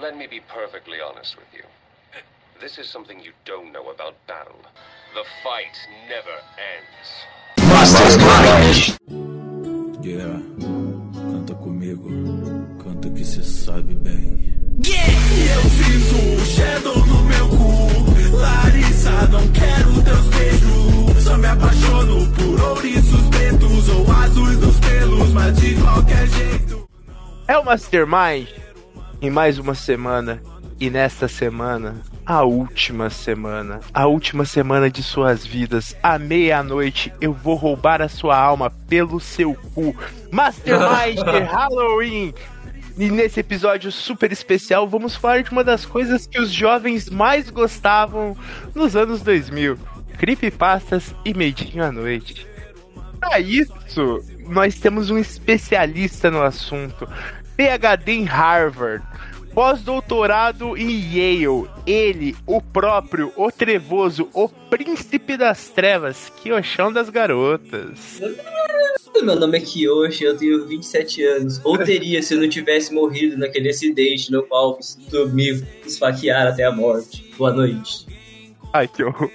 Let 0.00 0.14
me 0.18 0.26
be 0.26 0.40
perfectly 0.40 0.98
honest 1.00 1.36
with 1.36 1.46
you. 1.54 1.64
This 2.60 2.76
is 2.76 2.86
something 2.86 3.18
you 3.18 3.32
don't 3.46 3.72
know 3.72 3.88
about 3.88 4.14
battle. 4.26 4.60
The 5.14 5.24
fight 5.42 5.74
never 6.06 6.36
ends. 6.74 7.08
Masters 7.70 8.18
Mind. 8.18 8.98
Yeah, 10.04 10.38
canta 11.30 11.54
comigo, 11.54 12.10
canta 12.82 13.08
que 13.08 13.24
cê 13.24 13.42
sabe 13.42 13.94
bem. 13.94 14.54
Yeah! 14.84 15.06
Eu 15.54 15.62
sinto 15.62 16.42
o 16.42 16.44
shadow 16.44 16.98
no 17.06 17.22
meu 17.24 17.48
cu. 17.48 18.36
Larissa, 18.36 19.26
não 19.28 19.50
quero 19.52 20.02
teus 20.04 20.26
beijos. 20.26 21.24
Só 21.24 21.38
me 21.38 21.46
apaixono 21.46 22.30
por 22.34 22.60
ouriços 22.60 23.28
pretos 23.30 23.88
ou 23.88 24.12
azuis 24.12 24.58
dos 24.58 24.78
pelos, 24.80 25.30
mas 25.30 25.56
de 25.58 25.74
qualquer 25.80 26.26
jeito. 26.26 26.86
É 27.48 27.56
o 27.56 27.64
Mastermind 27.64 28.65
em 29.20 29.30
mais 29.30 29.58
uma 29.58 29.74
semana. 29.74 30.42
E 30.78 30.90
nesta 30.90 31.26
semana, 31.26 32.02
a 32.26 32.42
última 32.42 33.08
semana, 33.08 33.80
a 33.94 34.06
última 34.06 34.44
semana 34.44 34.90
de 34.90 35.02
suas 35.02 35.46
vidas, 35.46 35.96
à 36.02 36.18
meia-noite, 36.18 37.10
eu 37.18 37.32
vou 37.32 37.54
roubar 37.54 38.02
a 38.02 38.10
sua 38.10 38.36
alma 38.36 38.68
pelo 38.86 39.18
seu 39.18 39.54
cu. 39.74 39.96
Mastermind 40.30 41.20
Halloween! 41.50 42.34
E 42.98 43.10
nesse 43.10 43.40
episódio 43.40 43.90
super 43.92 44.32
especial, 44.32 44.88
vamos 44.88 45.16
falar 45.16 45.42
de 45.42 45.50
uma 45.50 45.64
das 45.64 45.86
coisas 45.86 46.26
que 46.26 46.38
os 46.38 46.50
jovens 46.50 47.08
mais 47.08 47.48
gostavam 47.48 48.36
nos 48.74 48.96
anos 48.96 49.22
2000: 49.22 49.78
creepypastas 50.18 51.14
e 51.24 51.32
medinho 51.32 51.84
à 51.84 51.90
noite. 51.90 52.46
Para 53.20 53.40
isso, 53.40 53.72
nós 54.48 54.78
temos 54.78 55.10
um 55.10 55.18
especialista 55.18 56.30
no 56.30 56.42
assunto, 56.42 57.08
PhD 57.56 58.12
em 58.12 58.24
Harvard, 58.24 59.04
pós-doutorado 59.54 60.76
em 60.76 61.00
Yale, 61.14 61.68
ele, 61.86 62.36
o 62.46 62.60
próprio, 62.60 63.32
o 63.36 63.50
trevoso, 63.50 64.28
o 64.34 64.48
príncipe 64.48 65.36
das 65.36 65.68
trevas, 65.70 66.30
Kyoshão 66.42 66.92
das 66.92 67.08
garotas. 67.08 68.20
Meu 69.22 69.34
nome 69.36 69.56
é 69.56 69.60
Kiyoshi, 69.62 70.24
eu 70.24 70.36
tenho 70.36 70.66
27 70.66 71.24
anos. 71.24 71.60
Ou 71.64 71.78
teria 71.78 72.22
se 72.22 72.34
eu 72.34 72.40
não 72.40 72.48
tivesse 72.50 72.92
morrido 72.92 73.38
naquele 73.38 73.70
acidente 73.70 74.30
no 74.30 74.42
qual 74.42 74.78
me 75.32 75.64
esfaquearam 75.86 76.50
até 76.50 76.64
a 76.64 76.70
morte. 76.70 77.32
Boa 77.38 77.50
noite. 77.50 78.06
Ai, 78.74 78.86
que 78.86 79.02
horror. 79.02 79.30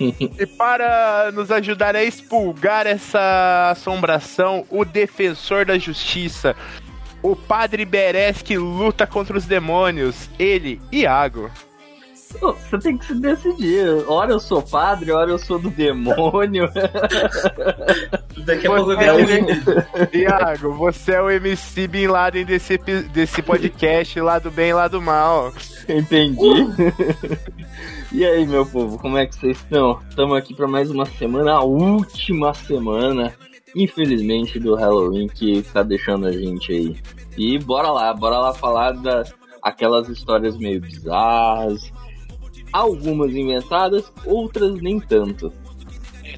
E 0.00 0.46
para 0.46 1.30
nos 1.32 1.50
ajudar 1.50 1.94
a 1.94 2.02
expulgar 2.02 2.86
essa 2.86 3.72
assombração, 3.72 4.64
o 4.70 4.82
defensor 4.82 5.66
da 5.66 5.76
justiça, 5.76 6.56
o 7.22 7.36
padre 7.36 7.84
Beres 7.84 8.42
que 8.42 8.56
luta 8.56 9.06
contra 9.06 9.36
os 9.36 9.46
demônios, 9.46 10.28
ele, 10.38 10.80
Iago. 10.90 11.50
Você 12.38 12.78
tem 12.78 12.96
que 12.96 13.06
se 13.06 13.14
decidir. 13.14 14.04
Ora 14.06 14.30
eu 14.32 14.38
sou 14.38 14.62
padre, 14.62 15.10
ora 15.10 15.30
eu 15.30 15.38
sou 15.38 15.58
do 15.58 15.68
demônio. 15.68 16.70
Daqui 18.46 18.66
a 18.66 18.70
pouco 18.70 18.92
é 18.92 19.12
o 19.12 20.16
Iago, 20.16 20.72
você 20.74 21.14
é 21.14 21.20
o 21.20 21.28
MC 21.28 21.88
Bin 21.88 22.06
Laden 22.06 22.44
desse, 22.44 22.78
desse 23.12 23.42
podcast, 23.42 24.20
lá 24.20 24.38
do 24.38 24.50
bem 24.50 24.70
e 24.70 24.74
lá 24.74 24.86
do 24.86 25.02
mal. 25.02 25.52
Entendi. 25.88 26.38
e 28.12 28.24
aí, 28.24 28.46
meu 28.46 28.64
povo, 28.64 28.96
como 28.98 29.18
é 29.18 29.26
que 29.26 29.34
vocês 29.34 29.56
estão? 29.58 30.00
Estamos 30.08 30.36
aqui 30.36 30.54
para 30.54 30.68
mais 30.68 30.90
uma 30.90 31.06
semana, 31.06 31.54
a 31.54 31.64
última 31.64 32.54
semana, 32.54 33.34
infelizmente, 33.74 34.58
do 34.58 34.74
Halloween 34.74 35.28
que 35.28 35.62
tá 35.62 35.82
deixando 35.82 36.26
a 36.26 36.32
gente 36.32 36.72
aí. 36.72 36.96
E 37.36 37.58
bora 37.58 37.90
lá, 37.90 38.12
bora 38.12 38.38
lá 38.38 38.54
falar 38.54 38.92
das 38.92 39.32
aquelas 39.62 40.08
histórias 40.08 40.56
meio 40.56 40.80
bizarras, 40.80 41.92
algumas 42.72 43.34
inventadas, 43.34 44.10
outras 44.24 44.80
nem 44.80 44.98
tanto. 44.98 45.52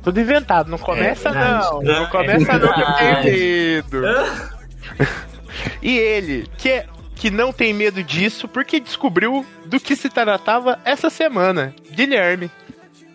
Tudo 0.02 0.20
inventado, 0.20 0.68
não 0.68 0.78
começa 0.78 1.28
É 1.28 1.32
verdade. 1.32 1.64
não. 1.64 1.82
Não 1.82 2.06
começa 2.06 2.58
não 2.58 2.74
que 2.74 2.80
eu 2.80 2.94
tenho 2.96 3.24
medo. 3.24 3.96
E 5.82 5.98
ele, 5.98 6.46
que, 6.58 6.70
é, 6.70 6.86
que 7.14 7.30
não 7.30 7.52
tem 7.52 7.72
medo 7.74 8.02
disso, 8.02 8.48
porque 8.48 8.80
descobriu 8.80 9.44
do 9.66 9.78
que 9.78 9.94
se 9.94 10.08
tratava 10.08 10.80
essa 10.84 11.10
semana. 11.10 11.74
Guilherme. 11.92 12.50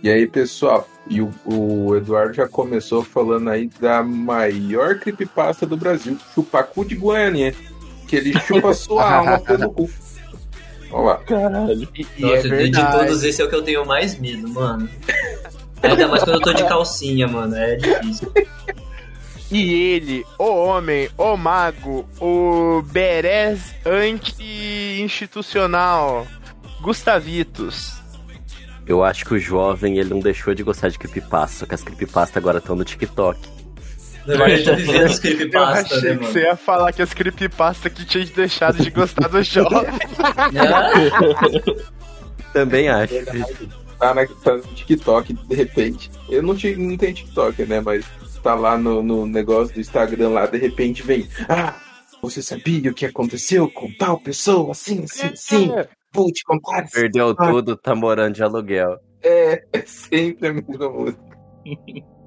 E 0.04 0.10
aí, 0.10 0.28
pessoal, 0.28 0.88
e 1.10 1.22
o, 1.22 1.32
o 1.46 1.96
Eduardo 1.96 2.34
já 2.34 2.48
começou 2.48 3.04
falando 3.04 3.50
aí 3.50 3.70
da 3.80 4.02
maior 4.04 5.00
creepypasta 5.00 5.66
do 5.66 5.78
Brasil, 5.78 6.18
Chupacu 6.34 6.84
de 6.86 6.96
Goiânia, 6.96 7.54
que 8.08 8.16
ele 8.16 8.34
chupa 8.42 8.74
sua 8.78 9.16
alma 9.18 9.40
pelo 9.40 9.72
cu. 9.72 9.90
Olha 10.92 11.04
lá. 11.04 11.18
Caralho. 11.18 11.88
E, 11.96 12.06
e 12.18 12.22
Nossa, 12.22 12.48
é 12.48 12.68
de- 12.68 12.92
todos 12.92 13.24
esse 13.24 13.42
é 13.42 13.46
o 13.46 13.50
que 13.50 13.56
eu 13.56 13.62
tenho 13.64 13.86
mais 13.86 14.18
medo, 14.20 14.48
mano. 14.50 14.90
Ainda 15.84 16.08
mais 16.08 16.24
quando 16.24 16.38
eu 16.38 16.42
tô 16.42 16.54
de 16.54 16.66
calcinha, 16.68 17.28
mano. 17.28 17.56
É 17.56 17.76
difícil. 17.76 18.32
E 19.52 19.74
ele, 19.94 20.26
o 20.38 20.44
homem, 20.44 21.10
o 21.18 21.38
mago, 21.38 22.06
o 22.20 22.82
Beres 22.92 23.74
anti-institucional, 23.86 26.28
Gustavitos. 26.82 27.94
Eu 28.88 29.04
acho 29.04 29.26
que 29.26 29.34
o 29.34 29.40
jovem 29.40 29.98
ele 29.98 30.10
não 30.10 30.20
deixou 30.20 30.54
de 30.56 30.64
gostar 30.64 30.90
de 30.90 30.98
creepypasta, 30.98 31.60
só 31.60 31.66
que 31.66 31.76
as 31.76 31.84
creepypasta 31.84 32.40
agora 32.40 32.60
estão 32.60 32.76
no 32.76 32.86
TikTok. 32.86 33.40
Eu 34.28 34.36
os 34.36 34.38
Eu 34.38 34.44
achei 35.64 36.02
né, 36.12 36.18
que 36.18 36.26
você 36.26 36.40
ia 36.42 36.56
falar 36.58 36.92
que 36.92 37.02
as 37.02 37.14
creepypasta 37.14 37.90
que 37.90 38.04
tinha 38.06 38.26
deixado 38.26 38.84
de 38.84 38.90
gostar 38.90 39.30
do 39.30 39.42
jovem. 39.42 39.88
Também 42.54 42.90
acho. 42.90 43.14
Tá, 44.00 44.14
na, 44.14 44.26
tá 44.26 44.54
no 44.56 44.62
TikTok, 44.62 45.34
de 45.34 45.56
repente. 45.56 46.12
Eu 46.30 46.44
não, 46.44 46.56
ti- 46.56 46.76
não 46.76 46.96
tenho 46.98 47.14
TikTok, 47.16 47.66
né? 47.66 47.82
Mas 47.82 48.06
tá 48.44 48.54
lá 48.54 48.78
no, 48.78 49.02
no 49.02 49.26
negócio 49.26 49.74
do 49.74 49.80
Instagram 49.80 50.30
lá, 50.30 50.46
de 50.46 50.58
repente 50.58 51.02
vem. 51.04 51.28
Ah, 51.50 51.74
você 52.22 52.42
sabia 52.42 52.92
o 52.92 52.94
que 52.94 53.06
aconteceu 53.06 53.70
com 53.70 53.92
tal 53.98 54.20
pessoa? 54.20 54.72
Assim, 54.72 55.04
assim, 55.04 55.28
assim. 55.28 55.72
Contar. 56.46 56.84
essa 56.84 56.92
Perdeu 57.00 57.32
história." 57.32 57.54
tudo, 57.54 57.78
tá 57.78 57.96
morando 57.96 58.34
de 58.36 58.44
aluguel. 58.44 58.98
É, 59.24 59.64
é 59.74 59.82
sempre 59.86 60.48
a 60.48 60.54
mesma 60.54 60.90
música. 60.90 61.38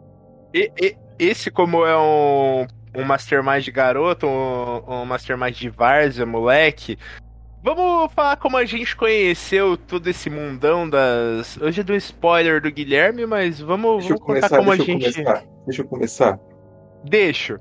E- 0.52 0.68
e- 0.82 0.96
esse, 1.16 1.48
como 1.48 1.86
é 1.86 1.96
um, 1.96 2.66
um 2.96 3.04
mastermind 3.04 3.62
de 3.62 3.70
garoto, 3.70 4.26
um, 4.26 4.82
um 5.02 5.04
mastermind 5.04 5.54
de 5.54 5.68
várzea, 5.68 6.26
moleque. 6.26 6.98
Vamos 7.62 8.12
falar 8.12 8.36
como 8.36 8.56
a 8.56 8.64
gente 8.64 8.96
conheceu 8.96 9.76
todo 9.76 10.08
esse 10.10 10.28
mundão 10.28 10.90
das. 10.90 11.56
Hoje 11.58 11.84
dou 11.84 11.94
spoiler 11.94 12.60
do 12.60 12.68
Guilherme, 12.72 13.26
mas 13.26 13.60
vamos, 13.60 13.98
Deixa 14.04 14.14
eu 14.14 14.18
vamos 14.18 14.42
contar 14.42 14.48
começar, 14.48 14.56
como 14.58 14.70
deixa 14.76 14.82
a 14.82 14.94
eu 14.94 15.00
gente. 15.00 15.14
começar. 15.24 15.44
Deixa 15.66 15.82
eu 15.82 15.86
começar. 15.86 16.40
Deixo. 17.04 17.58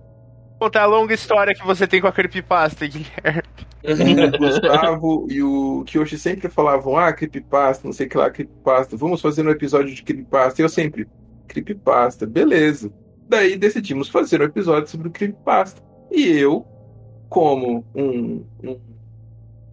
Contar 0.57 0.81
a 0.81 0.85
longa 0.87 1.13
história 1.13 1.53
que 1.53 1.63
você 1.65 1.85
tem 1.85 2.01
com 2.01 2.07
a 2.07 2.11
creepypasta, 2.11 2.87
Guilherme. 2.89 3.43
O 3.83 4.37
Gustavo 4.37 5.27
e 5.29 5.41
o 5.41 5.83
Kyoshi 5.85 6.17
sempre 6.17 6.49
falavam, 6.49 6.97
ah, 6.97 7.13
creepypasta, 7.13 7.87
não 7.87 7.93
sei 7.93 8.07
o 8.07 8.09
que 8.09 8.17
lá, 8.17 8.29
creepypasta, 8.29 8.97
vamos 8.97 9.21
fazer 9.21 9.45
um 9.45 9.49
episódio 9.49 9.93
de 9.93 10.03
creepypasta. 10.03 10.61
E 10.61 10.65
eu 10.65 10.69
sempre, 10.69 11.07
creepypasta, 11.47 12.25
beleza. 12.25 12.91
Daí 13.27 13.55
decidimos 13.55 14.09
fazer 14.09 14.41
um 14.41 14.45
episódio 14.45 14.89
sobre 14.89 15.07
o 15.07 15.11
creepypasta. 15.11 15.81
E 16.11 16.27
eu, 16.27 16.65
como 17.29 17.85
um, 17.95 18.43
um, 18.63 18.79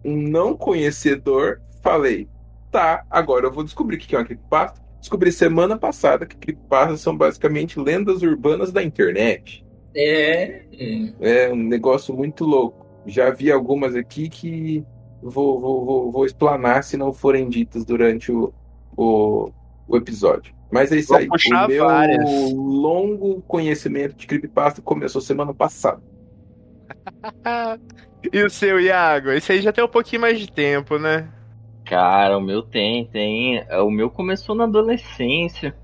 um 0.05 0.15
não 0.15 0.55
conhecedor, 0.55 1.59
falei, 1.81 2.29
tá, 2.71 3.03
agora 3.09 3.47
eu 3.47 3.51
vou 3.51 3.63
descobrir 3.63 3.97
o 3.97 3.99
que 3.99 4.15
é 4.15 4.19
uma 4.19 4.25
creepypasta. 4.25 4.81
Descobri 4.99 5.31
semana 5.31 5.77
passada 5.77 6.25
que 6.25 6.37
creepypastas 6.37 7.01
são 7.01 7.15
basicamente 7.15 7.79
lendas 7.79 8.21
urbanas 8.21 8.71
da 8.71 8.83
internet. 8.83 9.65
É. 9.95 10.61
É 11.19 11.51
um 11.51 11.63
negócio 11.63 12.13
muito 12.15 12.45
louco. 12.45 12.86
Já 13.07 13.31
vi 13.31 13.51
algumas 13.51 13.95
aqui 13.95 14.29
que 14.29 14.85
vou, 15.21 15.59
vou, 15.59 15.85
vou, 15.85 16.11
vou 16.11 16.25
explanar 16.25 16.83
se 16.83 16.97
não 16.97 17.13
forem 17.13 17.49
ditas 17.49 17.85
durante 17.85 18.31
o, 18.31 18.53
o, 18.97 19.51
o 19.87 19.97
episódio. 19.97 20.53
Mas 20.71 20.91
é 20.91 20.97
isso 20.97 21.13
Vou 21.13 21.17
aí. 21.17 21.27
puxar 21.27 21.65
O 21.65 21.67
meu 21.67 21.85
várias. 21.85 22.29
longo 22.53 23.41
conhecimento 23.43 24.15
de 24.15 24.27
creepypasta 24.27 24.81
começou 24.81 25.21
semana 25.21 25.53
passada. 25.53 26.03
E 28.33 28.43
o 28.43 28.49
seu, 28.49 28.79
Iago? 28.79 29.31
Esse 29.31 29.51
aí 29.53 29.61
já 29.61 29.71
tem 29.71 29.83
um 29.83 29.87
pouquinho 29.87 30.21
mais 30.21 30.39
de 30.39 30.51
tempo, 30.51 30.97
né? 30.97 31.31
Cara, 31.85 32.37
o 32.37 32.41
meu 32.41 32.61
tem, 32.63 33.05
tem. 33.07 33.57
É, 33.59 33.79
O 33.81 33.89
meu 33.89 34.09
começou 34.09 34.55
na 34.55 34.65
adolescência. 34.65 35.75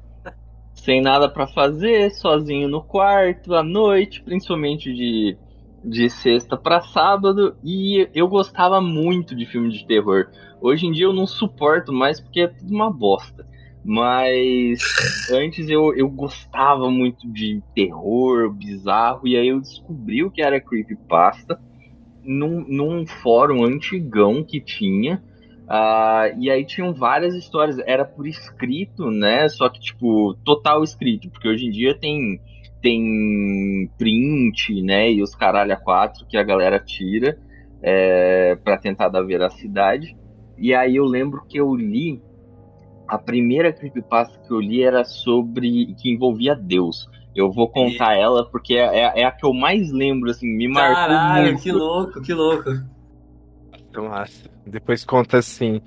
Sem 0.74 1.02
nada 1.02 1.30
pra 1.30 1.48
fazer, 1.48 2.12
sozinho 2.12 2.68
no 2.68 2.84
quarto, 2.84 3.56
à 3.56 3.64
noite, 3.64 4.22
principalmente 4.24 4.94
de, 4.94 5.38
de 5.84 6.10
sexta 6.10 6.58
pra 6.58 6.82
sábado. 6.82 7.56
E 7.64 8.10
eu 8.14 8.28
gostava 8.28 8.82
muito 8.82 9.36
de 9.36 9.46
filme 9.46 9.70
de 9.70 9.86
terror. 9.86 10.28
Hoje 10.62 10.88
em 10.88 10.92
dia 10.92 11.06
eu 11.06 11.14
não 11.14 11.28
suporto 11.28 11.92
mais 11.92 12.20
porque 12.20 12.42
é 12.42 12.48
tudo 12.48 12.74
uma 12.74 12.92
bosta. 12.92 13.46
Mas 13.84 14.80
antes 15.32 15.70
eu, 15.70 15.94
eu 15.96 16.10
gostava 16.10 16.90
muito 16.90 17.30
de 17.32 17.62
terror, 17.76 18.52
bizarro, 18.54 19.28
e 19.28 19.36
aí 19.36 19.50
eu 19.50 19.60
descobri 19.60 20.24
o 20.24 20.32
que 20.32 20.42
era 20.42 20.62
creepypasta. 20.62 21.60
num, 22.24 22.66
num 22.68 23.06
fórum 23.06 23.64
antigão 23.64 24.44
que 24.44 24.62
tinha. 24.62 25.22
ah, 25.68 26.30
e 26.40 26.50
aí 26.50 26.66
tinham 26.66 26.94
várias 26.94 27.36
histórias, 27.36 27.78
era 27.80 28.06
por 28.06 28.28
escrito, 28.28 29.12
né? 29.12 29.50
Só 29.50 29.70
que, 29.70 29.80
tipo, 29.80 30.34
total 30.46 30.84
escrito, 30.84 31.30
porque 31.30 31.48
hoje 31.48 31.66
em 31.68 31.72
dia 31.72 31.98
tem, 31.98 32.40
tem 32.84 33.90
print, 33.98 34.82
né? 34.84 35.10
E 35.10 35.24
os 35.24 35.34
caralho 35.34 35.72
a 35.72 35.78
quatro 35.78 36.26
que 36.28 36.36
a 36.38 36.44
galera 36.44 36.78
tira 36.78 37.40
é, 37.82 38.56
para 38.58 38.78
tentar 38.78 39.08
dar 39.08 39.24
veracidade. 39.24 40.16
E 40.58 40.74
aí 40.76 40.98
eu 40.98 41.06
lembro 41.06 41.44
que 41.48 41.58
eu 41.58 41.74
li 41.74 42.22
a 43.08 43.18
primeira 43.18 43.72
creepypasta 43.72 44.38
que 44.46 44.52
eu 44.54 44.60
li 44.60 44.84
era 44.84 45.06
sobre 45.06 45.96
que 45.96 46.12
envolvia 46.12 46.54
Deus. 46.56 47.10
Eu 47.34 47.52
vou 47.52 47.70
contar 47.70 48.16
ela 48.16 48.46
porque 48.52 48.76
é, 48.76 49.00
é- 49.00 49.22
é 49.22 49.26
a 49.26 49.32
que 49.32 49.46
eu 49.46 49.54
mais 49.54 49.92
lembro, 49.92 50.30
assim, 50.30 50.48
me 50.48 50.68
marcou 50.68 50.94
Caralho, 50.96 51.52
muito. 51.52 51.64
que 51.64 51.72
louco, 51.72 52.22
que 52.22 52.34
louco. 52.34 52.70
Então, 53.90 54.10
massa. 54.10 54.50
Depois 54.68 55.06
conta 55.06 55.38
assim. 55.38 55.82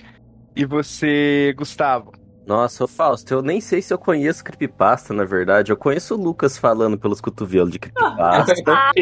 E 0.56 0.64
você, 0.64 1.54
Gustavo? 1.56 2.12
Nossa, 2.46 2.84
ô 2.84 2.86
Fausto, 2.86 3.34
eu 3.34 3.42
nem 3.42 3.60
sei 3.60 3.82
se 3.82 3.92
eu 3.92 3.98
conheço 3.98 4.44
creepypasta, 4.44 5.12
na 5.12 5.24
verdade. 5.24 5.72
Eu 5.72 5.76
conheço 5.76 6.14
o 6.14 6.22
Lucas 6.22 6.56
falando 6.56 6.96
pelos 6.96 7.20
cotovelos 7.20 7.70
de 7.72 7.78
creepypasta. 7.80 8.54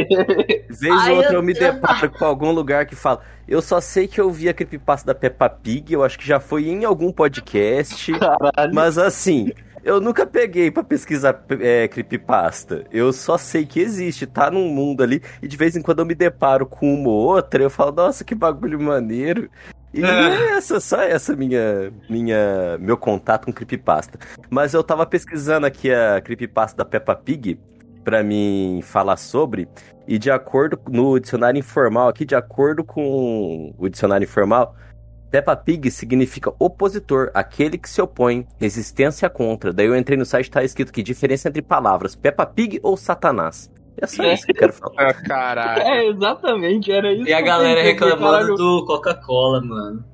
Vez 0.71 1.09
ou 1.09 1.17
outra 1.17 1.33
eu- 1.33 1.35
eu 1.35 1.43
me 1.43 1.53
deparo 1.53 2.11
com 2.11 2.25
algum 2.25 2.51
lugar 2.53 2.87
que 2.87 2.95
fala. 2.97 3.21
Eu 3.47 3.61
só 3.61 3.81
sei 3.83 4.09
que 4.09 4.19
eu 4.21 4.31
vi 4.31 4.49
a 4.49 4.55
creepypasta 4.55 5.07
da 5.07 5.15
Peppa 5.15 5.49
Pig, 5.51 5.93
eu 5.93 6.03
acho 6.03 6.19
que 6.19 6.27
já 6.27 6.41
foi 6.41 6.69
em 6.69 6.85
algum 6.87 7.13
podcast. 7.13 8.13
Caralho. 8.19 8.75
Mas 8.75 8.97
assim, 8.97 9.53
eu 9.85 10.01
nunca 10.01 10.27
peguei 10.27 10.71
pra 10.71 10.83
pesquisar 10.83 11.45
é, 11.61 11.87
creepypasta. 11.87 12.85
Eu 12.91 13.13
só 13.13 13.37
sei 13.37 13.67
que 13.67 13.81
existe, 13.81 14.27
tá 14.27 14.51
num 14.51 14.69
mundo 14.69 15.03
ali. 15.03 15.23
E 15.43 15.47
de 15.47 15.57
vez 15.57 15.77
em 15.77 15.83
quando 15.83 15.99
eu 15.99 16.07
me 16.07 16.15
deparo 16.15 16.67
com 16.67 16.93
uma 16.95 17.09
ou 17.09 17.35
outra, 17.35 17.63
eu 17.63 17.71
falo, 17.71 17.93
nossa, 17.93 18.25
que 18.25 18.35
bagulho 18.35 18.81
maneiro. 18.81 19.51
E 19.93 20.03
é 20.03 20.57
essa, 20.57 20.81
só 20.81 21.03
essa 21.03 21.37
minha, 21.37 21.93
minha, 22.11 22.77
meu 22.81 22.97
contato 22.97 23.45
com 23.45 23.53
creepypasta. 23.53 24.19
Mas 24.51 24.75
eu 24.75 24.83
tava 24.83 25.07
pesquisando 25.07 25.67
aqui 25.67 25.93
a 25.93 26.21
creepypasta 26.21 26.79
da 26.79 26.85
Peppa 26.85 27.15
Pig 27.15 27.61
pra 28.03 28.23
mim 28.23 28.81
falar 28.83 29.17
sobre. 29.17 29.69
E 30.09 30.19
de 30.19 30.31
acordo 30.31 30.79
no 30.89 31.19
dicionário 31.21 31.59
informal 31.59 32.09
aqui, 32.09 32.25
de 32.25 32.35
acordo 32.35 32.83
com 32.83 33.73
o 33.79 33.89
dicionário 33.89 34.25
informal, 34.25 34.75
Peppa 35.35 35.57
Pig 35.57 35.91
significa 35.91 36.55
opositor, 36.61 37.29
aquele 37.35 37.77
que 37.77 37.91
se 37.91 38.01
opõe, 38.01 38.47
resistência 38.57 39.29
contra. 39.29 39.73
Daí 39.73 39.87
eu 39.87 39.97
entrei 39.97 40.17
no 40.17 40.25
site 40.25 40.47
e 40.47 40.51
tá 40.51 40.63
escrito 40.63 40.91
aqui, 40.91 41.03
diferença 41.03 41.49
entre 41.49 41.61
palavras, 41.61 42.15
Peppa 42.15 42.47
Pig 42.47 42.79
ou 42.85 42.97
Satanás. 42.97 43.69
É 44.01 44.07
só 44.07 44.23
isso 44.23 44.47
que 44.47 44.53
eu 44.53 44.57
quero 44.57 44.73
falar. 44.73 44.95
Ah, 44.97 45.13
caralho. 45.13 45.83
É, 45.83 46.07
exatamente, 46.07 46.93
era 46.93 47.13
isso. 47.13 47.29
E 47.29 47.33
a 47.33 47.39
que 47.39 47.43
galera 47.43 47.83
reclamando 47.83 48.55
do 48.55 48.85
Coca-Cola, 48.87 49.61
mano. 49.61 50.05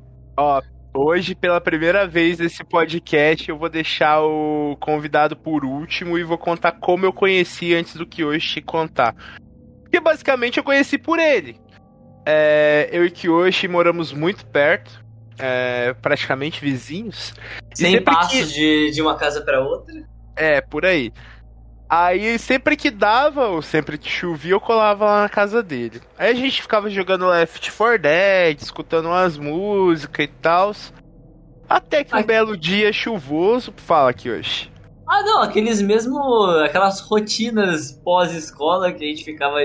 Hoje, 0.94 1.34
pela 1.34 1.61
primeira 1.61 2.06
vez 2.06 2.38
nesse 2.38 2.64
podcast, 2.64 3.46
eu 3.46 3.58
vou 3.58 3.69
deixar 3.69 4.22
o 4.22 4.75
convidado 4.81 5.37
por 5.37 5.67
último 5.67 6.17
e 6.17 6.25
vou 6.25 6.38
contar 6.38 6.72
como 6.72 7.05
eu 7.05 7.12
conheci 7.12 7.75
antes 7.75 7.94
do 7.94 8.06
que 8.06 8.25
hoje 8.25 8.55
te 8.55 8.62
contar. 8.62 9.14
Porque 9.82 10.00
basicamente 10.00 10.56
eu 10.56 10.64
conheci 10.64 10.96
por 10.96 11.19
ele. 11.19 11.61
É, 12.25 12.88
eu 12.90 13.05
e 13.05 13.11
Kiyoshi 13.11 13.69
moramos 13.69 14.12
muito 14.12 14.46
perto, 14.46 15.09
é, 15.40 15.94
praticamente 15.94 16.60
vizinhos. 16.60 17.34
Sem 17.75 18.02
passos 18.02 18.52
de, 18.52 18.90
de 18.90 19.02
uma 19.02 19.16
casa 19.16 19.40
pra 19.40 19.60
outra. 19.60 19.94
É, 20.37 20.60
por 20.60 20.84
aí. 20.84 21.12
Aí 21.88 22.38
sempre 22.38 22.76
que 22.76 22.88
dava, 22.88 23.48
ou 23.48 23.60
sempre 23.60 23.98
que 23.98 24.08
chovia, 24.08 24.52
eu 24.52 24.60
colava 24.60 25.06
lá 25.06 25.22
na 25.22 25.28
casa 25.28 25.60
dele. 25.60 26.00
Aí 26.16 26.31
a 26.31 26.34
gente 26.34 26.62
ficava 26.62 26.88
jogando 26.88 27.26
Left 27.26 27.72
4 27.72 27.98
Dead, 27.98 28.62
escutando 28.62 29.06
umas 29.06 29.37
músicas 29.37 30.25
e 30.25 30.28
tal. 30.28 30.72
Até 31.69 32.04
que 32.04 32.14
um 32.14 32.19
Ai. 32.19 32.25
belo 32.25 32.56
dia 32.56 32.93
chuvoso, 32.93 33.72
fala 33.76 34.10
aqui 34.10 34.31
hoje. 34.31 34.70
Ah, 35.04 35.22
não, 35.22 35.43
aqueles 35.43 35.82
mesmo. 35.82 36.16
Aquelas 36.64 37.00
rotinas 37.00 37.90
pós-escola 38.04 38.93
que 38.93 39.04
a 39.04 39.08
gente 39.08 39.25
ficava 39.25 39.56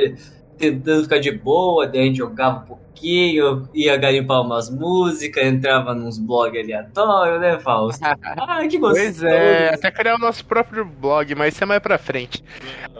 tentando 0.58 1.04
ficar 1.04 1.20
de 1.20 1.32
boa, 1.32 1.88
daí 1.88 2.02
a 2.02 2.04
gente 2.06 2.18
jogava 2.18 2.60
um 2.60 2.66
pouquinho, 2.66 3.68
ia 3.74 3.96
garimpar 3.98 4.42
umas 4.42 4.70
músicas, 4.70 5.44
entrava 5.46 5.94
nos 5.94 6.18
blogs 6.18 6.60
aleatórios, 6.64 7.42
né, 7.42 7.60
Fausto? 7.60 8.02
Ah, 8.38 8.66
que 8.68 8.78
gostoso. 8.78 9.04
Pois 9.04 9.24
é, 9.24 9.74
até 9.74 9.92
criar 9.92 10.16
o 10.16 10.20
nosso 10.20 10.46
próprio 10.46 10.86
blog, 10.86 11.36
mas 11.36 11.54
isso 11.54 11.64
é 11.64 11.68
mais 11.68 11.82
pra 11.82 11.98
frente. 11.98 12.44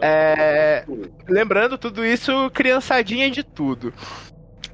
É, 0.00 0.84
lembrando 1.28 1.78
tudo 1.78 2.04
isso, 2.04 2.50
criançadinha 2.52 3.30
de 3.30 3.42
tudo. 3.42 3.92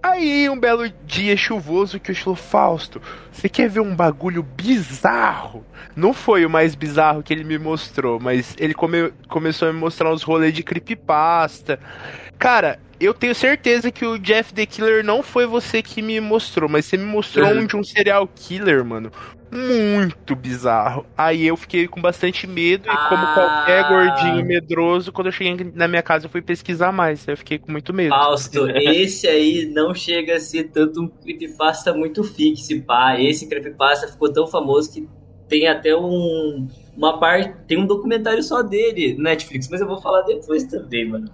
Aí, 0.02 0.48
um 0.50 0.58
belo 0.58 0.88
dia 1.06 1.36
chuvoso 1.36 2.00
que 2.00 2.10
eu 2.10 2.16
falou, 2.16 2.34
Fausto, 2.34 3.00
você 3.30 3.48
quer 3.48 3.68
ver 3.68 3.78
um 3.78 3.94
bagulho 3.94 4.42
bizarro? 4.42 5.64
Não 5.94 6.12
foi 6.12 6.44
o 6.44 6.50
mais 6.50 6.74
bizarro 6.74 7.22
que 7.22 7.32
ele 7.32 7.44
me 7.44 7.56
mostrou, 7.56 8.18
mas 8.18 8.56
ele 8.58 8.74
come- 8.74 9.12
começou 9.28 9.68
a 9.68 9.72
me 9.72 9.78
mostrar 9.78 10.12
uns 10.12 10.24
rolês 10.24 10.52
de 10.52 10.64
creepypasta. 10.64 11.78
Cara, 12.42 12.78
eu 13.00 13.14
tenho 13.14 13.34
certeza 13.34 13.90
que 13.90 14.04
o 14.04 14.18
Jeff 14.18 14.52
the 14.52 14.66
Killer 14.66 15.04
não 15.04 15.22
foi 15.22 15.46
você 15.46 15.80
que 15.82 16.02
me 16.02 16.20
mostrou, 16.20 16.68
mas 16.68 16.84
você 16.86 16.96
me 16.96 17.04
mostrou 17.04 17.46
Uhum. 17.48 17.60
um 17.60 17.66
de 17.66 17.76
um 17.76 17.84
serial 17.84 18.28
killer, 18.34 18.84
mano. 18.84 19.10
Muito 19.50 20.34
bizarro. 20.34 21.04
Aí 21.16 21.46
eu 21.46 21.56
fiquei 21.56 21.86
com 21.86 22.00
bastante 22.00 22.46
medo, 22.46 22.88
e 22.88 22.96
como 23.08 23.22
Ah. 23.24 23.34
qualquer 23.34 23.86
gordinho 23.88 24.44
medroso, 24.46 25.12
quando 25.12 25.26
eu 25.26 25.32
cheguei 25.32 25.70
na 25.74 25.86
minha 25.86 26.02
casa 26.02 26.24
eu 26.26 26.30
fui 26.30 26.40
pesquisar 26.40 26.90
mais. 26.90 27.28
Eu 27.28 27.36
fiquei 27.36 27.58
com 27.58 27.70
muito 27.70 27.92
medo. 27.92 28.08
Fausto, 28.10 28.66
esse 28.70 29.28
aí 29.28 29.66
não 29.66 29.94
chega 29.94 30.36
a 30.36 30.40
ser 30.40 30.64
tanto 30.70 31.02
um 31.02 31.08
creepypasta 31.08 31.92
muito 31.92 32.24
fixe, 32.24 32.80
pá. 32.80 33.20
Esse 33.20 33.46
creepypasta 33.46 34.08
ficou 34.08 34.32
tão 34.32 34.46
famoso 34.46 34.90
que 34.92 35.06
tem 35.48 35.68
até 35.68 35.94
um. 35.94 36.66
Uma 36.96 37.18
parte. 37.20 37.54
Tem 37.68 37.78
um 37.78 37.86
documentário 37.86 38.42
só 38.42 38.62
dele 38.62 39.14
no 39.14 39.24
Netflix, 39.24 39.68
mas 39.70 39.80
eu 39.82 39.86
vou 39.86 40.00
falar 40.00 40.22
depois 40.22 40.64
também, 40.64 41.08
mano. 41.08 41.30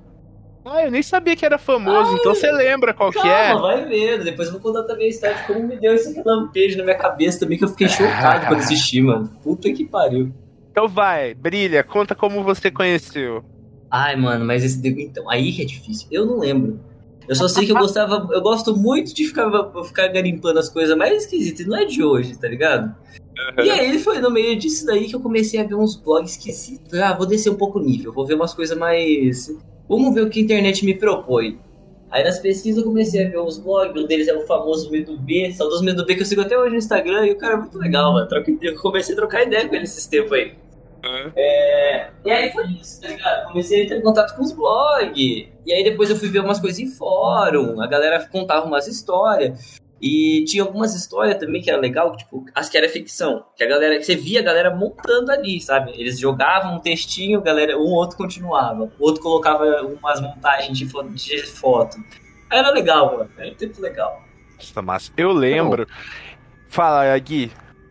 Ah, 0.71 0.85
eu 0.85 0.91
nem 0.91 1.03
sabia 1.03 1.35
que 1.35 1.47
era 1.47 1.57
famoso, 1.57 2.17
então 2.17 2.35
você 2.35 2.53
lembra 2.53 2.93
qual 2.93 3.11
que 3.11 3.19
é? 3.19 3.49
Calma, 3.49 3.63
vai 3.63 3.85
vendo. 3.87 4.25
Depois 4.25 4.49
eu 4.49 4.53
vou 4.53 4.61
contar 4.61 4.83
também 4.83 5.07
a 5.07 5.09
história 5.09 5.35
de 5.37 5.47
como 5.47 5.67
me 5.67 5.77
deu 5.79 5.95
esse 5.95 6.15
relampejo 6.15 6.77
na 6.77 6.85
minha 6.85 6.99
cabeça 6.99 7.41
também, 7.41 7.57
que 7.57 7.65
eu 7.65 7.69
fiquei 7.69 7.89
chocado 7.89 8.47
quando 8.47 8.61
assisti, 8.61 9.01
mano. 9.01 9.31
Puta 9.43 9.73
que 9.73 9.87
pariu. 9.87 10.31
Então 10.71 10.87
vai, 10.87 11.33
brilha, 11.33 11.83
conta 11.83 12.15
como 12.15 12.45
você 12.45 12.71
conheceu. 12.71 13.43
Ai, 13.91 14.15
mano, 14.17 14.45
mas 14.45 14.63
esse. 14.63 14.87
Então, 14.87 15.29
aí 15.31 15.53
que 15.53 15.63
é 15.63 15.65
difícil. 15.65 16.07
Eu 16.11 16.27
não 16.27 16.39
lembro. 16.39 16.79
Eu 17.27 17.35
só 17.35 17.49
sei 17.49 17.65
que 17.67 17.73
eu 17.73 17.77
gostava. 17.77 18.29
Eu 18.31 18.41
gosto 18.41 18.77
muito 18.77 19.15
de 19.15 19.25
ficar, 19.27 19.51
ficar 19.85 20.09
garimpando 20.09 20.59
as 20.59 20.69
coisas 20.69 20.97
mais 20.97 21.25
esquisitas. 21.25 21.65
e 21.65 21.69
Não 21.69 21.77
é 21.77 21.85
de 21.85 22.03
hoje, 22.03 22.39
tá 22.39 22.47
ligado? 22.49 22.95
E 23.63 23.71
aí 23.71 23.99
foi 23.99 24.19
no 24.19 24.31
meio 24.31 24.59
disso 24.59 24.85
daí 24.85 25.07
que 25.09 25.15
eu 25.15 25.21
comecei 25.21 25.61
a 25.61 25.65
ver 25.65 25.75
uns 25.75 25.97
blogs 25.97 26.33
esquisitos. 26.33 26.93
Ah, 26.99 27.15
vou 27.15 27.27
descer 27.27 27.51
um 27.51 27.57
pouco 27.57 27.79
o 27.79 27.83
nível, 27.83 28.13
vou 28.13 28.27
ver 28.27 28.35
umas 28.35 28.53
coisas 28.53 28.77
mais. 28.77 29.49
Vamos 29.89 30.15
ver 30.15 30.23
o 30.23 30.31
que 30.31 30.41
a 30.41 30.43
internet 30.43 30.85
me 30.85 30.95
propõe. 30.95 31.59
Aí 32.11 32.25
nas 32.25 32.39
pesquisas 32.39 32.83
eu 32.83 32.89
comecei 32.89 33.27
a 33.27 33.31
ver 33.31 33.39
uns 33.39 33.59
blogs, 33.59 34.03
um 34.03 34.07
deles 34.07 34.29
é 34.29 34.35
o 34.35 34.47
famoso 34.47 34.91
Medo 34.91 35.19
B, 35.19 35.53
saudoso 35.53 35.85
Medo 35.85 36.07
B 36.07 36.15
que 36.15 36.23
eu 36.23 36.27
sigo 36.27 36.41
até 36.41 36.59
hoje 36.59 36.71
no 36.71 36.79
Instagram, 36.79 37.27
e 37.27 37.33
o 37.33 37.37
cara 37.37 37.55
é 37.55 37.57
muito 37.57 37.79
legal, 37.79 38.13
mano. 38.13 38.29
Eu 38.63 38.77
comecei 38.77 39.15
a 39.15 39.17
trocar 39.17 39.43
ideia 39.43 39.69
com 39.69 39.75
ele 39.75 39.85
esses 39.85 40.07
tempos 40.07 40.33
aí. 40.33 40.55
É, 41.37 42.11
e 42.25 42.31
aí 42.31 42.51
foi 42.51 42.65
isso, 42.81 43.01
tá 43.01 43.09
ligado? 43.09 43.49
Comecei 43.49 43.81
a 43.81 43.85
entrar 43.85 43.97
em 43.99 44.03
contato 44.03 44.35
com 44.37 44.43
os 44.43 44.53
blogs. 44.53 45.49
E 45.67 45.73
aí 45.73 45.85
depois 45.85 46.11
eu 46.11 46.17
fui 46.17 46.29
ver 46.29 46.41
umas 46.41 46.59
coisas 46.59 46.79
em 46.79 46.89
fórum, 46.89 47.81
a 47.81 47.87
galera 47.87 48.27
contava 48.27 48.67
umas 48.67 48.87
histórias. 48.87 49.79
E 50.01 50.45
tinha 50.45 50.63
algumas 50.63 50.95
histórias 50.95 51.39
também 51.39 51.61
que 51.61 51.71
era 51.71 51.81
legal, 51.81 52.17
tipo, 52.17 52.45
as 52.55 52.69
que 52.69 52.79
era 52.79 52.89
ficção. 52.89 53.45
Que 53.57 53.65
a 53.65 53.69
galera, 53.69 53.99
que 53.99 54.05
você 54.05 54.15
via 54.15 54.41
a 54.41 54.43
galera 54.45 54.75
montando 54.75 55.33
ali, 55.33 55.61
sabe? 55.61 55.93
Eles 55.97 56.19
jogavam 56.19 56.77
um 56.77 56.81
textinho, 56.81 57.41
galera, 57.41 57.77
um 57.77 57.91
outro 57.91 58.17
continuava. 58.17 58.85
O 58.99 59.05
outro 59.05 59.23
colocava 59.23 59.65
umas 59.83 60.21
montagens 60.21 60.79
de 60.79 60.89
foto. 60.89 61.09
De 61.11 61.43
foto. 61.43 61.97
Era 62.51 62.71
legal, 62.71 63.19
mano. 63.19 63.31
Era 63.37 63.51
um 63.51 63.55
tempo 63.55 63.81
legal. 63.81 64.23
Nossa, 64.57 64.83
massa. 64.83 65.13
Eu 65.17 65.33
lembro. 65.33 65.87
Fala, 66.69 67.19
Gui. 67.19 67.51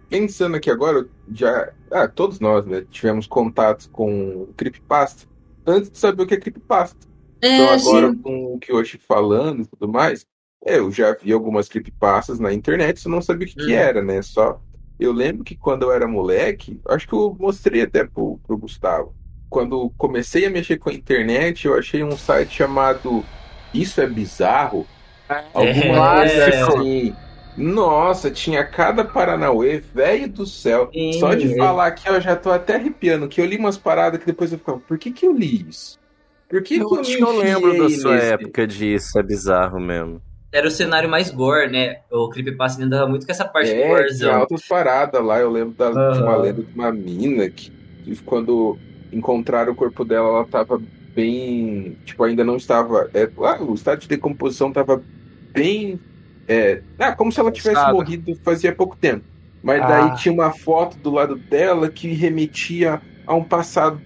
Pensando 0.10 0.56
aqui 0.56 0.72
agora, 0.72 1.06
já. 1.32 1.74
Ah, 1.92 2.08
todos 2.08 2.40
nós, 2.40 2.66
né? 2.66 2.86
Tivemos 2.90 3.28
contatos 3.28 3.88
com 3.88 4.48
creepypasta 4.56 5.28
antes 5.66 5.92
de 5.92 5.98
saber 5.98 6.24
o 6.24 6.28
que 6.28 6.36
é 6.36 6.40
creepypasta. 6.40 7.08
Então 7.42 7.70
agora, 7.70 8.16
com 8.16 8.56
o 8.56 8.60
que 8.60 8.74
hoje 8.74 8.98
falando 8.98 9.64
e 9.64 9.66
tudo 9.66 9.88
mais, 9.88 10.22
é, 10.22 10.37
eu 10.66 10.92
já 10.92 11.14
vi 11.14 11.32
algumas 11.32 11.70
creepypastas 11.70 12.40
na 12.40 12.54
internet, 12.54 13.04
eu 13.06 13.12
não 13.12 13.22
sabia 13.22 13.46
o 13.48 13.50
que, 13.50 13.56
que 13.56 13.74
Hum. 13.74 13.76
era, 13.76 14.02
né? 14.02 14.22
Só. 14.22 14.60
Eu 15.00 15.12
lembro 15.14 15.44
que 15.44 15.56
quando 15.56 15.84
eu 15.84 15.92
era 15.92 16.08
moleque, 16.08 16.80
acho 16.88 17.08
que 17.08 17.14
eu 17.14 17.36
mostrei 17.40 17.84
até 17.84 18.04
pro, 18.06 18.40
pro 18.46 18.58
Gustavo. 18.58 19.16
Quando 19.50 19.90
comecei 19.98 20.46
a 20.46 20.50
mexer 20.50 20.78
com 20.78 20.90
a 20.90 20.94
internet, 20.94 21.66
eu 21.68 21.78
achei 21.78 22.04
um 22.04 22.18
site 22.18 22.56
chamado 22.56 23.24
Isso 23.74 24.02
é 24.02 24.08
Bizarro. 24.08 24.86
Alguma 25.54 26.24
É. 26.24 26.30
coisa 26.30 26.48
assim. 26.50 27.14
Nossa, 27.56 28.30
tinha 28.32 28.64
cada 28.66 29.04
Paranauê, 29.04 29.80
velho 29.80 30.30
do 30.30 30.46
céu. 30.46 30.90
Sim, 30.94 31.14
Só 31.14 31.34
de 31.34 31.54
é. 31.54 31.56
falar 31.56 31.88
aqui, 31.88 32.08
eu 32.08 32.20
já 32.22 32.36
tô 32.36 32.52
até 32.52 32.76
arrepiando, 32.76 33.28
que 33.28 33.42
eu 33.42 33.46
li 33.46 33.58
umas 33.58 33.78
paradas 33.78 34.20
que 34.20 34.26
depois 34.26 34.52
eu 34.52 34.60
ficava, 34.60 34.80
por 34.80 34.98
que 34.98 35.12
que 35.12 35.26
eu 35.26 35.34
li 35.34 35.68
isso? 35.70 35.98
Por 36.50 36.62
que 36.64 36.76
Eu 36.76 36.88
que 36.88 36.96
eu 36.96 37.00
acho 37.00 37.12
me 37.12 37.18
que 37.18 37.24
eu 37.24 37.32
lembro 37.38 37.78
da 37.78 37.90
sua 37.90 38.16
nesse? 38.16 38.34
época 38.34 38.68
disso, 38.68 39.18
é 39.20 39.24
bizarro 39.24 39.80
mesmo. 39.80 40.22
Era 40.52 40.68
o 40.68 40.72
cenário 40.72 41.10
mais 41.10 41.30
gore, 41.30 41.72
né? 41.72 41.98
O 42.12 42.30
Creepypasta 42.30 42.84
andava 42.84 43.08
muito 43.08 43.26
com 43.26 43.32
essa 43.32 43.46
parte 43.46 43.70
É, 43.72 43.76
tinha 43.76 43.88
gorzão. 43.88 44.36
altas 44.36 44.68
paradas 44.68 45.24
lá. 45.24 45.40
Eu 45.40 45.52
lembro 45.52 45.74
da, 45.76 45.90
de 46.14 46.22
uma 46.22 46.36
lenda 46.38 46.62
de 46.64 46.74
uma 46.74 46.92
mina 46.92 47.50
que, 47.50 47.72
que 48.04 48.16
quando 48.24 48.78
encontraram 49.12 49.72
o 49.74 49.76
corpo 49.76 50.04
dela, 50.06 50.28
ela 50.30 50.46
tava 50.46 50.82
bem. 51.14 51.98
Tipo, 52.06 52.24
ainda 52.24 52.44
não 52.44 52.56
estava. 52.58 53.10
É, 53.14 53.30
lá, 53.38 53.62
o 53.62 53.74
estado 53.74 54.00
de 54.00 54.08
decomposição 54.08 54.72
tava 54.72 55.02
bem. 55.52 56.00
É, 56.48 56.82
ah, 56.98 57.12
como 57.14 57.32
se 57.32 57.40
ela 57.40 57.52
tivesse 57.52 57.92
morrido 57.92 58.34
fazia 58.44 58.74
pouco 58.74 58.96
tempo. 58.96 59.26
Mas 59.62 59.82
Ah. 59.82 59.88
daí 59.88 60.16
tinha 60.18 60.34
uma 60.34 60.52
foto 60.52 60.98
do 60.98 61.12
lado 61.12 61.36
dela 61.36 61.90
que 61.90 62.08
remetia 62.14 63.02
a 63.26 63.36
um 63.36 63.44
passado 63.44 64.00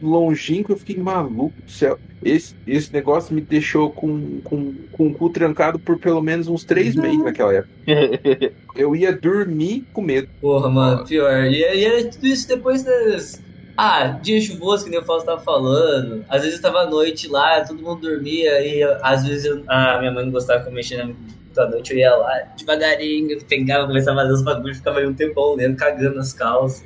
longínquo. 0.00 0.72
Eu 0.72 0.76
fiquei 0.76 0.96
maluco 0.96 1.54
do 1.62 1.70
céu. 1.70 1.98
Esse, 2.22 2.54
esse 2.66 2.92
negócio 2.92 3.34
me 3.34 3.40
deixou 3.40 3.90
com, 3.90 4.40
com, 4.42 4.74
com 4.90 5.06
o 5.08 5.14
cu 5.14 5.30
trancado 5.30 5.78
por 5.78 5.98
pelo 5.98 6.22
menos 6.22 6.48
uns 6.48 6.64
três 6.64 6.94
meses 6.96 7.22
naquela 7.22 7.54
época. 7.54 7.70
Eu 8.74 8.94
ia 8.96 9.12
dormir 9.16 9.84
com 9.92 10.02
medo. 10.02 10.28
Porra, 10.40 10.68
mano, 10.68 11.04
pior. 11.04 11.44
E, 11.44 11.58
e 11.60 11.84
era 11.84 12.04
tudo 12.10 12.26
isso 12.26 12.48
depois 12.48 12.82
das. 12.82 13.42
Ah, 13.76 14.18
dia 14.22 14.40
chuvoso, 14.40 14.84
que 14.84 14.90
nem 14.90 14.98
o 14.98 15.04
Fausto 15.04 15.26
tava 15.26 15.40
falando. 15.42 16.24
Às 16.28 16.42
vezes 16.42 16.60
tava 16.60 16.80
à 16.80 16.86
noite 16.90 17.28
lá, 17.28 17.62
todo 17.62 17.82
mundo 17.82 18.00
dormia, 18.00 18.60
e 18.66 18.82
às 19.02 19.26
vezes 19.26 19.44
eu- 19.44 19.62
a 19.68 19.98
minha 19.98 20.10
mãe 20.10 20.24
não 20.24 20.32
gostava 20.32 20.62
que 20.62 20.68
eu 20.68 20.72
mexia 20.72 21.04
na 21.04 21.12
à 21.58 21.66
noite, 21.70 21.92
eu 21.92 21.98
ia 21.98 22.14
lá 22.14 22.32
devagarinho, 22.56 23.30
eu 23.32 23.40
pegava, 23.48 23.86
começava 23.86 24.20
a 24.20 24.22
fazer 24.24 24.34
os 24.34 24.42
bagulhos, 24.44 24.76
ficava 24.76 24.98
aí 24.98 25.06
um 25.06 25.14
tempão 25.14 25.54
lendo, 25.54 25.74
cagando 25.76 26.16
nas 26.16 26.32
calças. 26.34 26.84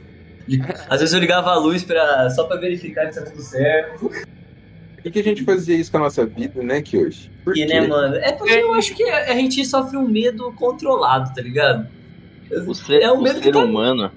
Às 0.89 1.01
vezes 1.01 1.15
eu 1.15 1.21
ligava 1.21 1.51
a 1.51 1.57
luz 1.59 1.85
pra, 1.85 2.29
só 2.31 2.45
pra 2.45 2.57
verificar 2.57 3.07
que 3.09 3.15
tá 3.15 3.23
tudo 3.23 3.41
certo. 3.43 4.09
Por 4.09 5.03
que, 5.05 5.11
que 5.13 5.19
a 5.21 5.23
gente 5.25 5.45
fazia 5.45 5.77
isso 5.77 5.91
com 5.91 5.97
a 5.97 6.01
nossa 6.01 6.27
vida, 6.27 6.63
né, 6.63 6.83
que 6.83 6.97
hoje? 6.99 7.31
Por 7.45 7.57
E, 7.57 7.65
quê? 7.65 7.67
né, 7.67 7.87
mano? 7.87 8.17
É 8.17 8.33
porque 8.33 8.53
eu 8.53 8.75
acho 8.75 8.95
que 8.95 9.03
a 9.05 9.33
a 9.33 9.35
gente 9.35 9.65
sofre 9.65 9.97
um 9.97 10.07
medo 10.07 10.53
controlado, 10.53 11.33
tá 11.35 11.41
ligado? 11.41 11.87
O 12.67 12.75
ser, 12.75 13.01
É 13.03 13.11
um 13.11 13.19
o 13.19 13.23
medo 13.23 13.39
que 13.39 13.45
ser 13.45 13.53
tá- 13.53 13.61
humano, 13.61 14.11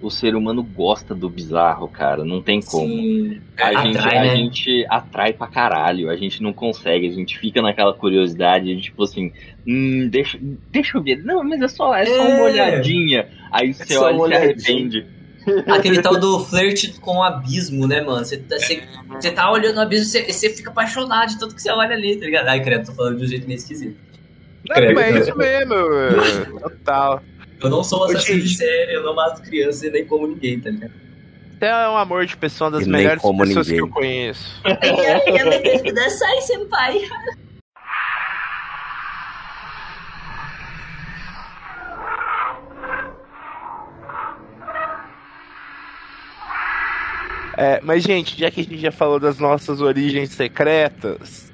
o 0.00 0.10
ser 0.10 0.34
humano 0.34 0.62
gosta 0.62 1.14
do 1.14 1.28
bizarro, 1.28 1.86
cara. 1.86 2.24
Não 2.24 2.40
tem 2.40 2.60
como. 2.62 2.88
Sim. 2.88 3.40
A, 3.58 3.84
gente, 3.84 3.98
Atrai, 3.98 4.16
a 4.18 4.22
né? 4.22 4.36
gente 4.36 4.86
atrai 4.88 5.32
pra 5.34 5.46
caralho, 5.48 6.08
a 6.08 6.16
gente 6.16 6.42
não 6.42 6.52
consegue, 6.52 7.06
a 7.08 7.12
gente 7.12 7.38
fica 7.38 7.60
naquela 7.60 7.92
curiosidade, 7.92 8.74
de, 8.74 8.80
tipo 8.82 9.02
assim, 9.02 9.32
hum, 9.66 10.08
deixa, 10.10 10.38
deixa 10.72 10.96
eu 10.96 11.02
ver, 11.02 11.22
não, 11.22 11.44
mas 11.44 11.60
é 11.60 11.68
só, 11.68 11.94
é 11.94 12.06
só 12.06 12.12
É. 12.24 12.34
uma 12.34 12.44
olhadinha. 12.44 13.28
Aí 13.50 13.74
você 13.74 13.92
só 13.94 14.04
olha 14.06 14.14
e 14.14 14.16
se 14.16 14.20
olhadinha. 14.22 14.44
arrepende. 14.54 15.06
Aquele 15.68 16.00
tal 16.02 16.18
do 16.18 16.40
flerte 16.44 16.94
com 17.00 17.16
o 17.18 17.22
abismo, 17.22 17.86
né, 17.86 18.00
mano? 18.00 18.24
Você 18.24 18.36
tá, 18.36 18.58
você, 18.58 18.82
você 19.08 19.30
tá 19.30 19.50
olhando 19.50 19.76
o 19.76 19.80
abismo, 19.80 20.06
você, 20.06 20.30
você 20.32 20.50
fica 20.50 20.70
apaixonado 20.70 21.30
de 21.30 21.38
tudo 21.38 21.54
que 21.54 21.62
você 21.62 21.70
olha 21.70 21.94
ali, 21.94 22.16
tá 22.16 22.24
ligado? 22.26 22.48
Ai, 22.48 22.62
credo, 22.62 22.86
tô 22.86 22.92
falando 22.92 23.18
de 23.18 23.24
um 23.24 23.28
jeito 23.28 23.46
meio 23.46 23.56
esquisito. 23.58 23.96
Não, 24.68 24.76
Credo. 24.76 24.94
mas 24.94 25.16
é 25.16 25.18
isso 25.20 25.36
mesmo. 25.36 25.74
é, 25.74 26.44
Total. 26.60 27.22
Eu 27.60 27.70
não 27.70 27.82
sou 27.82 28.00
um 28.00 28.04
assassino 28.04 28.40
de 28.42 28.56
série, 28.56 28.94
eu 28.94 29.02
não 29.02 29.14
mato 29.14 29.42
criança 29.42 29.86
e 29.86 29.90
nem 29.90 30.04
como 30.04 30.26
ninguém, 30.26 30.60
tá 30.60 30.70
ligado? 30.70 30.92
Você 31.58 31.66
é 31.66 31.88
um 31.88 31.96
amor 31.96 32.26
de 32.26 32.36
pessoa, 32.36 32.70
uma 32.70 32.78
das 32.78 32.86
E 32.86 32.90
melhores 32.90 33.22
pessoas 33.22 33.68
ninguém. 33.68 33.74
que 33.74 33.80
eu 33.80 33.88
conheço. 33.88 34.60
Sai, 36.18 36.40
senpai. 36.42 37.00
É, 47.62 47.80
mas, 47.80 48.02
gente, 48.02 48.36
já 48.36 48.50
que 48.50 48.60
a 48.60 48.64
gente 48.64 48.76
já 48.76 48.90
falou 48.90 49.20
das 49.20 49.38
nossas 49.38 49.80
origens 49.80 50.30
secretas, 50.30 51.52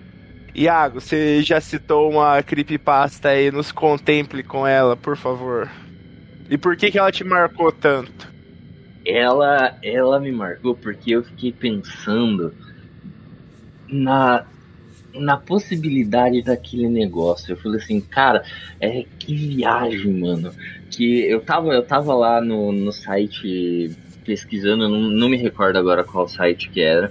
Iago, 0.54 1.02
você 1.02 1.42
já 1.42 1.60
citou 1.60 2.10
uma 2.10 2.42
creepypasta 2.42 3.28
aí, 3.28 3.50
nos 3.50 3.70
contemple 3.70 4.42
com 4.42 4.66
ela, 4.66 4.96
por 4.96 5.18
favor. 5.18 5.70
E 6.48 6.56
por 6.56 6.78
que, 6.78 6.90
que 6.90 6.98
ela 6.98 7.12
te 7.12 7.22
marcou 7.24 7.70
tanto? 7.70 8.26
Ela, 9.04 9.76
ela 9.82 10.18
me 10.18 10.32
marcou 10.32 10.74
porque 10.74 11.10
eu 11.10 11.22
fiquei 11.24 11.52
pensando 11.52 12.54
na, 13.86 14.46
na 15.12 15.36
possibilidade 15.36 16.40
daquele 16.40 16.88
negócio. 16.88 17.52
Eu 17.52 17.58
falei 17.58 17.82
assim, 17.82 18.00
cara, 18.00 18.42
é 18.80 19.04
que 19.18 19.36
viagem, 19.36 20.18
mano. 20.18 20.54
Que 20.90 21.20
eu 21.28 21.42
tava, 21.42 21.68
eu 21.74 21.82
tava 21.82 22.14
lá 22.14 22.40
no, 22.40 22.72
no 22.72 22.92
site 22.92 23.94
pesquisando, 24.28 24.86
não, 24.90 25.00
não 25.00 25.30
me 25.30 25.38
recordo 25.38 25.78
agora 25.78 26.04
qual 26.04 26.28
site 26.28 26.70
que 26.70 26.80
era 26.82 27.10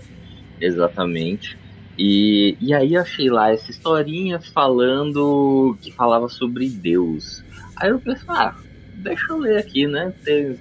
exatamente. 0.60 1.58
E, 1.98 2.56
e 2.62 2.74
aí 2.76 2.96
achei 2.96 3.30
lá 3.30 3.52
essa 3.52 3.72
historinha 3.72 4.40
falando 4.54 5.78
que 5.82 5.92
falava 5.94 6.30
sobre 6.30 6.70
Deus. 6.70 7.44
Aí 7.82 7.90
eu 7.90 8.00
pensei, 8.02 8.24
ah, 8.30 8.54
deixa 8.94 9.26
eu 9.32 9.40
ler 9.40 9.58
aqui, 9.60 9.88
né? 9.88 10.14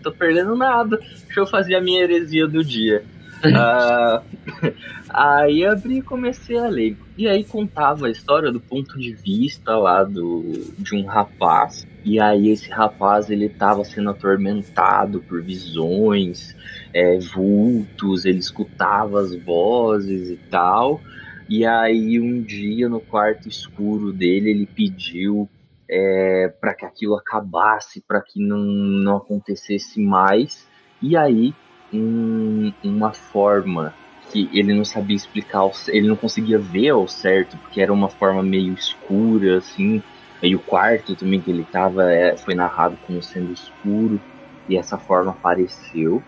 Tô 0.02 0.14
perdendo 0.16 0.56
nada. 0.56 0.98
Deixa 1.26 1.40
eu 1.40 1.46
fazer 1.46 1.74
a 1.76 1.82
minha 1.82 2.02
heresia 2.02 2.48
do 2.48 2.64
dia. 2.64 3.06
Ah, 3.54 4.22
aí 5.10 5.64
abri 5.64 5.98
e 5.98 6.02
comecei 6.02 6.58
a 6.58 6.68
ler. 6.68 6.96
E 7.16 7.28
aí 7.28 7.44
contava 7.44 8.06
a 8.06 8.10
história 8.10 8.50
do 8.50 8.60
ponto 8.60 8.98
de 8.98 9.14
vista 9.14 9.76
lá 9.76 10.04
do, 10.04 10.72
de 10.78 10.94
um 10.94 11.04
rapaz. 11.04 11.86
E 12.04 12.20
aí 12.20 12.50
esse 12.50 12.70
rapaz 12.70 13.30
ele 13.30 13.46
estava 13.46 13.84
sendo 13.84 14.10
atormentado 14.10 15.20
por 15.20 15.42
visões, 15.42 16.56
é, 16.94 17.18
vultos, 17.18 18.24
ele 18.24 18.38
escutava 18.38 19.20
as 19.20 19.34
vozes 19.34 20.30
e 20.30 20.36
tal. 20.50 21.00
E 21.48 21.64
aí 21.64 22.20
um 22.20 22.42
dia 22.42 22.88
no 22.88 23.00
quarto 23.00 23.48
escuro 23.48 24.12
dele 24.12 24.50
ele 24.50 24.66
pediu 24.66 25.48
é, 25.88 26.52
para 26.60 26.74
que 26.74 26.84
aquilo 26.84 27.14
acabasse, 27.14 28.00
para 28.00 28.20
que 28.20 28.40
não, 28.40 28.58
não 28.58 29.16
acontecesse 29.16 30.00
mais. 30.00 30.66
E 31.00 31.16
aí 31.16 31.54
um- 31.92 32.72
uma 32.84 33.12
forma 33.14 33.96
que 34.30 34.50
ele 34.58 34.74
não 34.74 34.84
sabia 34.84 35.16
explicar, 35.16 35.62
ele 35.88 36.08
não 36.08 36.16
conseguia 36.16 36.58
ver 36.58 36.90
ao 36.90 37.06
certo, 37.06 37.58
porque 37.58 37.80
era 37.80 37.92
uma 37.92 38.10
forma 38.10 38.42
meio 38.42 38.74
escura, 38.74 39.58
assim. 39.58 40.02
E 40.42 40.54
o 40.56 40.62
quarto 40.62 41.16
também 41.16 41.40
que 41.42 41.50
ele 41.50 41.62
estava 41.62 42.02
foi 42.44 42.54
narrado 42.54 42.98
como 42.98 43.22
sendo 43.22 43.52
escuro, 43.52 44.22
e 44.68 44.76
essa 44.76 44.98
forma 44.98 45.32
apareceu 45.32 46.26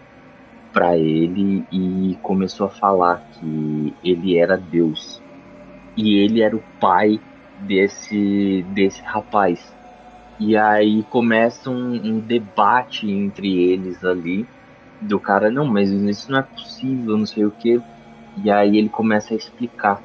para 0.72 0.98
ele 0.98 1.66
e 1.70 2.18
começou 2.22 2.66
a 2.66 2.70
falar 2.70 3.24
que 3.30 3.98
ele 4.02 4.36
era 4.36 4.56
Deus. 4.56 5.22
E 5.96 6.18
ele 6.24 6.40
era 6.42 6.56
o 6.56 6.64
pai 6.80 7.22
desse, 7.56 8.64
desse 8.68 9.02
rapaz. 9.04 9.76
E 10.38 10.56
aí 10.56 11.04
começa 11.04 11.70
um, 11.70 11.94
um 11.94 12.20
debate 12.20 13.10
entre 13.10 13.48
eles 13.72 14.04
ali 14.04 14.50
do 15.00 15.20
cara, 15.20 15.50
não, 15.50 15.66
mas 15.66 15.90
isso 15.90 16.30
não 16.30 16.38
é 16.40 16.42
possível, 16.42 17.16
não 17.18 17.26
sei 17.26 17.44
o 17.44 17.52
que. 17.52 17.82
E 18.36 18.50
aí 18.50 18.76
ele 18.76 18.88
começa 18.90 19.34
a 19.34 19.36
explicar 19.36 20.04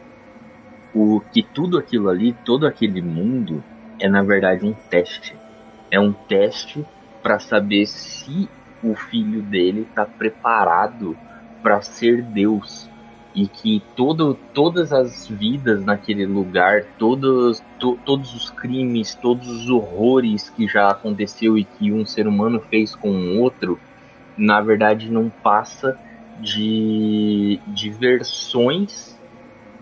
o 0.91 1.21
que 1.31 1.43
tudo 1.43 1.77
aquilo 1.77 2.09
ali, 2.09 2.33
todo 2.33 2.65
aquele 2.65 3.01
mundo 3.01 3.65
é 4.00 4.07
na 4.07 4.23
verdade 4.23 4.65
um 4.65 4.75
teste. 4.89 5.41
É 5.91 6.00
um 6.00 6.13
teste 6.13 6.88
para 7.21 7.39
saber 7.39 7.85
se 7.88 8.53
o 8.81 8.95
filho 8.95 9.41
dele 9.43 9.83
está 9.83 10.05
preparado 10.05 11.19
para 11.62 11.81
ser 11.81 12.23
Deus 12.23 12.91
e 13.33 13.47
que 13.47 13.88
todo, 13.95 14.35
todas 14.53 14.91
as 14.91 15.25
vidas 15.27 15.83
naquele 15.85 16.25
lugar, 16.25 16.81
todos, 16.97 17.65
to- 17.79 18.00
todos 18.05 18.33
os 18.33 18.50
crimes, 18.51 19.15
todos 19.15 19.47
os 19.47 19.69
horrores 19.69 20.50
que 20.50 20.67
já 20.67 20.89
aconteceu 20.91 21.57
e 21.57 21.65
que 21.65 21.91
um 21.91 22.05
ser 22.05 22.27
humano 22.27 22.62
fez 22.62 22.95
com 22.95 23.09
o 23.12 23.39
outro, 23.41 23.81
na 24.37 24.61
verdade 24.61 25.11
não 25.11 25.29
passa 25.29 25.97
de, 26.35 27.63
de 27.65 27.91
versões 27.91 29.21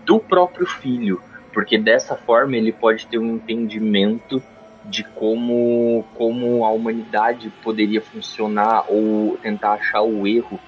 do 0.06 0.20
próprio 0.20 0.66
filho, 0.66 1.20
porque 1.52 1.78
dessa 1.78 2.16
forma 2.16 2.56
ele 2.56 2.72
pode 2.72 3.08
ter 3.08 3.18
um 3.18 3.36
entendimento 3.36 4.44
de 4.84 5.04
como, 5.14 6.08
como 6.12 6.64
a 6.64 6.72
humanidade 6.72 7.50
poderia 7.62 8.02
funcionar 8.02 8.84
ou 8.88 9.38
tentar 9.38 9.74
achar 9.74 10.02
o 10.02 10.26
erro 10.26 10.62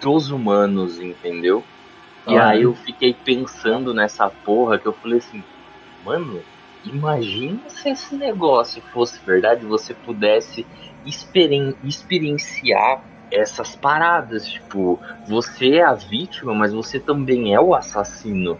dos 0.00 0.30
humanos, 0.30 1.00
entendeu? 1.00 1.68
E 2.26 2.36
Ah. 2.36 2.38
aí 2.38 2.62
eu 2.62 2.74
fiquei 2.74 3.14
pensando 3.14 3.94
nessa 3.94 4.30
porra 4.30 4.80
que 4.80 4.88
eu 4.88 4.94
falei 4.94 5.18
assim, 5.18 5.44
mano, 6.00 6.46
imagina 6.84 7.68
se 7.68 7.90
esse 7.90 8.16
negócio 8.16 8.82
fosse 8.92 9.24
verdade, 9.24 9.66
você 9.66 9.94
pudesse 9.94 10.68
experen- 11.06 11.74
experienciar 11.84 13.02
essas 13.30 13.74
paradas, 13.74 14.46
tipo, 14.46 15.00
você 15.26 15.76
é 15.76 15.82
a 15.84 15.94
vítima, 15.94 16.54
mas 16.54 16.72
você 16.72 16.98
também 17.00 17.54
é 17.54 17.60
o 17.60 17.74
assassino. 17.74 18.58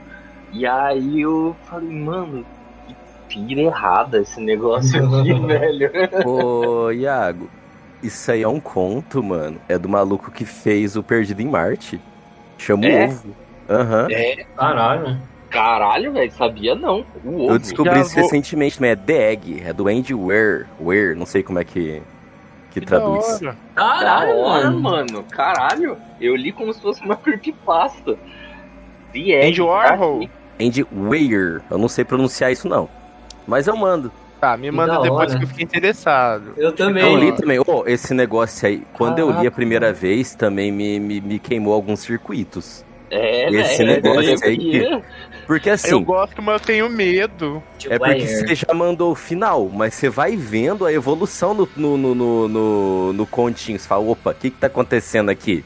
E 0.53 0.67
aí 0.67 1.21
eu 1.21 1.55
falei, 1.65 1.91
mano, 1.91 2.45
que 2.87 2.97
pira 3.29 3.61
errada 3.61 4.19
esse 4.21 4.41
negócio 4.41 4.97
aqui, 5.21 5.33
velho. 5.47 5.91
Ô, 6.27 6.91
Iago, 6.91 7.51
isso 8.03 8.31
aí 8.31 8.43
é 8.43 8.49
um 8.49 8.61
conto, 8.61 9.23
mano. 9.23 9.61
É 9.69 9.79
do 9.79 9.89
maluco 9.89 10.31
que 10.31 10.45
fez 10.45 10.97
o 10.97 11.03
Perdido 11.03 11.41
em 11.43 11.49
Marte. 11.49 12.01
Chama 12.59 12.87
É? 12.87 13.07
o 13.07 13.11
Ovo. 13.11 13.37
Aham. 13.69 14.09
É, 14.11 14.45
Caralho. 14.57 15.19
Caralho, 15.51 16.13
velho, 16.15 16.33
sabia 16.33 16.75
não. 16.75 17.05
O 17.23 17.45
ovo. 17.45 17.51
Eu 17.53 17.59
descobri 17.59 17.95
Já 17.95 18.01
isso 18.01 18.15
vou- 18.15 18.23
recentemente, 18.25 18.81
mas 18.81 18.91
é 18.93 18.97
The 18.97 19.33
Egg, 19.33 19.63
é 19.67 19.73
do 19.73 19.87
Andy 19.87 20.15
Weir. 20.15 20.67
Weir, 20.81 21.15
não 21.15 21.27
sei 21.27 21.43
como 21.43 21.59
é 21.59 21.65
que, 21.65 22.03
que 22.73 22.81
Que 22.81 22.87
traduz. 22.87 23.41
Caralho, 23.75 24.37
hora, 24.39 24.71
mano. 24.71 24.81
mano. 24.81 25.25
Caralho. 25.31 25.97
Eu 26.21 26.35
li 26.35 26.53
como 26.53 26.73
se 26.73 26.81
fosse 26.81 27.03
uma 27.05 27.17
creepypasta. 27.17 28.17
The 29.13 29.47
Andy 29.49 29.61
Warhol? 29.61 30.21
tá 30.21 30.25
aqui. 30.25 30.31
Andy 30.67 30.87
Weir, 30.93 31.63
eu 31.71 31.79
não 31.79 31.89
sei 31.89 32.05
pronunciar 32.05 32.51
isso 32.53 32.69
não. 32.69 32.89
Mas 33.47 33.67
eu 33.67 33.77
mando. 33.77 34.11
Tá, 34.41 34.57
me 34.57 34.71
manda 34.71 34.95
da 34.95 35.01
depois 35.03 35.31
hora. 35.31 35.39
que 35.39 35.45
eu 35.45 35.49
fiquei 35.49 35.65
interessado. 35.65 36.55
Eu 36.57 36.73
também. 36.73 37.05
Eu 37.05 37.17
li 37.17 37.33
também. 37.33 37.59
Ô, 37.61 37.85
esse 37.87 38.13
negócio 38.15 38.67
aí, 38.67 38.83
quando 38.93 39.19
eu 39.19 39.31
li 39.31 39.47
a 39.47 39.51
primeira 39.51 39.93
vez, 39.93 40.35
também 40.35 40.73
me, 40.73 40.99
me, 40.99 41.21
me 41.21 41.39
queimou 41.39 41.73
alguns 41.75 42.01
circuitos. 42.01 42.85
É, 43.15 43.51
Esse 43.51 43.85
né? 43.85 43.95
negócio 44.01 44.31
Eu 44.31 44.39
aí 44.43 44.57
queria- 44.57 45.03
Porque 45.47 45.69
eu 45.69 45.75
assim, 45.75 46.03
gosto, 46.03 46.41
mas 46.41 46.55
eu 46.61 46.67
tenho 46.67 46.89
medo. 46.89 47.63
É 47.91 47.99
porque 47.99 48.27
você 48.27 48.55
já 48.55 48.73
mandou 48.73 49.13
o 49.13 49.15
final, 49.15 49.69
mas 49.69 49.93
você 49.95 50.09
vai 50.09 50.35
vendo 50.35 50.87
a 50.87 50.93
evolução 50.93 51.53
no, 51.53 51.69
no, 51.77 51.97
no, 51.99 52.15
no, 52.15 52.49
no, 52.49 53.13
no 53.13 53.27
continho. 53.27 53.79
Você 53.79 53.87
fala, 53.87 54.03
opa, 54.09 54.31
o 54.31 54.35
que 54.35 54.49
que 54.51 54.57
tá 54.57 54.69
acontecendo 54.69 55.29
aqui? 55.29 55.63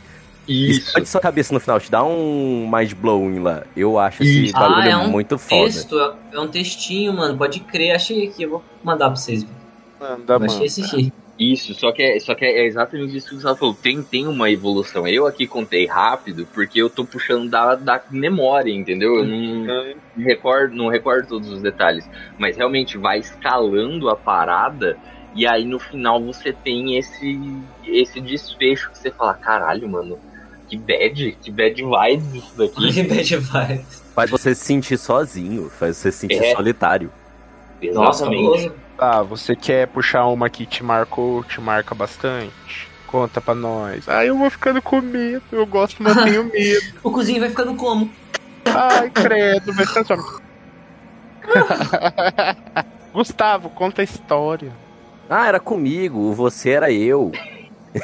Isso. 0.49 0.81
Explode 0.89 1.09
sua 1.09 1.21
cabeça 1.21 1.53
no 1.55 1.61
final, 1.61 1.79
te 1.79 1.91
dá 1.91 2.03
um 2.05 2.69
mind 2.73 2.95
blowing 2.95 3.39
lá. 3.41 3.63
Eu 3.77 3.97
acho 3.99 4.23
esse 4.25 4.45
Isso. 4.47 4.53
bagulho 4.53 4.81
Ah, 4.81 4.89
é 4.89 4.97
um 4.97 5.09
muito 5.09 5.39
foda. 5.39 5.65
Texto, 5.65 5.99
é- 6.01 6.13
é 6.37 6.41
um 6.41 6.49
textinho, 6.49 7.13
mano. 7.13 7.37
Pode 7.37 7.61
crer, 7.61 7.95
achei 7.95 8.27
aqui. 8.29 8.43
Eu 8.45 8.51
vou 8.51 8.65
mandar 8.83 9.07
pra 9.07 9.17
vocês. 9.17 9.47
Manda, 10.01 10.35
Eu 10.35 10.41
mano. 10.41 10.53
achei 10.53 10.67
esse 10.67 10.83
aqui. 10.83 11.13
Isso, 11.39 11.75
só 11.75 11.93
que, 11.93 12.03
é, 12.03 12.19
só 12.19 12.35
que 12.35 12.45
é 12.45 12.65
exatamente 12.67 13.15
isso 13.15 13.29
que 13.29 13.35
você 13.37 13.57
falou. 13.57 13.75
Tem, 13.75 14.03
tem 14.03 14.27
uma 14.27 14.51
evolução. 14.51 15.07
Eu 15.07 15.27
aqui 15.27 15.47
contei 15.47 15.87
rápido 15.87 16.49
porque 16.55 16.81
eu 16.81 16.89
tô 16.89 17.05
puxando 17.05 17.51
da, 17.51 17.75
da 17.75 18.03
memória, 18.11 18.73
entendeu? 18.73 19.17
Eu 19.17 19.25
não, 19.27 19.65
não 20.17 20.25
recordo, 20.25 20.75
não 20.75 20.89
recordo 20.89 21.29
todos 21.29 21.49
os 21.51 21.61
detalhes. 21.61 22.09
Mas 22.39 22.57
realmente 22.57 22.97
vai 22.97 23.19
escalando 23.19 24.09
a 24.09 24.17
parada 24.17 24.97
e 25.35 25.47
aí 25.47 25.67
no 25.67 25.79
final 25.79 26.23
você 26.23 26.55
tem 26.55 26.97
esse, 26.97 27.39
esse 27.85 28.19
desfecho 28.23 28.91
que 28.91 28.99
você 28.99 29.11
fala, 29.11 29.35
caralho, 29.35 29.87
mano, 29.87 30.19
que 30.67 30.79
bad, 30.79 31.37
que 31.43 31.51
bad 31.51 31.83
vibes 31.83 32.35
isso 32.35 32.57
daqui. 32.57 32.89
Que 32.95 33.03
bad 33.03 33.37
vibes. 33.37 34.03
Faz 34.15 34.31
você 34.31 34.55
se 34.55 34.65
sentir 34.65 34.97
sozinho, 34.97 35.69
faz 35.69 35.99
você 35.99 36.11
se 36.11 36.21
sentir 36.21 36.43
É. 36.43 36.55
solitário. 36.55 37.13
Nossa, 37.93 38.25
Exatamente. 38.25 38.71
pô. 38.71 38.86
Tá, 38.97 39.23
você 39.23 39.55
quer 39.55 39.87
puxar 39.89 40.27
uma 40.27 40.49
que 40.49 40.65
te 40.65 40.83
marcou, 40.83 41.45
te 41.45 41.61
marca 41.61 41.95
bastante? 41.95 42.89
Conta 43.07 43.41
pra 43.41 43.55
nós. 43.55 44.09
Ai, 44.09 44.29
eu 44.29 44.39
vou 44.39 44.51
ficando 44.51 44.81
com 44.81 45.01
medo. 45.01 45.43
Eu 45.53 45.67
gosto, 45.67 46.03
mas 46.03 46.17
tenho 46.25 46.45
medo. 46.51 46.87
O 47.03 47.11
cozinho 47.11 47.41
vai 47.41 47.51
ficando 47.51 47.75
como? 47.75 48.11
Ai, 48.65 49.11
credo, 49.11 49.73
vai 49.73 49.87
ficar 49.87 50.05
só. 50.05 50.17
Gustavo, 53.13 53.71
conta 53.71 54.01
a 54.01 54.05
história. 54.05 54.73
Ah, 55.29 55.49
era 55.49 55.61
comigo, 55.61 56.33
você 56.33 56.71
era 56.71 56.91
eu. 56.91 57.33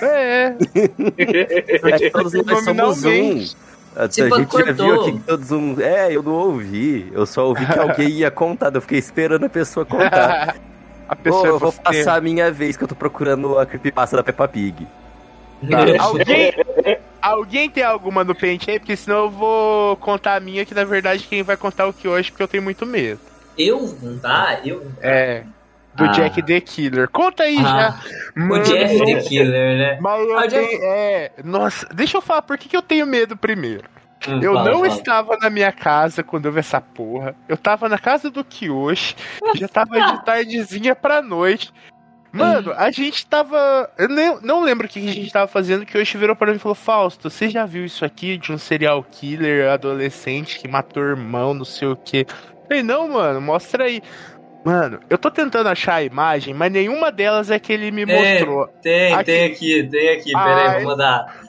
É, 0.00 0.54
É 1.18 1.98
que 1.98 2.10
todos 2.10 2.32
nós 2.32 2.64
somos 2.64 3.04
um. 3.04 3.44
A, 3.94 4.04
a 4.04 4.06
Você 4.06 4.30
gente 4.30 4.58
já 4.58 4.72
viu 4.72 5.02
aqui 5.02 5.12
que 5.12 5.20
todos 5.20 5.50
um. 5.50 5.80
É, 5.80 6.14
eu 6.14 6.22
não 6.22 6.32
ouvi. 6.32 7.10
Eu 7.12 7.26
só 7.26 7.46
ouvi 7.46 7.66
que 7.66 7.78
alguém 7.78 8.08
ia 8.08 8.30
contar. 8.30 8.74
Eu 8.74 8.80
fiquei 8.80 8.98
esperando 8.98 9.44
a 9.44 9.50
pessoa 9.50 9.84
contar. 9.84 10.56
A 11.12 11.14
Ô, 11.14 11.16
pessoa 11.22 11.46
eu 11.46 11.58
vou 11.58 11.72
passar 11.72 12.16
a 12.16 12.20
minha 12.20 12.50
vez 12.50 12.76
que 12.76 12.84
eu 12.84 12.88
tô 12.88 12.94
procurando 12.94 13.58
a 13.58 13.66
creepypasta 13.66 14.16
da 14.16 14.22
Peppa 14.22 14.48
Pig. 14.48 14.86
Tá, 15.70 15.78
Alguém, 16.02 16.52
alguém 17.20 17.70
tem 17.70 17.84
alguma 17.84 18.24
no 18.24 18.34
pente 18.34 18.70
aí? 18.70 18.78
Porque 18.78 18.96
senão 18.96 19.24
eu 19.24 19.30
vou 19.30 19.96
contar 19.96 20.34
a 20.36 20.40
minha, 20.40 20.64
que 20.64 20.74
na 20.74 20.84
verdade 20.84 21.24
quem 21.28 21.42
vai 21.42 21.56
contar 21.56 21.86
o 21.86 21.92
que 21.92 22.08
hoje, 22.08 22.30
porque 22.30 22.42
eu 22.42 22.48
tenho 22.48 22.62
muito 22.62 22.84
medo. 22.86 23.20
Eu 23.56 23.78
contar? 24.00 24.66
Eu. 24.66 24.84
É. 25.00 25.44
Do 25.94 26.04
Ah. 26.04 26.08
Jack 26.08 26.42
the 26.42 26.60
Killer. 26.60 27.06
Conta 27.08 27.42
aí 27.42 27.58
Ah, 27.58 27.62
já. 27.62 28.00
O 28.34 28.48
Mano, 28.48 28.64
Jeff 28.64 29.04
the 29.04 29.20
Killer, 29.20 29.76
né? 29.78 29.98
Mas 30.00 30.26
eu 30.26 30.38
Ah, 30.38 30.46
Jack- 30.46 30.66
tenho- 30.68 30.82
é. 30.84 31.30
Nossa, 31.44 31.86
deixa 31.94 32.16
eu 32.16 32.22
falar 32.22 32.40
por 32.42 32.56
que, 32.56 32.68
que 32.68 32.76
eu 32.76 32.80
tenho 32.82 33.06
medo 33.06 33.36
primeiro. 33.36 33.84
Hum, 34.28 34.40
Eu 34.42 34.54
fala, 34.54 34.70
não 34.70 34.80
fala. 34.80 34.86
estava 34.88 35.36
na 35.36 35.50
minha 35.50 35.72
casa 35.72 36.22
quando 36.22 36.46
eu 36.46 36.52
vi 36.52 36.60
essa 36.60 36.80
porra. 36.80 37.34
Eu 37.48 37.56
tava 37.56 37.88
na 37.88 37.98
casa 37.98 38.30
do 38.30 38.44
Kiyoshi. 38.44 39.16
Já 39.56 39.68
tava 39.68 40.00
de 40.00 40.22
tardezinha 40.24 40.94
pra 40.94 41.20
noite. 41.22 41.72
Mano, 42.32 42.72
a 42.76 42.90
gente 42.90 43.26
tava. 43.26 43.90
Eu 43.98 44.08
nem- 44.08 44.38
não 44.42 44.62
lembro 44.62 44.86
o 44.86 44.88
que 44.88 44.98
a 45.06 45.12
gente 45.12 45.30
tava 45.30 45.46
fazendo. 45.46 45.84
Que 45.84 45.98
hoje 45.98 46.16
virou 46.16 46.34
pra 46.34 46.46
mim 46.50 46.56
e 46.56 46.58
falou: 46.58 46.74
Fausto, 46.74 47.28
você 47.28 47.50
já 47.50 47.66
viu 47.66 47.84
isso 47.84 48.04
aqui 48.06 48.38
de 48.38 48.50
um 48.52 48.56
serial 48.58 49.04
killer 49.10 49.70
adolescente 49.70 50.58
que 50.58 50.66
matou 50.66 51.02
irmão, 51.02 51.52
não 51.52 51.64
sei 51.66 51.88
o 51.88 51.96
que? 51.96 52.24
Falei, 52.66 52.82
não, 52.82 53.06
mano, 53.08 53.38
mostra 53.40 53.84
aí. 53.84 54.00
Mano, 54.64 55.00
eu 55.10 55.18
tô 55.18 55.30
tentando 55.30 55.68
achar 55.68 55.96
a 55.96 56.02
imagem, 56.04 56.54
mas 56.54 56.72
nenhuma 56.72 57.10
delas 57.12 57.50
é 57.50 57.58
que 57.58 57.70
ele 57.72 57.90
me 57.90 58.04
É. 58.04 58.06
mostrou. 58.38 58.66
Tem, 58.80 59.12
Aqui. 59.12 59.24
tem 59.24 59.44
aqui, 59.52 59.88
tem 59.90 60.08
aqui. 60.16 60.32
Pera 60.32 60.54
aí, 60.56 60.66
Ai. 60.68 60.74
vou 60.80 60.90
mandar. 60.92 61.42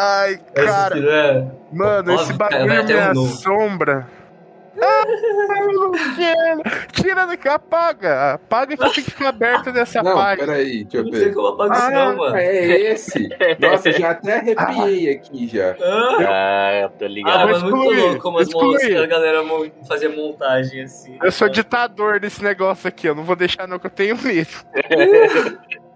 Ai, 0.00 0.38
cara. 0.54 0.98
é- 0.98 1.46
Mano, 1.72 2.14
esse 2.14 2.32
Óbvio, 2.32 2.38
bagulho 2.38 2.80
até 2.80 3.12
me 3.12 3.18
um 3.18 3.24
assombra. 3.24 4.06
Ah, 4.80 5.02
eu 5.72 5.90
quero. 6.14 6.86
Tira 6.92 7.26
daqui, 7.26 7.48
apaga. 7.48 8.34
Apaga 8.34 8.76
que 8.76 8.82
tem 8.84 8.92
que 8.92 9.10
ficar 9.10 9.30
aberto 9.30 9.72
nessa 9.72 10.00
Não, 10.04 10.14
página. 10.14 10.46
peraí, 10.46 10.84
deixa 10.84 10.98
eu 10.98 11.04
Não 11.04 11.12
sei 11.12 11.24
ver. 11.24 11.34
como 11.34 11.64
isso, 11.64 11.82
Ah, 11.82 11.90
não, 11.90 12.16
mano. 12.16 12.36
É 12.36 12.80
esse. 12.92 13.28
Nossa, 13.58 13.90
já 13.90 14.10
até 14.10 14.34
arrepiei 14.36 15.10
aqui 15.10 15.48
já. 15.48 15.74
Ah, 15.82 16.84
Ah, 16.84 16.90
tô 16.96 17.04
ah, 17.06 17.08
ligado. 17.08 17.48
mas 17.50 17.60
vou 17.62 17.70
muito 17.72 17.82
excluir, 17.90 18.00
louco 18.06 18.22
como 18.22 18.38
as 18.38 18.52
vou 18.52 18.62
mãos, 18.62 18.74
excluir. 18.76 19.02
a 19.02 19.06
galera 19.06 19.42
fazia 19.88 20.08
montagem 20.10 20.82
assim. 20.82 21.18
Eu 21.24 21.32
sou 21.32 21.48
ditador 21.48 22.20
desse 22.20 22.40
negócio 22.44 22.86
aqui, 22.86 23.08
eu 23.08 23.16
não 23.16 23.24
vou 23.24 23.34
deixar 23.34 23.66
não 23.66 23.80
que 23.80 23.86
eu 23.86 23.90
tenho 23.90 24.16
medo. 24.16 24.48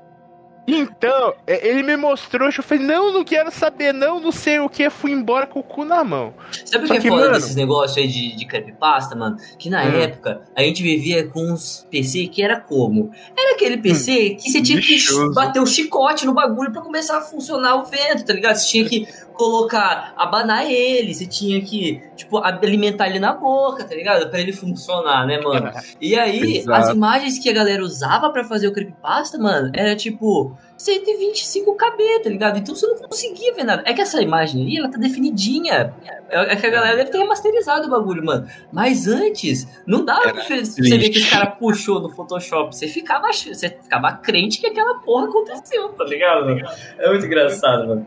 Então, 0.66 1.35
é, 1.46 1.68
ele 1.68 1.83
me 1.83 1.96
mostrou, 1.96 2.48
eu 2.48 2.62
falei, 2.62 2.85
não, 2.87 3.12
não 3.12 3.25
quero 3.25 3.51
saber, 3.51 3.92
não, 3.92 4.20
não 4.20 4.31
sei 4.31 4.61
o 4.61 4.68
que, 4.68 4.88
fui 4.90 5.11
embora 5.11 5.44
com 5.46 5.59
o 5.59 5.62
cu 5.62 5.85
na 5.85 6.05
mão. 6.05 6.33
Sabe 6.64 6.85
o 6.85 6.88
Só 6.88 6.94
que 6.94 6.98
é 6.98 7.03
que, 7.03 7.09
foda 7.09 7.22
mano- 7.22 7.35
desses 7.35 7.57
negócios 7.57 7.96
aí 7.98 8.07
de, 8.07 8.37
de 8.37 8.46
creepypasta, 8.46 9.16
mano? 9.16 9.37
Que 9.59 9.68
na 9.68 9.83
Hum. 9.85 10.01
época 10.01 10.42
a 10.57 10.62
gente 10.62 10.83
vivia 10.83 11.27
com 11.27 11.53
uns 11.53 11.87
PC 11.90 12.29
que 12.29 12.42
era 12.42 12.61
como? 12.61 13.11
Era 13.37 13.55
aquele 13.57 13.77
PC 13.79 14.37
que 14.40 14.51
você 14.51 14.62
tinha 14.62 14.81
que 14.81 14.92
Hum. 15.12 15.33
Bater 15.35 15.61
o 15.61 15.66
chicote 15.66 16.25
no 16.25 16.33
bagulho 16.33 16.70
pra 16.72 16.81
começar 16.81 17.18
a 17.18 17.22
funcionar 17.22 17.77
o 17.77 17.85
vento, 17.85 18.25
tá 18.25 18.33
ligado? 18.33 18.55
Você 18.57 18.68
tinha 18.68 18.85
que 18.88 19.07
colocar, 19.33 20.12
abanar 20.16 20.70
ele, 20.70 21.12
você 21.14 21.27
tinha 21.27 21.61
que, 21.62 22.01
tipo, 22.14 22.38
alimentar 22.38 23.09
ele 23.09 23.18
na 23.18 23.33
boca, 23.33 23.83
tá 23.83 23.94
ligado? 23.94 24.31
Pra 24.31 24.38
ele 24.40 24.53
funcionar, 24.53 25.27
né, 25.27 25.40
mano? 25.40 25.72
E 26.01 26.14
aí, 26.16 26.59
Exato. 26.59 26.79
as 26.79 26.88
imagens 26.94 27.38
que 27.38 27.48
a 27.48 27.53
galera 27.53 27.83
usava 27.83 28.31
pra 28.31 28.44
fazer 28.44 28.68
o 28.68 28.72
creepypasta, 28.72 29.38
mano, 29.38 29.70
era 29.75 29.96
tipo 29.96 30.52
125 30.77 31.77
KB, 31.77 32.23
tá 32.23 32.31
ligado? 32.31 32.59
Então 32.59 32.75
você 32.75 32.87
não 32.87 32.97
conseguia 32.97 33.55
ver 33.55 33.65
nada. 33.65 33.83
É 33.87 33.93
que 33.93 34.01
essa 34.01 34.21
imagem 34.21 34.67
aí, 34.67 34.77
ela 34.77 34.91
tá 34.91 34.99
definidinha. 34.99 35.95
É 36.05 36.23
é 36.33 36.57
que 36.57 36.67
a 36.67 36.71
galera 36.71 36.97
deve 36.97 37.11
ter 37.11 37.19
remasterizado 37.19 37.87
o 37.87 37.91
bagulho, 37.91 38.25
mano. 38.25 38.49
Mas 38.73 39.07
antes, 39.07 39.69
não 39.87 40.05
dava 40.05 40.33
pra 40.33 40.43
você 40.43 40.81
ver 40.81 41.11
que 41.11 41.19
os 41.19 41.31
cara 41.31 41.47
puxou 41.47 42.01
no 42.01 42.09
Photoshop. 42.11 42.75
Você 42.75 42.88
ficava, 42.88 43.31
você 43.33 43.69
ficava 43.69 44.12
crente 44.12 44.61
que 44.61 44.67
aquela 44.67 44.99
porra 45.01 45.27
aconteceu, 45.27 45.91
tá 45.91 46.05
ligado? 46.05 46.47
mano? 46.47 46.62
É 46.99 47.09
muito 47.09 47.27
engraçado, 47.27 47.87
mano. 47.87 48.07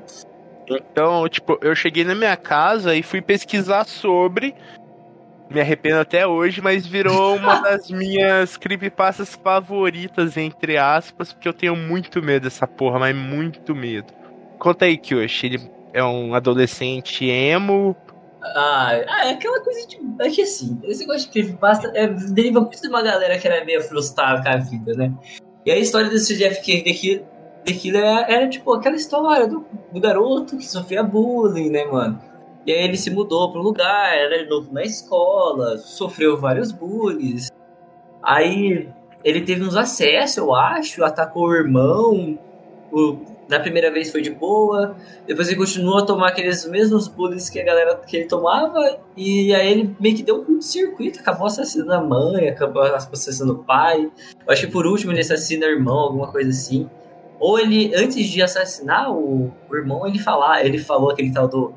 Então, 0.67 1.29
tipo, 1.29 1.59
eu 1.61 1.75
cheguei 1.75 2.03
na 2.03 2.15
minha 2.15 2.35
casa 2.35 2.95
e 2.95 3.03
fui 3.03 3.21
pesquisar 3.21 3.85
sobre. 3.85 4.55
Me 5.49 5.61
arrependo 5.61 5.99
até 5.99 6.25
hoje, 6.25 6.61
mas 6.61 6.85
virou 6.87 7.35
uma 7.37 7.61
das 7.61 7.89
minhas 7.89 8.57
creepypastas 8.57 9.35
favoritas, 9.35 10.37
entre 10.37 10.77
aspas, 10.77 11.31
porque 11.33 11.47
eu 11.47 11.53
tenho 11.53 11.75
muito 11.75 12.21
medo 12.21 12.43
dessa 12.43 12.65
porra, 12.67 12.99
mas 12.99 13.15
muito 13.15 13.75
medo. 13.75 14.11
Conta 14.57 14.85
aí, 14.85 14.97
Kyoshi. 14.97 15.45
Ele 15.47 15.71
é 15.93 16.03
um 16.03 16.33
adolescente 16.33 17.25
emo. 17.25 17.95
Ah, 18.41 18.91
ah, 19.07 19.27
é 19.27 19.31
aquela 19.31 19.59
coisa 19.63 19.87
de. 19.87 19.97
É 20.21 20.29
que 20.29 20.41
assim, 20.41 20.79
esse 20.83 21.01
negócio 21.01 21.27
de 21.27 21.29
creepypasta 21.33 21.91
é, 21.95 22.07
deriva 22.07 22.61
muito 22.61 22.79
de 22.81 22.87
uma 22.87 23.01
galera 23.01 23.37
que 23.39 23.47
era 23.47 23.63
meio 23.65 23.81
frustrada 23.81 24.41
com 24.43 24.49
a 24.49 24.57
vida, 24.57 24.93
né? 24.93 25.11
E 25.65 25.71
a 25.71 25.77
história 25.77 26.09
desse 26.09 26.37
Jeff 26.37 26.61
K- 26.63 26.83
The 26.83 26.93
Kill- 26.93 27.25
The 27.65 27.73
Killer 27.73 28.03
era, 28.03 28.31
era, 28.31 28.47
tipo 28.49 28.71
aquela 28.73 28.95
história 28.95 29.47
do, 29.47 29.65
do 29.91 29.99
garoto 29.99 30.57
que 30.57 30.65
sofria 30.65 31.01
bullying, 31.01 31.69
né, 31.71 31.85
mano? 31.85 32.19
E 32.65 32.71
aí 32.71 32.83
ele 32.83 32.97
se 32.97 33.11
mudou 33.11 33.51
para 33.51 33.61
um 33.61 33.63
lugar, 33.63 34.17
era 34.17 34.47
novo 34.49 34.73
na 34.73 34.83
escola, 34.83 35.77
sofreu 35.77 36.37
vários 36.37 36.71
bullies. 36.71 37.51
Aí 38.23 38.89
ele 39.23 39.41
teve 39.41 39.63
uns 39.63 39.75
acessos, 39.75 40.37
eu 40.37 40.53
acho, 40.53 41.03
atacou 41.03 41.47
o 41.47 41.53
irmão. 41.53 42.39
O, 42.91 43.17
na 43.47 43.59
primeira 43.59 43.91
vez 43.91 44.11
foi 44.11 44.21
de 44.21 44.31
boa, 44.31 44.95
depois 45.27 45.47
ele 45.47 45.57
continuou 45.57 45.99
a 45.99 46.05
tomar 46.05 46.29
aqueles 46.29 46.65
mesmos 46.65 47.07
bullies 47.07 47.49
que 47.49 47.59
a 47.59 47.63
galera 47.63 47.95
que 47.97 48.17
ele 48.17 48.25
tomava, 48.25 48.99
e 49.15 49.53
aí 49.53 49.71
ele 49.71 49.95
meio 49.99 50.15
que 50.15 50.23
deu 50.23 50.37
um 50.37 50.45
curto-circuito, 50.45 51.19
acabou 51.19 51.45
assassinando 51.45 51.93
a 51.93 52.01
mãe, 52.01 52.47
acabou 52.47 52.81
assassinando 52.81 53.53
o 53.53 53.63
pai. 53.63 54.09
Eu 54.47 54.53
acho 54.53 54.65
que 54.65 54.71
por 54.71 54.87
último 54.87 55.11
ele 55.11 55.21
assassina 55.21 55.67
o 55.67 55.69
irmão, 55.69 55.97
alguma 55.97 56.31
coisa 56.31 56.49
assim. 56.49 56.89
Ou 57.39 57.59
ele, 57.59 57.93
antes 57.95 58.25
de 58.27 58.41
assassinar 58.41 59.11
o, 59.11 59.51
o 59.69 59.75
irmão, 59.75 60.07
ele 60.07 60.19
falar, 60.19 60.65
ele 60.65 60.79
falou 60.79 61.11
aquele 61.11 61.31
tal 61.31 61.47
do 61.47 61.73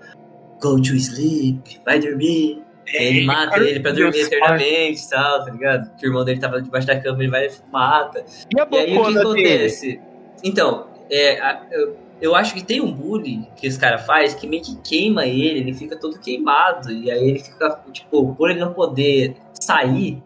go 0.60 0.80
to 0.80 0.94
sleep, 0.96 1.80
vai 1.84 1.98
dormir. 2.00 2.62
Aí 2.96 3.06
ele 3.06 3.26
mata 3.26 3.58
ele 3.58 3.80
pra 3.80 3.92
dormir 3.92 4.20
eternamente 4.20 5.04
e 5.04 5.08
tal, 5.10 5.44
tá 5.44 5.50
ligado? 5.50 5.94
Que 5.96 6.06
o 6.06 6.08
irmão 6.08 6.24
dele 6.24 6.40
tava 6.40 6.62
debaixo 6.62 6.86
da 6.86 6.98
cama, 6.98 7.22
ele 7.22 7.30
vai 7.30 7.46
e 7.46 7.50
mata. 7.70 8.24
E 8.54 8.58
a 8.60 8.66
E 8.70 8.76
aí 8.78 8.84
o 8.84 8.86
que 8.86 8.96
bocona 8.96 9.20
dele? 9.34 9.48
acontece? 9.56 10.00
Então, 10.42 10.86
é, 11.10 11.38
a- 11.40 11.66
eu, 11.70 11.96
eu 12.20 12.34
acho 12.34 12.54
que 12.54 12.64
tem 12.64 12.80
um 12.80 12.90
bullying 12.90 13.46
que 13.56 13.66
esse 13.66 13.78
cara 13.78 13.98
faz 13.98 14.32
que 14.34 14.46
meio 14.46 14.62
que 14.62 14.74
queima 14.76 15.26
ele, 15.26 15.58
ele 15.60 15.74
fica 15.74 15.96
todo 15.96 16.18
queimado. 16.18 16.90
E 16.90 17.10
aí 17.10 17.28
ele 17.28 17.38
fica, 17.40 17.78
tipo, 17.92 18.34
por 18.34 18.50
ele 18.50 18.60
não 18.60 18.72
poder 18.72 19.36
sair 19.60 20.22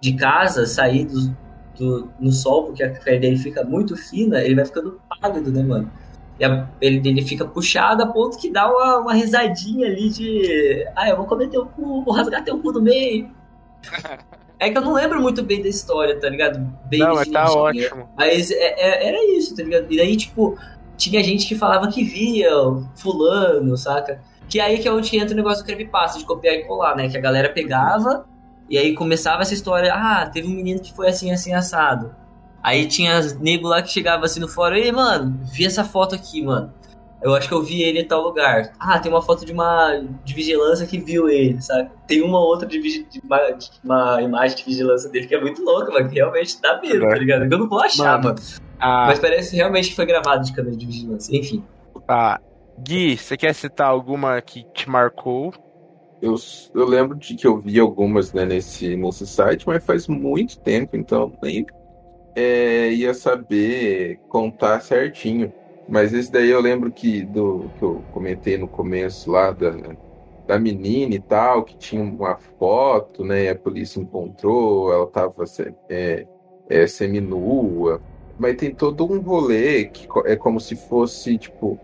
de 0.00 0.14
casa, 0.14 0.64
sair 0.66 1.04
do, 1.04 1.36
do- 1.78 2.10
no 2.18 2.32
sol, 2.32 2.64
porque 2.64 2.82
a 2.82 2.90
pele 2.90 3.18
dele 3.18 3.36
fica 3.36 3.62
muito 3.62 3.94
fina, 3.94 4.42
ele 4.42 4.54
vai 4.54 4.64
ficando 4.64 4.98
pálido, 5.20 5.52
né, 5.52 5.62
mano? 5.62 5.92
E 6.40 6.44
a 6.44 6.66
pele 6.80 6.98
dele 6.98 7.20
fica 7.20 7.44
puxada 7.44 8.04
a 8.04 8.06
ponto 8.06 8.38
que 8.38 8.50
dá 8.50 8.66
uma, 8.66 8.98
uma 9.00 9.12
risadinha 9.12 9.86
ali 9.86 10.08
de. 10.08 10.86
Ah, 10.96 11.10
eu 11.10 11.16
vou 11.18 11.26
comer 11.26 11.48
teu 11.48 11.66
cu, 11.66 12.02
vou 12.02 12.14
rasgar 12.14 12.42
teu 12.42 12.58
cu 12.58 12.72
no 12.72 12.80
meio. 12.80 13.30
É 14.62 14.68
que 14.68 14.76
eu 14.76 14.82
não 14.82 14.92
lembro 14.92 15.18
muito 15.22 15.42
bem 15.42 15.62
da 15.62 15.68
história, 15.68 16.20
tá 16.20 16.28
ligado? 16.28 16.58
Bem 16.84 17.00
Não, 17.00 17.14
mas 17.14 17.26
tá 17.28 17.50
ótimo. 17.50 18.10
Mas 18.14 18.50
é- 18.50 18.74
é- 18.76 19.08
era 19.08 19.34
isso, 19.34 19.56
tá 19.56 19.62
ligado? 19.62 19.86
E 19.90 19.96
daí, 19.96 20.14
tipo, 20.14 20.54
tinha 20.98 21.24
gente 21.24 21.48
que 21.48 21.54
falava 21.54 21.88
que 21.88 22.04
via 22.04 22.54
o 22.54 22.86
fulano, 22.94 23.74
saca? 23.78 24.20
Que 24.50 24.60
aí 24.60 24.78
que 24.78 24.86
é 24.86 24.92
onde 24.92 25.16
entra 25.16 25.32
o 25.32 25.36
negócio 25.36 25.64
do 25.64 25.66
creepypasta, 25.66 26.18
de 26.18 26.26
copiar 26.26 26.56
e 26.56 26.64
colar, 26.64 26.94
né? 26.94 27.08
Que 27.08 27.16
a 27.16 27.20
galera 27.22 27.48
pegava 27.48 28.26
e 28.68 28.76
aí 28.76 28.94
começava 28.94 29.40
essa 29.40 29.54
história, 29.54 29.94
ah, 29.94 30.28
teve 30.28 30.46
um 30.46 30.54
menino 30.54 30.80
que 30.80 30.92
foi 30.92 31.08
assim, 31.08 31.32
assim, 31.32 31.54
assado. 31.54 32.14
Aí 32.62 32.86
tinha 32.86 33.20
nego 33.40 33.68
lá 33.68 33.82
que 33.82 33.90
chegava 33.90 34.24
assim 34.26 34.40
no 34.40 34.48
fórum, 34.48 34.76
ei, 34.76 34.92
mano, 34.92 35.38
vi 35.52 35.64
essa 35.64 35.84
foto 35.84 36.14
aqui, 36.14 36.42
mano. 36.42 36.72
Eu 37.22 37.34
acho 37.34 37.48
que 37.48 37.54
eu 37.54 37.62
vi 37.62 37.82
ele 37.82 38.00
em 38.00 38.04
tal 38.08 38.22
lugar. 38.22 38.72
Ah, 38.80 38.98
tem 38.98 39.12
uma 39.12 39.20
foto 39.20 39.44
de 39.44 39.52
uma 39.52 40.02
de 40.24 40.32
vigilância 40.34 40.86
que 40.86 40.98
viu 40.98 41.28
ele, 41.28 41.60
sabe? 41.60 41.90
Tem 42.06 42.22
uma 42.22 42.38
outra 42.40 42.66
de, 42.66 42.80
de 42.80 43.20
uma, 43.22 43.50
de 43.50 43.70
uma 43.84 44.22
imagem 44.22 44.56
de 44.56 44.64
vigilância 44.64 45.10
dele 45.10 45.26
que 45.26 45.34
é 45.34 45.40
muito 45.40 45.62
louca, 45.62 45.92
mano. 45.92 46.08
Que 46.08 46.14
realmente 46.14 46.58
dá 46.62 46.80
medo, 46.80 47.00
tá 47.00 47.14
ligado? 47.16 47.46
Que 47.46 47.54
eu 47.54 47.58
não 47.58 47.68
vou 47.68 47.80
achar, 47.80 48.16
Mano. 48.16 48.24
mano. 48.24 48.38
Ah, 48.78 49.04
Mas 49.08 49.18
parece 49.18 49.54
realmente 49.54 49.90
que 49.90 49.96
foi 49.96 50.06
gravado 50.06 50.42
de 50.44 50.52
câmera 50.54 50.74
de 50.74 50.86
vigilância. 50.86 51.36
Enfim. 51.36 51.62
tá. 52.06 52.40
Gui, 52.82 53.18
você 53.18 53.36
quer 53.36 53.54
citar 53.54 53.88
alguma 53.88 54.40
que 54.40 54.64
te 54.72 54.88
marcou? 54.88 55.52
Eu, 56.22 56.34
eu 56.74 56.86
lembro 56.86 57.18
de 57.18 57.34
que 57.34 57.46
eu 57.46 57.58
vi 57.58 57.78
algumas 57.78 58.32
né, 58.32 58.46
nesse, 58.46 58.96
nesse 58.96 59.26
site, 59.26 59.66
mas 59.66 59.84
faz 59.84 60.08
muito 60.08 60.58
tempo, 60.58 60.96
então 60.96 61.30
nem 61.42 61.66
é, 62.34 62.90
ia 62.92 63.14
saber 63.14 64.18
contar 64.28 64.80
certinho. 64.80 65.52
Mas 65.88 66.12
esse 66.12 66.30
daí 66.30 66.50
eu 66.50 66.60
lembro 66.60 66.92
que 66.92 67.24
do 67.24 67.70
que 67.78 67.82
eu 67.82 68.04
comentei 68.12 68.56
no 68.56 68.68
começo 68.68 69.30
lá 69.30 69.50
da, 69.50 69.72
da 70.46 70.58
menina 70.58 71.14
e 71.14 71.20
tal, 71.20 71.64
que 71.64 71.76
tinha 71.76 72.02
uma 72.02 72.36
foto, 72.36 73.24
né? 73.24 73.50
A 73.50 73.56
polícia 73.56 74.00
encontrou, 74.00 74.92
ela 74.92 75.06
tava 75.06 75.44
é, 75.88 76.26
é, 76.68 76.86
seminua. 76.86 78.00
Mas 78.38 78.56
tem 78.56 78.74
todo 78.74 79.04
um 79.04 79.20
rolê 79.20 79.84
que 79.86 80.08
é 80.26 80.36
como 80.36 80.60
se 80.60 80.76
fosse, 80.76 81.36
tipo, 81.36 81.78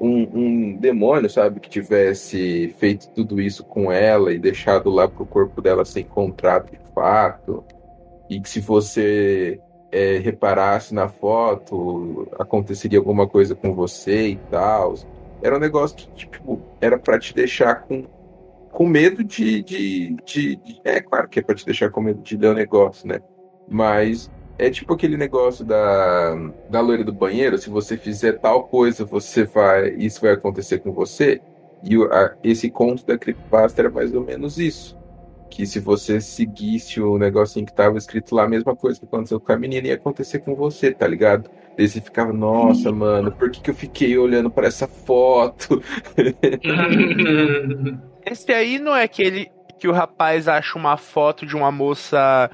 um, 0.00 0.22
um 0.34 0.76
demônio, 0.76 1.28
sabe, 1.28 1.60
que 1.60 1.68
tivesse 1.68 2.74
feito 2.78 3.10
tudo 3.10 3.40
isso 3.40 3.62
com 3.64 3.92
ela 3.92 4.32
e 4.32 4.38
deixado 4.38 4.90
lá 4.90 5.06
pro 5.06 5.26
corpo 5.26 5.60
dela 5.60 5.84
ser 5.84 6.00
encontrado 6.00 6.70
de 6.70 6.78
fato. 6.94 7.62
E 8.28 8.40
que 8.40 8.48
se 8.48 8.60
você 8.60 9.60
é, 9.92 10.18
reparasse 10.18 10.94
na 10.94 11.08
foto, 11.08 12.28
aconteceria 12.38 12.98
alguma 12.98 13.26
coisa 13.26 13.54
com 13.54 13.74
você 13.74 14.28
e 14.28 14.36
tal. 14.50 14.94
Era 15.42 15.56
um 15.56 15.60
negócio 15.60 15.96
que, 15.96 16.06
tipo, 16.14 16.60
era 16.80 16.98
pra 16.98 17.18
te 17.18 17.34
deixar 17.34 17.82
com, 17.82 18.04
com 18.70 18.86
medo 18.86 19.24
de, 19.24 19.62
de, 19.62 20.16
de, 20.24 20.56
de- 20.56 20.80
É 20.84 21.00
claro 21.00 21.28
que 21.28 21.38
é 21.40 21.42
pra 21.42 21.54
te 21.54 21.64
deixar 21.64 21.90
com 21.90 22.00
medo 22.00 22.20
de 22.22 22.36
ler 22.36 22.48
o 22.48 22.54
negócio, 22.54 23.08
né? 23.08 23.20
Mas 23.68 24.30
é 24.58 24.68
tipo 24.68 24.92
aquele 24.92 25.16
negócio 25.16 25.64
da, 25.64 26.34
da 26.68 26.80
loira 26.80 27.02
do 27.02 27.12
banheiro, 27.12 27.56
se 27.56 27.70
você 27.70 27.96
fizer 27.96 28.34
tal 28.34 28.64
coisa, 28.64 29.04
você 29.04 29.44
vai. 29.44 29.90
Isso 29.94 30.20
vai 30.20 30.32
acontecer 30.32 30.78
com 30.80 30.92
você. 30.92 31.40
E 31.82 31.96
a- 32.12 32.34
esse 32.44 32.70
conto 32.70 33.06
da 33.06 33.16
Creepypasta 33.16 33.80
era 33.80 33.90
mais 33.90 34.14
ou 34.14 34.22
menos 34.22 34.58
isso. 34.58 34.98
Que 35.50 35.66
se 35.66 35.80
você 35.80 36.20
seguisse 36.20 37.00
o 37.00 37.18
negocinho 37.18 37.66
que 37.66 37.74
tava 37.74 37.98
escrito 37.98 38.34
lá, 38.34 38.44
a 38.44 38.48
mesma 38.48 38.74
coisa 38.74 38.98
que 38.98 39.04
aconteceu 39.04 39.40
com 39.40 39.52
a 39.52 39.58
menina 39.58 39.88
ia 39.88 39.94
acontecer 39.94 40.38
com 40.38 40.54
você, 40.54 40.92
tá 40.92 41.06
ligado? 41.06 41.50
Daí 41.76 41.88
você 41.88 42.00
ficava, 42.00 42.32
nossa, 42.32 42.92
mano, 42.92 43.32
por 43.32 43.50
que, 43.50 43.60
que 43.60 43.70
eu 43.70 43.74
fiquei 43.74 44.16
olhando 44.16 44.50
pra 44.50 44.66
essa 44.66 44.86
foto? 44.86 45.82
Esse 48.24 48.52
aí 48.52 48.78
não 48.78 48.94
é 48.94 49.04
aquele 49.04 49.50
que 49.78 49.88
o 49.88 49.92
rapaz 49.92 50.46
acha 50.46 50.78
uma 50.78 50.96
foto 50.96 51.46
de 51.46 51.56
uma 51.56 51.72
moça 51.72 52.50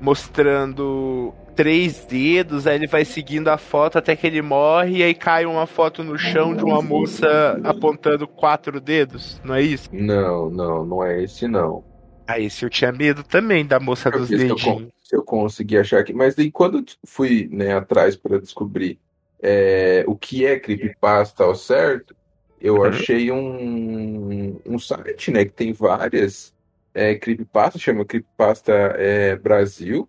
mostrando 0.00 1.34
três 1.54 2.06
dedos, 2.06 2.66
aí 2.66 2.76
ele 2.76 2.86
vai 2.86 3.04
seguindo 3.04 3.48
a 3.48 3.58
foto 3.58 3.98
até 3.98 4.16
que 4.16 4.26
ele 4.26 4.40
morre 4.40 4.98
e 4.98 5.02
aí 5.02 5.14
cai 5.14 5.44
uma 5.44 5.66
foto 5.66 6.02
no 6.02 6.16
chão 6.16 6.56
de 6.56 6.64
uma 6.64 6.80
moça 6.80 7.60
apontando 7.62 8.26
quatro 8.26 8.80
dedos, 8.80 9.38
não 9.44 9.54
é 9.54 9.60
isso? 9.60 9.90
Não, 9.92 10.48
não, 10.48 10.86
não 10.86 11.04
é 11.04 11.22
esse 11.22 11.46
não. 11.46 11.84
Ah, 12.32 12.38
esse 12.38 12.64
eu 12.64 12.70
tinha 12.70 12.92
medo 12.92 13.24
também 13.24 13.66
da 13.66 13.80
moça 13.80 14.10
Eu 14.12 14.20
dos 14.20 14.28
vi 14.28 14.38
se 14.38 14.48
eu, 14.50 14.56
dedinhos. 14.56 14.92
se 15.02 15.16
eu 15.16 15.24
conseguir 15.24 15.78
achar 15.78 16.00
aqui. 16.00 16.12
Mas 16.12 16.34
daí 16.34 16.50
quando 16.50 16.78
eu 16.78 16.84
fui 17.06 17.48
né, 17.48 17.74
atrás 17.74 18.16
para 18.16 18.40
descobrir 18.40 19.00
é, 19.42 20.04
o 20.06 20.16
que 20.16 20.44
é 20.46 20.58
creepypasta 20.58 21.44
ao 21.44 21.54
certo, 21.54 22.14
eu 22.60 22.76
Uhum. 22.76 22.84
achei 22.84 23.30
um, 23.32 24.60
um 24.66 24.78
site 24.78 25.30
né, 25.30 25.44
que 25.44 25.52
tem 25.52 25.72
várias 25.72 26.54
é, 26.94 27.14
creepypastas, 27.16 27.80
chama 27.82 28.04
Creepypasta 28.04 28.72
é, 28.72 29.36
Brasil, 29.36 30.08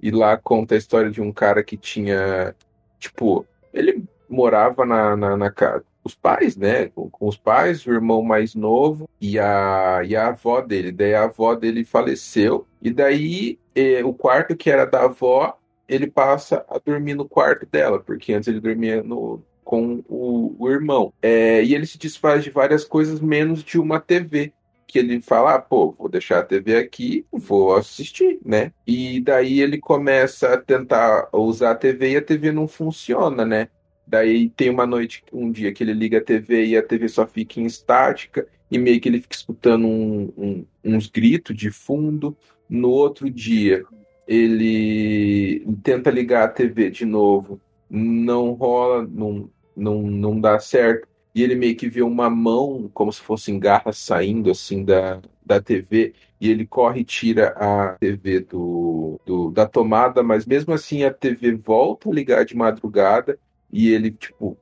e 0.00 0.10
lá 0.10 0.36
conta 0.36 0.74
a 0.74 0.78
história 0.78 1.10
de 1.10 1.20
um 1.20 1.32
cara 1.32 1.62
que 1.62 1.76
tinha, 1.76 2.56
tipo, 2.98 3.46
ele 3.72 4.04
morava 4.28 4.86
na, 4.86 5.16
na, 5.16 5.36
na 5.36 5.50
casa. 5.50 5.84
Os 6.02 6.14
pais, 6.14 6.56
né? 6.56 6.88
Com, 6.88 7.10
com 7.10 7.28
os 7.28 7.36
pais, 7.36 7.86
o 7.86 7.92
irmão 7.92 8.22
mais 8.22 8.54
novo 8.54 9.08
e 9.20 9.38
a, 9.38 10.02
e 10.04 10.16
a 10.16 10.28
avó 10.28 10.60
dele. 10.60 10.92
Daí 10.92 11.14
a 11.14 11.24
avó 11.24 11.54
dele 11.54 11.84
faleceu, 11.84 12.66
e 12.80 12.90
daí 12.90 13.58
eh, 13.74 14.02
o 14.04 14.14
quarto 14.14 14.56
que 14.56 14.70
era 14.70 14.86
da 14.86 15.04
avó, 15.04 15.58
ele 15.88 16.06
passa 16.06 16.64
a 16.68 16.78
dormir 16.78 17.14
no 17.14 17.28
quarto 17.28 17.66
dela, 17.66 18.00
porque 18.00 18.32
antes 18.32 18.48
ele 18.48 18.60
dormia 18.60 19.02
no, 19.02 19.42
com 19.70 20.02
o, 20.08 20.56
o 20.58 20.68
irmão. 20.68 21.12
É, 21.22 21.62
e 21.62 21.76
ele 21.76 21.86
se 21.86 21.96
desfaz 21.96 22.42
de 22.42 22.50
várias 22.50 22.84
coisas, 22.84 23.20
menos 23.20 23.62
de 23.62 23.78
uma 23.78 24.00
TV. 24.00 24.52
Que 24.84 24.98
ele 24.98 25.20
fala, 25.20 25.54
ah, 25.54 25.60
pô, 25.60 25.94
vou 25.96 26.08
deixar 26.08 26.40
a 26.40 26.42
TV 26.42 26.76
aqui, 26.76 27.24
vou 27.30 27.76
assistir, 27.76 28.40
né? 28.44 28.72
E 28.84 29.20
daí 29.20 29.60
ele 29.60 29.78
começa 29.78 30.54
a 30.54 30.58
tentar 30.58 31.28
usar 31.32 31.70
a 31.70 31.74
TV 31.76 32.10
e 32.10 32.16
a 32.16 32.22
TV 32.22 32.50
não 32.50 32.66
funciona, 32.66 33.44
né? 33.44 33.68
Daí 34.10 34.50
tem 34.50 34.68
uma 34.68 34.84
noite, 34.84 35.22
um 35.32 35.52
dia 35.52 35.72
que 35.72 35.84
ele 35.84 35.92
liga 35.92 36.18
a 36.18 36.20
TV 36.20 36.66
e 36.66 36.76
a 36.76 36.82
TV 36.82 37.08
só 37.08 37.28
fica 37.28 37.60
em 37.60 37.64
estática, 37.64 38.44
e 38.68 38.76
meio 38.76 39.00
que 39.00 39.08
ele 39.08 39.20
fica 39.20 39.36
escutando 39.36 39.86
um- 39.86 40.32
um- 40.36 40.66
uns 40.84 41.06
gritos 41.06 41.56
de 41.56 41.70
fundo. 41.70 42.36
No 42.68 42.90
outro 42.90 43.30
dia, 43.30 43.84
ele 44.26 45.64
tenta 45.84 46.10
ligar 46.10 46.42
a 46.44 46.48
TV 46.48 46.90
de 46.90 47.04
novo, 47.04 47.60
não 47.88 48.52
rola, 48.52 49.06
não, 49.08 49.48
não, 49.76 50.02
não 50.02 50.40
dá 50.40 50.58
certo. 50.58 51.06
E 51.32 51.44
ele 51.44 51.54
meio 51.54 51.76
que 51.76 51.88
vê 51.88 52.02
uma 52.02 52.28
mão, 52.28 52.90
como 52.92 53.12
se 53.12 53.20
fossem 53.20 53.60
garras 53.60 53.96
saindo 53.96 54.50
assim 54.50 54.84
da, 54.84 55.20
da 55.46 55.60
TV, 55.60 56.14
e 56.40 56.50
ele 56.50 56.66
corre 56.66 57.02
e 57.02 57.04
tira 57.04 57.50
a 57.56 57.96
TV 58.00 58.40
do, 58.40 59.20
do- 59.24 59.50
da 59.52 59.66
tomada, 59.68 60.20
mas 60.20 60.44
mesmo 60.44 60.74
assim 60.74 61.04
a 61.04 61.12
TV 61.12 61.52
volta 61.52 62.08
a 62.10 62.12
ligar 62.12 62.44
de 62.44 62.56
madrugada 62.56 63.38
e 63.72 63.88
ele, 63.90 64.10
tipo, 64.10 64.58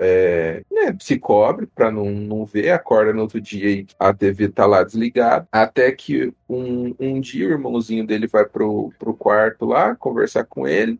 é, 0.00 0.62
né, 0.70 0.96
se 1.00 1.18
cobre 1.18 1.66
para 1.66 1.90
não, 1.90 2.10
não 2.10 2.44
ver, 2.46 2.70
acorda 2.70 3.12
no 3.12 3.22
outro 3.22 3.40
dia 3.40 3.70
e 3.70 3.86
a 3.98 4.12
TV 4.14 4.48
tá 4.48 4.64
lá 4.66 4.82
desligada. 4.82 5.46
Até 5.52 5.92
que 5.92 6.32
um, 6.48 6.94
um 6.98 7.20
dia 7.20 7.46
o 7.48 7.50
irmãozinho 7.50 8.06
dele 8.06 8.26
vai 8.26 8.46
pro, 8.46 8.92
pro 8.98 9.14
quarto 9.14 9.66
lá 9.66 9.94
conversar 9.94 10.44
com 10.44 10.66
ele. 10.66 10.98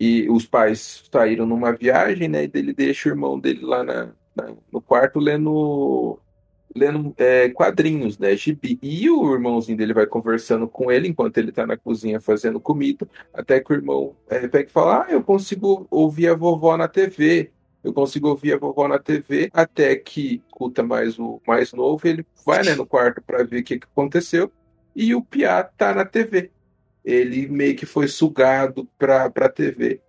E 0.00 0.28
os 0.30 0.46
pais 0.46 1.04
saíram 1.12 1.44
numa 1.46 1.72
viagem, 1.72 2.28
né? 2.28 2.44
E 2.44 2.50
ele 2.54 2.72
deixa 2.72 3.08
o 3.08 3.12
irmão 3.12 3.38
dele 3.38 3.64
lá 3.64 3.82
na, 3.82 4.12
na- 4.34 4.54
no 4.72 4.80
quarto 4.80 5.18
lendo, 5.18 6.18
lendo 6.74 7.14
é, 7.16 7.48
quadrinhos, 7.50 8.18
né? 8.18 8.36
Gibi. 8.36 8.78
E 8.82 9.08
o 9.10 9.32
irmãozinho 9.32 9.78
dele 9.78 9.92
vai 9.92 10.06
conversando 10.06 10.68
com 10.68 10.90
ele 10.90 11.08
enquanto 11.08 11.38
ele 11.38 11.52
tá 11.52 11.66
na 11.66 11.76
cozinha 11.76 12.20
fazendo 12.20 12.60
comida. 12.60 13.08
Até 13.32 13.60
que 13.60 13.72
o 13.72 13.76
irmão 13.76 14.16
é, 14.28 14.46
pega 14.48 14.68
e 14.68 14.72
fala: 14.72 15.04
Ah, 15.04 15.10
eu 15.10 15.22
consigo 15.22 15.86
ouvir 15.90 16.28
a 16.28 16.34
vovó 16.34 16.76
na 16.76 16.88
TV. 16.88 17.50
Eu 17.82 17.92
consigo 17.92 18.28
ouvir 18.28 18.54
a 18.54 18.58
vovó 18.58 18.88
na 18.88 18.98
TV. 18.98 19.50
Até 19.52 19.96
que 19.96 20.42
escuta 20.46 20.82
mais 20.82 21.18
o 21.18 21.40
mais 21.46 21.72
novo. 21.72 22.06
Ele 22.06 22.26
vai 22.44 22.62
né, 22.62 22.74
no 22.74 22.86
quarto 22.86 23.22
para 23.22 23.44
ver 23.44 23.60
o 23.60 23.64
que, 23.64 23.78
que 23.78 23.86
aconteceu. 23.86 24.50
E 24.94 25.14
o 25.14 25.22
Piá 25.22 25.62
tá 25.62 25.94
na 25.94 26.04
TV. 26.04 26.50
Ele 27.04 27.48
meio 27.48 27.76
que 27.76 27.86
foi 27.86 28.08
sugado 28.08 28.88
pra, 28.98 29.30
pra 29.30 29.48
TV. 29.48 30.00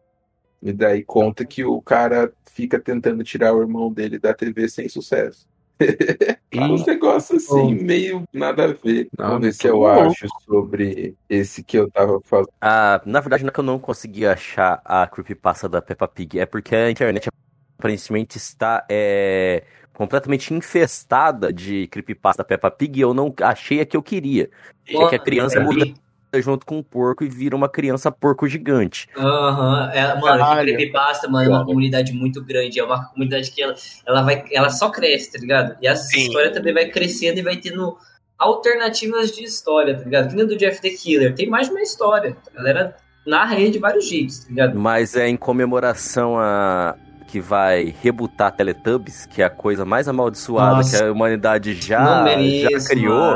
E 0.61 0.73
daí 0.73 1.03
conta 1.03 1.45
que 1.45 1.63
o 1.63 1.81
cara 1.81 2.33
fica 2.51 2.77
tentando 2.79 3.23
tirar 3.23 3.53
o 3.53 3.61
irmão 3.61 3.91
dele 3.93 4.19
da 4.19 4.33
TV 4.33 4.67
sem 4.67 4.89
sucesso. 4.89 5.47
Uns 6.53 6.85
negócios 6.85 7.45
assim, 7.45 7.75
meio 7.75 8.23
nada 8.33 8.65
a 8.65 8.67
ver. 8.67 9.07
Não, 9.17 9.27
Vamos 9.27 9.41
ver 9.41 9.53
se 9.53 9.59
tô 9.59 9.67
eu 9.69 9.77
louco. 9.77 10.01
acho 10.01 10.27
sobre 10.45 11.15
esse 11.29 11.63
que 11.63 11.77
eu 11.77 11.89
tava 11.89 12.19
falando. 12.23 12.49
Ah, 12.61 13.01
na 13.05 13.19
verdade, 13.19 13.43
não 13.43 13.49
é 13.49 13.53
que 13.53 13.59
eu 13.59 13.63
não 13.63 13.79
consegui 13.79 14.25
achar 14.25 14.81
a 14.83 15.07
creepypasta 15.07 15.69
da 15.69 15.81
Peppa 15.81 16.07
Pig, 16.07 16.39
é 16.39 16.45
porque 16.45 16.75
a 16.75 16.91
internet 16.91 17.29
aparentemente 17.77 18.37
está 18.37 18.85
é, 18.89 19.63
completamente 19.93 20.53
infestada 20.53 21.51
de 21.53 21.87
creepypasta 21.87 22.43
da 22.43 22.47
Peppa 22.47 22.69
Pig 22.69 22.99
e 22.99 23.01
eu 23.01 23.13
não 23.13 23.33
achei 23.41 23.79
a 23.79 23.85
que 23.85 23.95
eu 23.95 24.03
queria. 24.03 24.49
É 24.87 25.07
que 25.07 25.15
a 25.15 25.19
criança 25.19 25.59
Peppa 25.59 25.71
muda. 25.71 25.93
Junto 26.35 26.65
com 26.65 26.77
um 26.77 26.83
porco 26.83 27.23
e 27.23 27.29
vira 27.29 27.55
uma 27.55 27.67
criança 27.67 28.11
porco 28.11 28.47
gigante. 28.47 29.07
Aham, 29.17 29.91
é, 29.93 30.07
mano, 30.15 30.21
Caralho. 30.21 30.67
que 30.67 30.73
creepypasta, 30.75 31.27
mano, 31.27 31.45
é 31.45 31.49
uma 31.49 31.65
comunidade 31.65 32.13
muito 32.13 32.43
grande, 32.43 32.79
é 32.79 32.83
uma 32.83 33.05
comunidade 33.05 33.51
que 33.51 33.61
ela, 33.61 33.73
ela 34.05 34.21
vai, 34.21 34.43
ela 34.51 34.69
só 34.69 34.89
cresce, 34.89 35.31
tá 35.31 35.39
ligado? 35.39 35.75
E 35.81 35.87
essa 35.87 36.03
Sim. 36.03 36.19
história 36.19 36.51
também 36.51 36.73
vai 36.73 36.89
crescendo 36.89 37.39
e 37.39 37.41
vai 37.41 37.57
tendo 37.57 37.97
alternativas 38.37 39.31
de 39.31 39.43
história, 39.43 39.97
tá 39.97 40.03
ligado? 40.03 40.29
Que 40.29 40.35
nem 40.35 40.45
do 40.45 40.55
Jeff 40.55 40.81
the 40.81 40.89
Killer, 40.89 41.33
tem 41.33 41.49
mais 41.49 41.67
de 41.67 41.73
uma 41.73 41.81
história, 41.81 42.37
a 42.53 42.57
galera 42.57 42.95
narra 43.25 43.59
ele 43.59 43.71
de 43.71 43.79
vários 43.79 44.07
jeitos, 44.07 44.39
tá 44.39 44.49
ligado? 44.49 44.79
Mas 44.79 45.15
é 45.15 45.27
em 45.27 45.35
comemoração 45.35 46.37
a 46.39 46.95
que 47.29 47.39
vai 47.39 47.93
rebutar 48.01 48.51
Teletubbies, 48.51 49.27
que 49.27 49.41
é 49.41 49.45
a 49.45 49.49
coisa 49.49 49.85
mais 49.85 50.07
amaldiçoada 50.07 50.77
Nossa. 50.77 50.97
que 50.97 51.03
a 51.03 51.11
humanidade 51.11 51.73
já, 51.75 52.25
já 52.25 52.87
criou. 52.87 53.35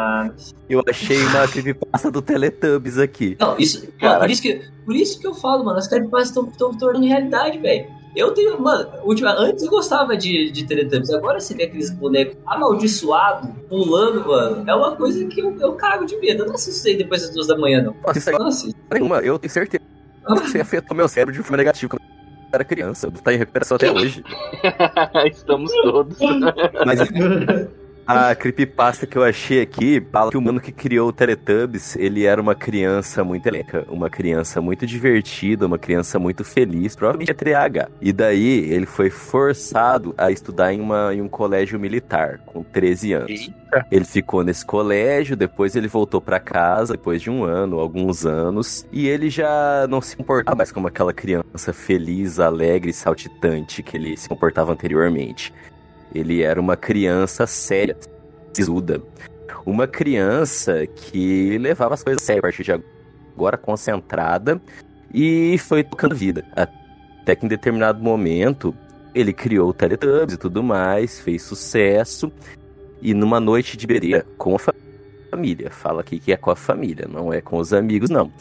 Eu 0.68 0.84
achei 0.90 1.24
uma 1.24 1.46
creepypasta 1.48 2.10
do 2.10 2.20
Teletubbies 2.20 2.98
aqui. 2.98 3.38
Não, 3.40 3.56
isso, 3.60 3.88
mano, 4.02 4.20
por, 4.20 4.30
isso 4.32 4.42
que, 4.42 4.62
por 4.84 4.96
isso 4.96 5.20
que 5.20 5.28
eu 5.28 5.36
falo, 5.36 5.64
mano, 5.64 5.78
as 5.78 5.88
creepypastas 5.88 6.30
estão 6.30 6.74
tornando 6.74 7.06
realidade, 7.06 7.60
velho. 7.60 7.86
Eu 8.16 8.32
tenho, 8.32 8.60
mano, 8.60 8.90
última, 9.04 9.32
antes 9.32 9.64
eu 9.64 9.70
gostava 9.70 10.18
de, 10.18 10.50
de 10.50 10.66
Teletubbies, 10.66 11.12
agora 11.12 11.40
você 11.40 11.54
vê 11.54 11.64
aqueles 11.64 11.92
bonecos 11.92 12.36
amaldiçoados, 12.48 13.50
pulando, 13.70 14.28
mano, 14.28 14.64
é 14.68 14.76
uma 14.76 14.96
coisa 14.96 15.24
que 15.26 15.40
eu, 15.40 15.56
eu 15.60 15.74
cago 15.74 16.06
de 16.06 16.18
medo. 16.18 16.44
Eu 16.44 16.48
não 16.48 16.56
assisto 16.56 16.88
aí 16.88 16.98
depois 16.98 17.22
das 17.22 17.30
duas 17.30 17.46
da 17.46 17.58
manhã, 17.58 17.84
não. 17.84 17.96
Nossa, 18.06 18.18
isso 18.18 18.44
assisto. 18.44 18.80
nenhuma, 18.92 19.20
eu 19.20 19.38
tenho 19.38 19.52
certeza 19.52 19.84
isso 20.46 20.62
afetou 20.62 20.96
meu 20.96 21.08
cérebro 21.08 21.34
de 21.34 21.42
forma 21.42 21.58
negativa 21.58 21.98
era 22.56 22.64
criança. 22.64 23.12
Tá 23.12 23.34
em 23.34 23.38
recuperação 23.38 23.76
até 23.76 23.92
hoje. 23.92 24.24
Estamos 25.26 25.72
todos. 25.72 26.18
Mas 26.86 27.00
a 28.06 28.36
creepypasta 28.36 29.06
que 29.06 29.18
eu 29.18 29.24
achei 29.24 29.62
aqui 29.62 30.02
fala 30.12 30.32
que 30.32 30.38
o 30.38 30.42
mano 30.42 30.60
que 30.60 30.72
criou 30.72 31.10
o 31.10 31.14
Teletubbies, 31.14 31.96
ele 31.96 32.26
era 32.26 32.42
uma 32.42 32.56
criança 32.56 33.24
muito 33.24 33.48
eleca, 33.48 33.86
uma 33.90 34.10
criança 34.10 34.62
muito 34.62 34.86
divertida, 34.86 35.66
uma 35.66 35.78
criança 35.78 36.20
muito 36.20 36.44
feliz, 36.44 36.96
provavelmente 36.96 37.32
é 37.32 37.34
TDAH. 37.34 37.90
E 38.02 38.12
daí 38.12 38.72
ele 38.72 38.86
foi 38.86 39.10
forçado 39.10 40.14
a 40.18 40.32
estudar 40.32 40.74
em, 40.74 40.82
uma, 40.82 41.14
em 41.14 41.22
um 41.22 41.28
colégio 41.28 41.80
militar, 41.80 42.40
com 42.46 42.64
13 42.64 43.14
anos. 43.14 43.30
Eita. 43.30 43.88
Ele 43.92 44.06
ficou 44.06 44.44
nesse 44.44 44.66
colégio, 44.66 45.36
depois 45.36 45.76
ele 45.76 45.88
voltou 45.88 46.22
pra 46.22 46.40
casa, 46.40 46.94
depois 46.94 47.22
de 47.22 47.30
um 47.30 47.44
ano, 47.44 47.80
alguns 47.80 48.26
anos, 48.26 48.86
e 48.92 49.08
ele 49.08 49.30
já 49.30 49.88
não 49.90 50.02
se 50.02 50.16
comportava 50.16 50.56
mais 50.56 50.72
como 50.72 50.88
aquela 50.88 51.14
criança 51.14 51.74
feliz, 51.74 52.40
alegre 52.40 52.92
e 52.92 52.94
saltitante 52.94 53.82
que 53.82 53.98
ele 53.98 54.16
se 54.16 54.30
comportava 54.30 54.72
anteriormente. 54.72 55.54
Ele 56.14 56.42
era 56.42 56.60
uma 56.60 56.76
criança 56.78 57.48
séria, 57.48 57.98
sisuda. 58.54 59.02
Uma 59.66 59.88
criança 59.88 60.86
que 60.88 61.58
levava 61.58 61.94
as 61.94 62.04
coisas 62.04 62.22
a 62.22 62.26
sério 62.26 62.40
a 62.40 62.44
partir 62.44 62.64
de 62.64 62.72
agora, 62.72 63.58
concentrada, 63.58 64.62
e 65.14 65.58
foi 65.60 65.84
tocando 65.84 66.16
vida. 66.16 66.46
Até 66.56 67.36
que 67.36 67.46
em 67.46 67.50
determinado 67.50 68.04
momento 68.04 68.76
ele 69.16 69.32
criou 69.32 69.70
o 69.70 69.74
Teletubbies 69.74 70.34
e 70.36 70.38
tudo 70.38 70.62
mais, 70.62 71.20
fez 71.20 71.44
sucesso. 71.44 72.32
E 73.02 73.14
numa 73.14 73.40
noite 73.40 73.78
de 73.78 73.86
bereira 73.88 74.26
com 74.38 74.56
a 74.56 74.60
fa- 74.60 74.74
família, 75.30 75.70
fala 75.70 76.02
aqui 76.02 76.20
que 76.20 76.32
é 76.32 76.38
com 76.38 76.52
a 76.52 76.56
família, 76.56 77.08
não 77.10 77.32
é 77.34 77.42
com 77.42 77.58
os 77.58 77.74
amigos, 77.74 78.10
não. 78.10 78.32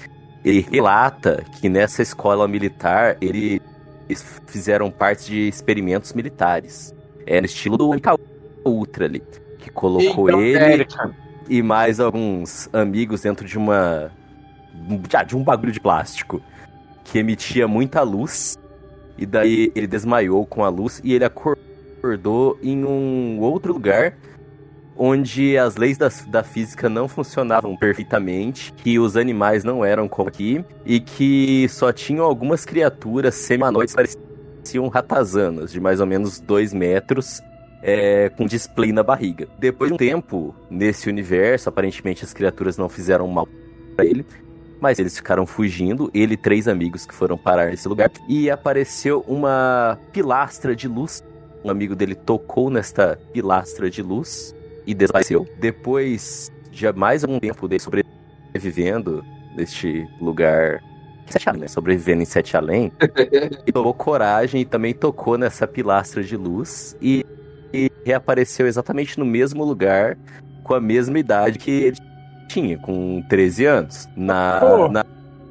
Ele 0.44 0.60
relata 0.60 1.44
que 1.60 1.68
nessa 1.68 2.02
escola 2.02 2.48
militar 2.48 3.16
ele- 3.20 3.60
eles 4.08 4.24
fizeram 4.46 4.90
parte 4.90 5.30
de 5.30 5.48
experimentos 5.48 6.12
militares. 6.12 6.94
É 7.26 7.40
no 7.40 7.46
estilo 7.46 7.76
do 7.76 7.88
MK 7.92 8.18
Ultra 8.64 9.06
ali, 9.06 9.22
que 9.58 9.70
colocou 9.70 10.28
Então, 10.28 10.40
ele 10.40 10.58
Érica. 10.58 11.14
e 11.48 11.62
mais 11.62 12.00
alguns 12.00 12.68
amigos 12.72 13.22
dentro 13.22 13.46
de 13.46 13.58
uma 13.58 14.10
de 15.26 15.36
um 15.36 15.44
bagulho 15.44 15.70
de 15.70 15.78
plástico 15.78 16.40
que 17.04 17.18
emitia 17.18 17.68
muita 17.68 18.02
luz 18.02 18.58
e 19.18 19.26
daí 19.26 19.70
ele 19.74 19.86
desmaiou 19.86 20.46
com 20.46 20.64
a 20.64 20.68
luz 20.68 21.00
e 21.04 21.12
ele 21.12 21.24
acordou 21.24 22.58
em 22.62 22.84
um 22.84 23.38
outro 23.40 23.72
lugar 23.72 24.14
onde 24.96 25.56
as 25.56 25.76
leis 25.76 25.96
da, 25.96 26.08
da 26.28 26.42
física 26.42 26.88
não 26.88 27.08
funcionavam 27.08 27.76
perfeitamente, 27.76 28.72
que 28.72 28.98
os 28.98 29.16
animais 29.16 29.64
não 29.64 29.84
eram 29.84 30.08
como 30.08 30.28
aqui 30.28 30.64
e 30.84 31.00
que 31.00 31.66
só 31.68 31.92
tinham 31.92 32.24
algumas 32.24 32.64
criaturas 32.64 33.34
semi-humanoides 33.34 33.94
pareciam 34.72 34.88
ratazanas 34.88 35.70
de 35.70 35.80
mais 35.80 36.00
ou 36.00 36.06
menos 36.06 36.40
dois 36.40 36.72
metros 36.72 37.42
é, 37.82 38.30
com 38.30 38.46
display 38.46 38.92
na 38.92 39.02
barriga. 39.02 39.48
Depois 39.58 39.90
de 39.90 39.94
um 39.94 39.96
tempo 39.96 40.54
nesse 40.70 41.08
universo, 41.08 41.68
aparentemente 41.68 42.24
as 42.24 42.32
criaturas 42.32 42.78
não 42.78 42.88
fizeram 42.88 43.26
mal 43.28 43.46
para 43.94 44.06
ele, 44.06 44.24
mas 44.80 44.98
eles 44.98 45.16
ficaram 45.16 45.44
fugindo, 45.44 46.10
ele 46.14 46.34
e 46.34 46.36
três 46.36 46.68
amigos 46.68 47.04
que 47.04 47.14
foram 47.14 47.36
parar 47.36 47.70
nesse 47.70 47.86
lugar, 47.86 48.10
e 48.28 48.50
apareceu 48.50 49.24
uma 49.28 49.98
pilastra 50.12 50.74
de 50.74 50.88
luz. 50.88 51.22
Um 51.64 51.70
amigo 51.70 51.94
dele 51.94 52.14
tocou 52.14 52.70
nesta 52.70 53.18
pilastra 53.32 53.90
de 53.90 54.02
luz 54.02 54.54
e 54.86 54.94
desapareceu. 54.94 55.46
Depois 55.60 56.50
de 56.70 56.90
mais 56.92 57.22
algum 57.22 57.38
tempo 57.38 57.68
dele 57.68 57.80
sobrevivendo 57.80 59.22
neste 59.54 60.06
lugar. 60.20 60.82
Sete 61.32 61.48
Além, 61.48 61.60
né? 61.62 61.68
Sobrevivendo 61.68 62.22
em 62.22 62.26
Sete 62.26 62.56
Além, 62.56 62.92
ele 63.30 63.56
tomou 63.72 63.94
coragem 63.94 64.60
e 64.60 64.64
também 64.64 64.92
tocou 64.94 65.38
nessa 65.38 65.66
pilastra 65.66 66.22
de 66.22 66.36
luz 66.36 66.96
e, 67.00 67.24
e 67.72 67.90
reapareceu 68.04 68.66
exatamente 68.66 69.18
no 69.18 69.24
mesmo 69.24 69.64
lugar, 69.64 70.16
com 70.62 70.74
a 70.74 70.80
mesma 70.80 71.18
idade 71.18 71.58
que 71.58 71.70
ele 71.70 71.96
tinha, 72.48 72.78
com 72.78 73.22
13 73.28 73.64
anos, 73.64 74.08
na, 74.16 74.60
Pô. 74.60 74.88
na, 74.88 75.04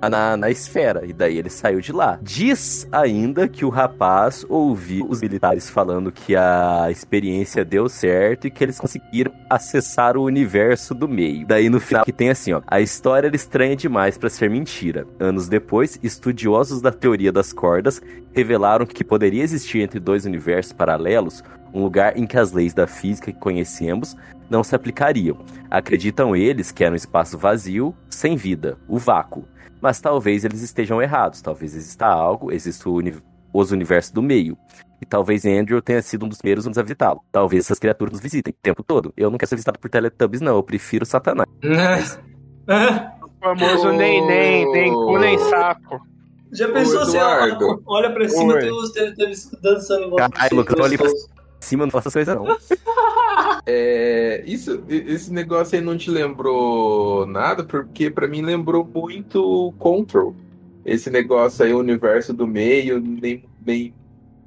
na, 0.09 0.37
na 0.37 0.49
esfera. 0.49 1.05
E 1.05 1.13
daí 1.13 1.37
ele 1.37 1.49
saiu 1.49 1.81
de 1.81 1.91
lá. 1.91 2.19
Diz 2.21 2.87
ainda 2.91 3.47
que 3.47 3.65
o 3.65 3.69
rapaz 3.69 4.45
ouviu 4.49 5.05
os 5.09 5.21
militares 5.21 5.69
falando 5.69 6.11
que 6.11 6.35
a 6.35 6.87
experiência 6.89 7.63
deu 7.65 7.87
certo 7.89 8.47
e 8.47 8.51
que 8.51 8.63
eles 8.63 8.79
conseguiram 8.79 9.31
acessar 9.49 10.17
o 10.17 10.23
universo 10.23 10.93
do 10.93 11.07
meio. 11.07 11.45
Daí 11.45 11.69
no 11.69 11.79
final 11.79 12.05
que 12.05 12.11
tem 12.11 12.29
assim, 12.29 12.53
ó, 12.53 12.61
a 12.67 12.81
história 12.81 13.27
era 13.27 13.35
estranha 13.35 13.75
demais 13.75 14.17
para 14.17 14.29
ser 14.29 14.49
mentira. 14.49 15.05
Anos 15.19 15.47
depois, 15.47 15.99
estudiosos 16.01 16.81
da 16.81 16.91
teoria 16.91 17.31
das 17.31 17.53
cordas 17.53 18.01
revelaram 18.33 18.85
que 18.85 19.03
poderia 19.03 19.43
existir 19.43 19.81
entre 19.81 19.99
dois 19.99 20.25
universos 20.25 20.73
paralelos 20.73 21.43
um 21.73 21.83
lugar 21.83 22.17
em 22.17 22.25
que 22.25 22.37
as 22.37 22.51
leis 22.51 22.73
da 22.73 22.87
física 22.87 23.31
que 23.31 23.39
conhecemos 23.39 24.15
não 24.49 24.63
se 24.63 24.75
aplicariam. 24.75 25.37
Acreditam 25.69 26.35
eles 26.35 26.71
que 26.71 26.83
era 26.83 26.93
um 26.93 26.97
espaço 26.97 27.37
vazio, 27.37 27.95
sem 28.09 28.35
vida, 28.35 28.77
o 28.87 28.97
vácuo. 28.97 29.45
Mas 29.81 29.99
talvez 29.99 30.45
eles 30.45 30.61
estejam 30.61 31.01
errados, 31.01 31.41
talvez 31.41 31.75
exista 31.75 32.05
algo, 32.05 32.51
exista 32.51 32.87
o 32.89 32.93
uni 32.93 33.15
os 33.53 33.71
universos 33.71 34.11
do 34.11 34.21
meio. 34.21 34.57
E 35.01 35.05
talvez 35.05 35.45
Andrew 35.45 35.81
tenha 35.81 36.01
sido 36.01 36.25
um 36.25 36.29
dos 36.29 36.37
primeiros 36.37 36.65
a 36.77 36.81
visitá-lo. 36.81 37.21
Talvez 37.31 37.65
essas 37.65 37.79
criaturas 37.79 38.13
nos 38.13 38.21
visitem 38.21 38.53
o 38.53 38.61
tempo 38.61 38.83
todo. 38.83 39.11
Eu 39.17 39.31
não 39.31 39.37
quero 39.37 39.49
ser 39.49 39.55
visitado 39.55 39.79
por 39.79 39.89
Teletubbies, 39.89 40.41
não. 40.41 40.55
Eu 40.55 40.63
prefiro 40.63 41.05
Satanás. 41.05 41.47
O 43.23 43.43
famoso 43.43 43.91
nem, 43.93 44.23
nem, 44.27 44.71
nem 44.71 44.93
cu, 44.93 45.17
nem 45.17 45.35
saco. 45.39 45.99
Já 46.53 46.71
pensou 46.71 47.03
se 47.05 47.17
Eduardo. 47.17 47.81
olha 47.87 48.13
pra 48.13 48.29
cima 48.29 48.53
Oi. 48.53 48.59
tem 48.61 48.71
os 48.71 48.91
teletubbies 48.91 49.49
dançando 49.63 50.15
Caralho, 50.15 50.57
Lucas, 50.57 50.79
olha 50.79 50.95
pra 50.95 51.09
cima, 51.09 51.29
não 51.85 51.91
faça 51.91 52.09
essas 52.09 52.13
coisas, 52.25 52.35
não. 52.35 52.45
É, 53.65 54.43
isso, 54.45 54.83
esse 54.89 55.31
negócio 55.31 55.77
aí 55.77 55.83
não 55.85 55.95
te 55.95 56.09
lembrou 56.09 57.25
nada, 57.27 57.63
porque 57.63 58.09
pra 58.09 58.27
mim 58.27 58.41
lembrou 58.41 58.83
muito 58.83 59.73
Control. 59.77 60.35
Esse 60.83 61.09
negócio 61.11 61.63
aí, 61.63 61.71
o 61.73 61.77
universo 61.79 62.33
do 62.33 62.47
meio, 62.47 62.99
nem, 62.99 63.45
nem, 63.65 63.93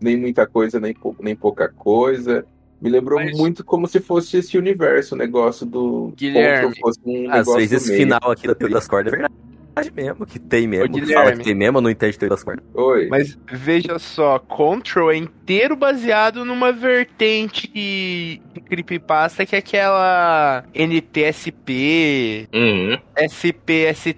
nem 0.00 0.16
muita 0.16 0.46
coisa, 0.46 0.80
nem, 0.80 0.92
pou- 0.92 1.14
nem 1.20 1.36
pouca 1.36 1.68
coisa. 1.68 2.44
Me 2.80 2.90
lembrou 2.90 3.20
Mas- 3.20 3.36
muito 3.38 3.64
como 3.64 3.86
se 3.86 4.00
fosse 4.00 4.38
esse 4.38 4.58
universo, 4.58 5.14
o 5.14 5.18
negócio 5.18 5.64
do 5.64 6.12
Guilherme, 6.16 6.66
Control 6.74 6.82
fosse 6.82 7.00
um 7.06 7.30
Às 7.30 7.38
negócio 7.38 7.54
vezes 7.54 7.70
do 7.70 7.76
esse 7.92 7.96
final 7.96 8.30
aqui 8.30 8.46
da 8.48 8.54
das 8.68 8.88
cordas 8.88 9.12
é 9.12 9.16
verdade 9.16 9.34
mesmo, 9.94 10.24
que 10.26 10.38
tem 10.38 10.66
mesmo. 10.66 10.96
Ô, 10.96 11.00
que 11.00 11.12
fala 11.12 11.32
que 11.32 11.44
tem 11.44 11.54
mesmo, 11.54 11.80
não 11.80 11.90
entende 11.90 12.18
teoria 12.18 12.34
das 12.36 12.44
cordas. 12.44 12.64
Oi. 12.74 13.08
Mas 13.08 13.38
veja 13.50 13.98
só, 13.98 14.38
Control 14.38 15.10
é 15.12 15.16
inteiro 15.16 15.74
baseado 15.76 16.44
numa 16.44 16.72
vertente 16.72 17.68
de 17.68 18.40
creepypasta 18.66 19.44
que 19.44 19.56
é 19.56 19.58
aquela 19.58 20.64
NTSP, 20.74 22.48
Uhum. 22.52 22.98
SPSN. 23.16 24.16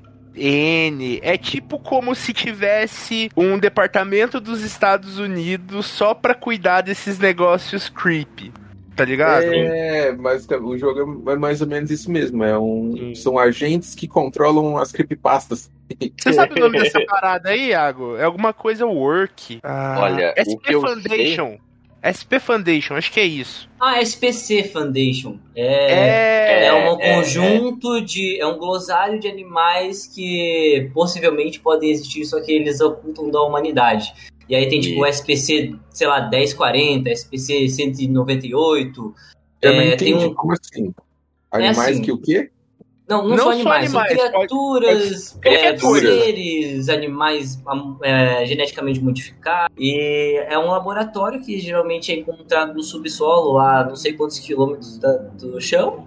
É 1.23 1.38
tipo 1.38 1.79
como 1.79 2.14
se 2.14 2.33
tivesse 2.33 3.31
um 3.37 3.59
departamento 3.59 4.38
dos 4.40 4.62
Estados 4.62 5.19
Unidos 5.19 5.87
só 5.87 6.12
pra 6.12 6.35
cuidar 6.35 6.83
desses 6.83 7.19
negócios 7.19 7.88
creepy. 7.88 8.53
Tá 8.97 9.05
ligado? 9.05 9.45
É, 9.45 10.13
mas 10.13 10.49
o 10.49 10.79
jogo 10.79 11.31
é 11.31 11.37
mais 11.37 11.61
ou 11.61 11.67
menos 11.67 11.91
isso 11.91 12.11
mesmo. 12.11 12.43
É 12.43 12.59
um, 12.59 13.15
são 13.15 13.39
agentes 13.39 13.95
que 13.95 14.09
controlam 14.09 14.79
as 14.79 14.91
creepypastas. 14.91 15.71
Você 16.19 16.33
sabe 16.33 16.55
o 16.55 16.61
nome 16.61 16.81
dessa 16.81 16.99
parada 17.07 17.51
aí, 17.51 17.69
Iago? 17.69 18.17
É 18.17 18.25
alguma 18.25 18.55
coisa 18.55 18.87
work. 18.87 19.61
Ah, 19.63 19.99
Olha, 20.01 20.35
o 20.37 20.41
SP 20.41 20.73
Foundation. 20.81 21.59
SP 22.07 22.39
Foundation, 22.39 22.95
acho 22.95 23.13
que 23.13 23.19
é 23.21 23.25
isso. 23.25 23.69
Ah, 23.81 24.01
SPC 24.01 24.65
Foundation. 24.65 25.39
É, 25.55 26.63
É, 26.63 26.67
é 26.67 26.73
um 26.73 27.01
é, 27.01 27.15
conjunto 27.17 28.01
de. 28.01 28.41
É 28.41 28.47
um 28.47 28.59
glossário 28.59 29.19
de 29.19 29.29
animais 29.29 30.07
que 30.07 30.89
possivelmente 30.95 31.59
podem 31.59 31.91
existir, 31.91 32.25
só 32.25 32.41
que 32.41 32.53
eles 32.53 32.81
ocultam 32.81 33.31
da 33.31 33.43
humanidade. 33.43 34.15
E 34.49 34.55
aí 34.55 34.69
tem 34.69 34.81
tipo 34.81 35.01
o 35.01 35.07
SPC, 35.07 35.75
sei 35.91 36.07
lá, 36.07 36.29
1040, 36.29 37.11
SPC 37.11 37.69
198. 37.69 39.15
Eu 39.63 39.73
não 39.73 39.81
É, 39.81 39.97
tem 39.97 40.11
entendi 40.13 40.27
um- 40.27 40.35
como 40.35 40.53
assim. 40.53 40.95
Animais 41.51 41.79
assim. 41.97 42.03
que 42.03 42.13
o 42.13 42.19
quê? 42.19 42.51
Não, 43.09 43.23
não, 43.23 43.37
Não 43.37 43.45
só 43.45 43.51
animais, 43.53 43.91
são 43.91 44.01
animais, 44.01 44.19
criaturas, 44.31 45.33
pode- 45.41 45.47
é, 45.55 45.59
criaturas. 45.61 46.03
seres, 46.25 46.89
animais 46.89 47.63
é, 48.03 48.45
geneticamente 48.47 49.01
modificados. 49.01 49.75
E 49.79 50.37
é 50.49 50.59
um 50.59 50.67
laboratório 50.67 51.41
que 51.41 51.57
geralmente 51.61 52.11
é 52.11 52.17
encontrado 52.17 52.75
no 52.75 52.83
subsolo, 52.83 53.59
a 53.61 53.85
não 53.85 53.95
sei 53.95 54.13
quantos 54.15 54.41
quilômetros 54.41 54.99
da- 54.99 55.17
do 55.19 55.61
chão. 55.61 56.05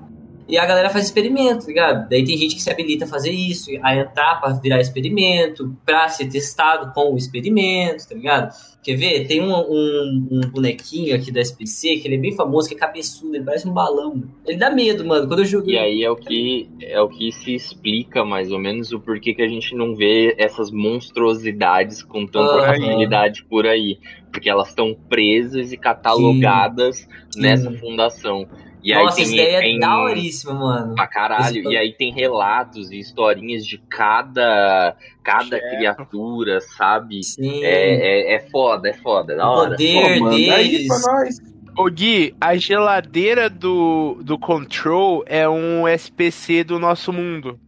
E 0.49 0.57
a 0.57 0.65
galera 0.65 0.89
faz 0.89 1.05
experimento, 1.05 1.62
tá 1.62 1.67
ligado? 1.67 2.09
Daí 2.09 2.25
tem 2.25 2.35
gente 2.35 2.55
que 2.55 2.62
se 2.62 2.71
habilita 2.71 3.05
a 3.05 3.07
fazer 3.07 3.29
isso, 3.31 3.69
a 3.83 3.95
entrar 3.95 4.41
pra 4.41 4.51
virar 4.53 4.81
experimento, 4.81 5.77
pra 5.85 6.09
ser 6.09 6.27
testado 6.27 6.91
com 6.91 7.13
o 7.13 7.17
experimento, 7.17 8.09
tá 8.09 8.15
ligado? 8.15 8.51
Quer 8.81 8.95
ver? 8.95 9.27
Tem 9.27 9.41
um, 9.41 9.53
um- 9.53 10.27
um 10.31 10.41
bonequinho 10.49 11.13
aqui 11.15 11.31
da 11.31 11.39
SPC 11.41 11.97
que 11.97 12.07
ele 12.07 12.15
é 12.15 12.17
bem 12.17 12.35
famoso, 12.35 12.67
que 12.67 12.73
é 12.73 12.77
cabeçudo, 12.77 13.35
ele 13.35 13.43
parece 13.43 13.67
um 13.67 13.73
balão. 13.73 14.23
Ele 14.45 14.57
dá 14.57 14.71
medo, 14.71 15.05
mano. 15.05 15.27
Quando 15.27 15.39
eu 15.39 15.45
joguei. 15.45 15.75
E 15.75 15.77
aí 15.77 16.03
é 16.03 16.09
o 16.09 16.15
que 16.15 16.67
é 16.81 16.99
o 16.99 17.07
que 17.09 17.31
se 17.31 17.53
explica 17.53 18.25
mais 18.25 18.51
ou 18.51 18.57
menos 18.57 18.91
o 18.91 18.99
porquê 18.99 19.33
que 19.35 19.41
a 19.43 19.47
gente 19.47 19.75
não 19.75 19.95
vê 19.95 20.33
essas 20.39 20.71
monstruosidades 20.71 22.01
com 22.01 22.25
tanta 22.25 22.53
Aham. 22.55 22.65
facilidade 22.67 23.43
por 23.49 23.67
aí, 23.67 23.99
porque 24.31 24.49
elas 24.49 24.69
estão 24.69 24.95
presas 25.07 25.71
e 25.71 25.77
catalogadas 25.77 27.07
nessa 27.35 27.71
fundação. 27.73 28.47
E 28.81 28.93
Nossa, 28.93 29.17
aí 29.17 29.23
essa 29.23 29.33
tem, 29.33 29.33
ideia 29.33 29.57
é 29.57 29.61
tem 29.61 29.79
daoríssima, 29.79 30.53
mano. 30.53 30.95
pra 30.95 31.05
caralho. 31.07 31.59
Esse- 31.59 31.67
E 31.69 31.77
aí 31.77 31.91
tem 31.93 32.13
relatos 32.13 32.91
e 32.91 32.99
historinhas 32.99 33.65
de 33.65 33.77
cada 33.89 34.95
cada 35.23 35.59
criatura, 35.59 36.61
sabe? 36.61 37.21
Sim. 37.23 37.63
É, 37.63 38.31
é, 38.31 38.35
é 38.35 38.39
foda, 38.49 38.89
é 38.89 38.93
foda, 38.93 39.35
da 39.35 39.47
o 39.47 39.51
hora. 39.53 39.69
poder 39.71 40.19
Pô, 40.19 40.27
aí 40.27 40.47
deles. 40.71 40.87
pra 40.87 41.13
nós. 41.13 41.37
Ô 41.77 41.85
Gui, 41.89 42.35
a 42.41 42.55
geladeira 42.55 43.49
do, 43.49 44.17
do 44.23 44.37
Control 44.39 45.23
é 45.27 45.47
um 45.47 45.87
SPC 45.87 46.63
do 46.63 46.79
nosso 46.79 47.11
mundo. 47.13 47.59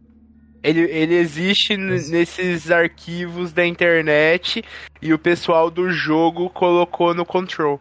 Ele, 0.62 0.80
ele 0.82 1.14
existe 1.14 1.76
nesses 1.76 2.70
arquivos 2.70 3.52
da 3.52 3.66
internet 3.66 4.62
e 5.00 5.12
o 5.12 5.18
pessoal 5.18 5.70
do 5.70 5.90
jogo 5.90 6.48
colocou 6.50 7.12
no 7.14 7.24
Control. 7.26 7.80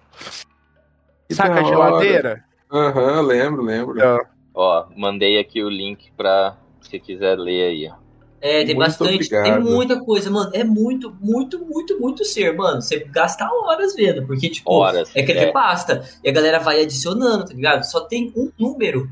Que 1.29 1.35
Saca 1.35 1.59
a 1.59 1.63
geladeira? 1.63 2.43
Aham, 2.71 3.21
lembro, 3.21 3.61
lembro. 3.61 3.97
Então. 3.97 4.19
Ó, 4.53 4.85
mandei 4.95 5.39
aqui 5.39 5.63
o 5.63 5.69
link 5.69 6.11
pra 6.15 6.57
se 6.81 6.99
quiser 6.99 7.37
ler 7.37 7.69
aí, 7.69 7.89
ó. 7.89 8.01
É, 8.41 8.65
tem 8.65 8.75
Muito 8.75 8.79
bastante, 8.87 9.29
tem 9.29 9.39
obrigado. 9.39 9.63
muita 9.63 9.99
coisa, 10.03 10.31
mano. 10.31 10.49
É 10.51 10.63
muito, 10.63 11.15
muito, 11.21 11.63
muito, 11.63 11.99
muito 11.99 12.25
ser, 12.25 12.55
mano. 12.55 12.81
Você 12.81 12.97
gasta 13.11 13.47
horas 13.47 13.93
vendo, 13.95 14.25
porque, 14.25 14.49
tipo, 14.49 14.71
Horas. 14.73 15.11
é 15.15 15.21
creepypasta. 15.21 16.03
E 16.23 16.29
a 16.29 16.33
galera 16.33 16.57
vai 16.59 16.81
adicionando, 16.81 17.45
tá 17.45 17.53
ligado? 17.53 17.83
Só 17.83 18.01
tem 18.01 18.33
um 18.35 18.51
número 18.57 19.07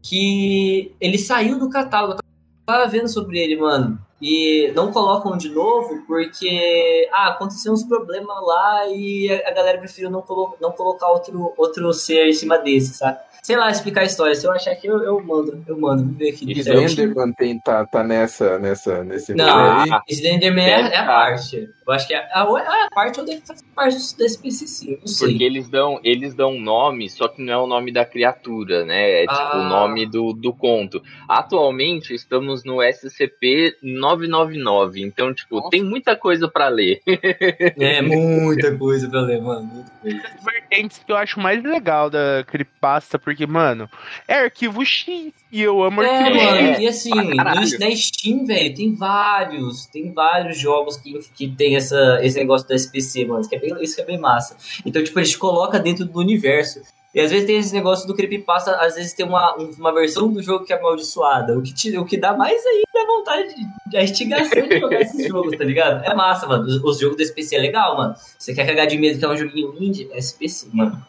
que 0.00 0.94
ele 1.00 1.18
saiu 1.18 1.58
do 1.58 1.68
catálogo. 1.68 2.20
Eu 2.22 2.64
tava 2.64 2.86
vendo 2.86 3.08
sobre 3.08 3.40
ele, 3.40 3.56
mano. 3.56 3.98
E 4.20 4.72
não 4.74 4.90
colocam 4.90 5.36
de 5.36 5.48
novo 5.48 6.02
porque, 6.06 7.08
ah, 7.12 7.28
aconteceu 7.28 7.72
uns 7.72 7.84
problemas 7.84 8.36
lá 8.42 8.86
e 8.88 9.30
a 9.46 9.52
galera 9.52 9.78
preferiu 9.78 10.10
não, 10.10 10.22
colo 10.22 10.56
não 10.60 10.72
colocar 10.72 11.08
outro, 11.08 11.54
outro 11.56 11.92
ser 11.92 12.26
em 12.26 12.32
cima 12.32 12.58
desse, 12.58 12.94
sabe? 12.94 13.18
Sei 13.42 13.56
lá 13.56 13.70
explicar 13.70 14.02
a 14.02 14.04
história. 14.04 14.34
Se 14.34 14.44
eu 14.46 14.52
achar 14.52 14.74
que 14.74 14.88
eu, 14.88 15.02
eu 15.02 15.20
mando, 15.24 15.62
eu 15.66 15.78
mando. 15.78 16.02
Vamos 16.02 16.18
ver 16.18 16.30
aqui. 16.30 16.50
É, 16.52 16.60
Slenderman 16.60 17.32
tem, 17.32 17.58
tá, 17.60 17.86
tá 17.86 18.02
nessa, 18.02 18.58
nessa, 18.58 19.04
nesse 19.04 19.34
Não. 19.34 19.80
aí. 19.80 19.88
Slenderman 20.08 20.66
é, 20.66 20.80
é 20.80 20.96
a 20.96 21.00
tá. 21.00 21.06
parte. 21.06 21.70
Eu 21.88 21.94
acho 21.94 22.06
que 22.06 22.12
é 22.12 22.18
a, 22.18 22.42
a, 22.42 22.84
a 22.84 22.88
parte 22.94 23.18
ou 23.18 23.24
deve 23.24 23.40
fazer 23.40 23.64
parte 23.74 23.98
sim, 23.98 24.92
eu 24.92 24.98
não 25.00 25.06
sei. 25.06 25.28
Porque 25.30 25.42
eles 25.42 25.70
dão, 25.70 25.98
eles 26.04 26.34
dão 26.34 26.60
nome, 26.60 27.08
só 27.08 27.28
que 27.28 27.40
não 27.40 27.52
é 27.52 27.56
o 27.56 27.66
nome 27.66 27.90
da 27.90 28.04
criatura, 28.04 28.84
né? 28.84 29.22
É 29.22 29.26
tipo 29.26 29.32
Ah. 29.32 29.56
o 29.56 29.64
nome 29.68 30.04
do, 30.04 30.34
do 30.34 30.52
conto. 30.52 31.02
Atualmente 31.26 32.12
estamos 32.12 32.62
no 32.62 32.82
SCP 32.82 33.76
999, 33.82 35.00
então, 35.02 35.32
tipo, 35.32 35.70
tem 35.70 35.82
muita 35.82 36.14
coisa 36.14 36.46
pra 36.46 36.68
ler. 36.68 37.00
É 37.78 38.02
muita 38.02 38.76
coisa 38.76 39.08
pra 39.08 39.20
ler, 39.22 39.40
mano. 39.40 39.62
muita 39.64 39.90
coisa. 40.02 40.22
As 40.36 40.44
vertentes 40.44 40.98
que 40.98 41.10
eu 41.10 41.16
acho 41.16 41.40
mais 41.40 41.62
legal 41.62 42.10
da 42.10 42.44
creepypasta, 42.46 43.18
porque, 43.18 43.46
mano, 43.46 43.88
é 44.26 44.40
arquivo 44.40 44.84
X 44.84 45.32
e 45.50 45.62
eu 45.62 45.82
amo 45.82 46.02
É, 46.02 46.18
arquivo 46.18 46.38
É, 46.38 46.44
mano, 46.72 46.80
e 46.82 46.88
assim, 46.88 47.10
caralho. 47.36 47.60
no, 47.60 47.78
na 47.78 47.96
Steam, 47.96 48.44
velho, 48.46 48.74
tem 48.74 48.94
vários, 48.94 49.86
tem 49.86 50.12
vários 50.12 50.58
jogos 50.58 50.96
que, 50.96 51.18
que 51.34 51.48
tem 51.48 51.76
essa, 51.76 52.18
esse 52.22 52.38
negócio 52.38 52.66
do 52.68 52.74
SPC, 52.74 53.24
mano, 53.24 53.40
isso 53.40 53.48
que, 53.48 53.56
é 53.56 53.58
bem, 53.58 53.76
isso 53.82 53.94
que 53.96 54.02
é 54.02 54.04
bem 54.04 54.18
massa. 54.18 54.56
Então, 54.84 55.02
tipo, 55.02 55.18
a 55.18 55.22
gente 55.24 55.38
coloca 55.38 55.78
dentro 55.78 56.04
do 56.04 56.18
universo. 56.18 56.80
E 57.14 57.20
às 57.20 57.30
vezes 57.30 57.46
tem 57.46 57.56
esse 57.56 57.72
negócio 57.74 58.06
do 58.06 58.14
Creepypasta, 58.14 58.72
às 58.76 58.94
vezes 58.94 59.14
tem 59.14 59.24
uma, 59.24 59.56
um- 59.58 59.70
uma 59.78 59.92
versão 59.94 60.30
do 60.30 60.42
jogo 60.42 60.66
que 60.66 60.72
é 60.74 60.78
amaldiçoada, 60.78 61.58
o 61.58 61.62
que, 61.62 61.72
te, 61.72 61.96
o 61.96 62.04
que 62.04 62.18
dá 62.18 62.36
mais 62.36 62.62
ainda 62.66 63.06
vontade, 63.06 63.54
de, 63.86 63.96
a 63.96 64.02
instigação 64.04 64.68
de 64.68 64.78
jogar 64.78 65.00
esses 65.00 65.26
jogos, 65.26 65.56
tá 65.56 65.64
ligado? 65.64 66.04
É 66.04 66.14
massa, 66.14 66.46
mano, 66.46 66.64
os, 66.64 66.76
os 66.84 66.98
jogos 67.00 67.16
do 67.16 67.22
SPC 67.22 67.56
é 67.56 67.58
legal, 67.60 67.96
mano. 67.96 68.14
Você 68.38 68.54
quer 68.54 68.66
cagar 68.66 68.86
de 68.86 68.98
medo 68.98 69.18
que 69.18 69.24
é 69.24 69.28
um 69.28 69.36
joguinho 69.36 69.74
indie? 69.82 70.08
É 70.12 70.18
SPC, 70.18 70.68
mano. 70.74 71.02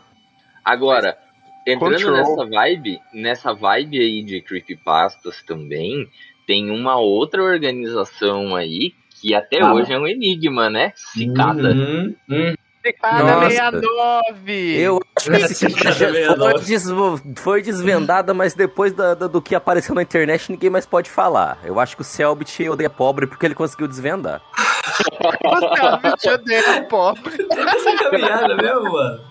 Agora, 0.64 1.18
entrando 1.66 1.94
Control. 1.96 2.14
nessa 2.14 2.46
vibe, 2.50 3.00
nessa 3.14 3.54
vibe 3.54 4.00
aí 4.00 4.24
de 4.24 4.42
creepypastas 4.42 5.42
também, 5.44 6.08
tem 6.48 6.70
uma 6.72 6.98
outra 6.98 7.44
organização 7.44 8.56
aí 8.56 8.94
que 9.22 9.36
até 9.36 9.62
Ah. 9.62 9.74
hoje 9.74 9.92
é 9.94 9.98
um 10.00 10.08
enigma, 10.08 10.70
né? 10.70 10.94
Cicada. 10.96 11.72
Uhum, 11.72 12.16
uhum. 12.30 12.56
Cada 13.02 13.24
Nossa. 13.24 13.50
69! 13.50 14.80
Eu 14.80 15.00
acho 15.16 15.30
que 15.30 15.36
esse 15.36 15.70
já 15.70 16.10
merda, 16.10 16.36
foi, 16.38 16.54
nossa. 16.54 16.66
des- 16.66 17.42
foi 17.44 17.62
desvendada, 17.62 18.34
mas 18.34 18.54
depois 18.54 18.94
da- 18.94 19.14
da- 19.14 19.28
do 19.28 19.42
que 19.42 19.54
apareceu 19.54 19.94
na 19.94 20.02
internet, 20.02 20.50
ninguém 20.50 20.70
mais 20.70 20.86
pode 20.86 21.10
falar. 21.10 21.60
Eu 21.66 21.78
acho 21.80 21.96
que 21.98 22.02
o 22.02 22.06
Selbit 22.06 22.68
odeia 22.70 22.90
pobre 22.90 23.28
porque 23.28 23.46
ele 23.46 23.54
conseguiu 23.54 23.86
desvendar. 23.88 24.42
Você 26.18 26.30
me 26.30 26.34
odeia, 26.36 26.84
pobre. 26.84 27.48
Essa 27.52 27.96
caminhada 27.98 28.56
mesmo, 28.56 28.92
mano. 28.94 29.29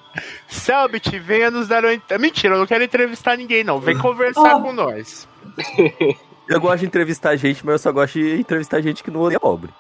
Selbit, 0.48 1.18
venha 1.18 1.50
nos 1.50 1.68
dar 1.68 1.84
uma... 1.84 1.92
ent- 1.94 2.18
Mentira, 2.18 2.54
eu 2.54 2.58
não 2.58 2.66
quero 2.66 2.84
entrevistar 2.84 3.36
ninguém, 3.36 3.62
não. 3.64 3.78
Vem 3.80 3.96
conversar 3.98 4.56
Oh. 4.56 4.62
com 4.62 4.72
nós. 4.72 5.28
Eu 6.48 6.58
gosto 6.60 6.78
de 6.80 6.86
entrevistar 6.86 7.36
gente, 7.36 7.64
mas 7.64 7.74
eu 7.74 7.78
só 7.78 7.92
gosto 7.92 8.14
de 8.18 8.40
entrevistar 8.40 8.80
gente 8.80 9.04
que 9.04 9.10
não 9.10 9.20
odeia 9.20 9.38
pobre. 9.38 9.70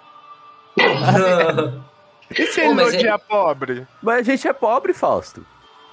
E 2.30 2.46
se 2.46 2.60
ele 2.60 2.68
não 2.68 2.74
mas 2.84 2.92
é- 2.94 2.98
odiar 2.98 3.18
pobre? 3.20 3.86
Mas 4.02 4.18
a 4.18 4.22
gente 4.32 4.46
é 4.46 4.52
pobre, 4.52 4.92
Fausto. 4.92 5.46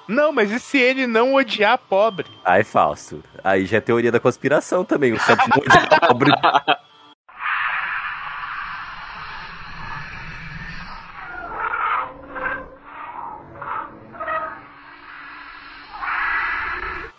Não, 0.08 0.32
mas 0.34 0.52
e 0.52 0.60
se 0.60 0.78
ele 0.78 1.08
não 1.08 1.34
odiar 1.34 1.78
pobre? 1.78 2.26
Ai, 2.44 2.64
Fausto. 2.64 3.24
Aí 3.44 3.66
já 3.66 3.78
é 3.78 3.82
teoria 3.82 4.12
da 4.12 4.20
conspiração 4.20 4.84
também. 4.84 5.14
O 5.14 5.20
Selbit 5.20 5.48
não 5.50 5.58
odeia 5.64 6.00
pobre. 6.02 6.32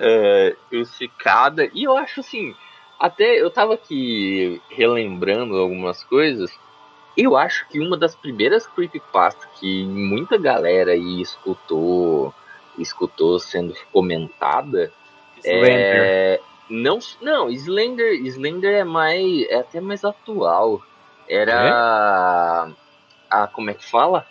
é, 0.06 0.76
o 0.76 0.84
Cicada. 0.84 1.68
E 1.74 1.84
eu 1.84 1.96
acho 1.96 2.20
assim, 2.20 2.54
até 2.98 3.40
eu 3.40 3.50
tava 3.50 3.74
aqui 3.74 4.60
relembrando 4.70 5.56
algumas 5.56 6.02
coisas. 6.04 6.50
Eu 7.16 7.36
acho 7.36 7.66
que 7.68 7.80
uma 7.80 7.96
das 7.96 8.14
primeiras 8.14 8.66
creepypastas 8.66 9.48
que 9.58 9.84
muita 9.84 10.36
galera 10.36 10.92
aí 10.92 11.20
escutou, 11.22 12.32
escutou 12.78 13.38
sendo 13.38 13.74
comentada 13.90 14.92
é. 15.44 16.40
Não, 16.68 16.98
não, 17.20 17.48
Slender, 17.50 18.14
Slender 18.26 18.74
é 18.74 18.84
mais. 18.84 19.46
é 19.48 19.56
até 19.56 19.80
mais 19.80 20.04
atual. 20.04 20.82
Era. 21.28 22.72
A. 23.30 23.46
Como 23.48 23.70
é 23.70 23.74
que 23.74 23.84
fala? 23.84 24.26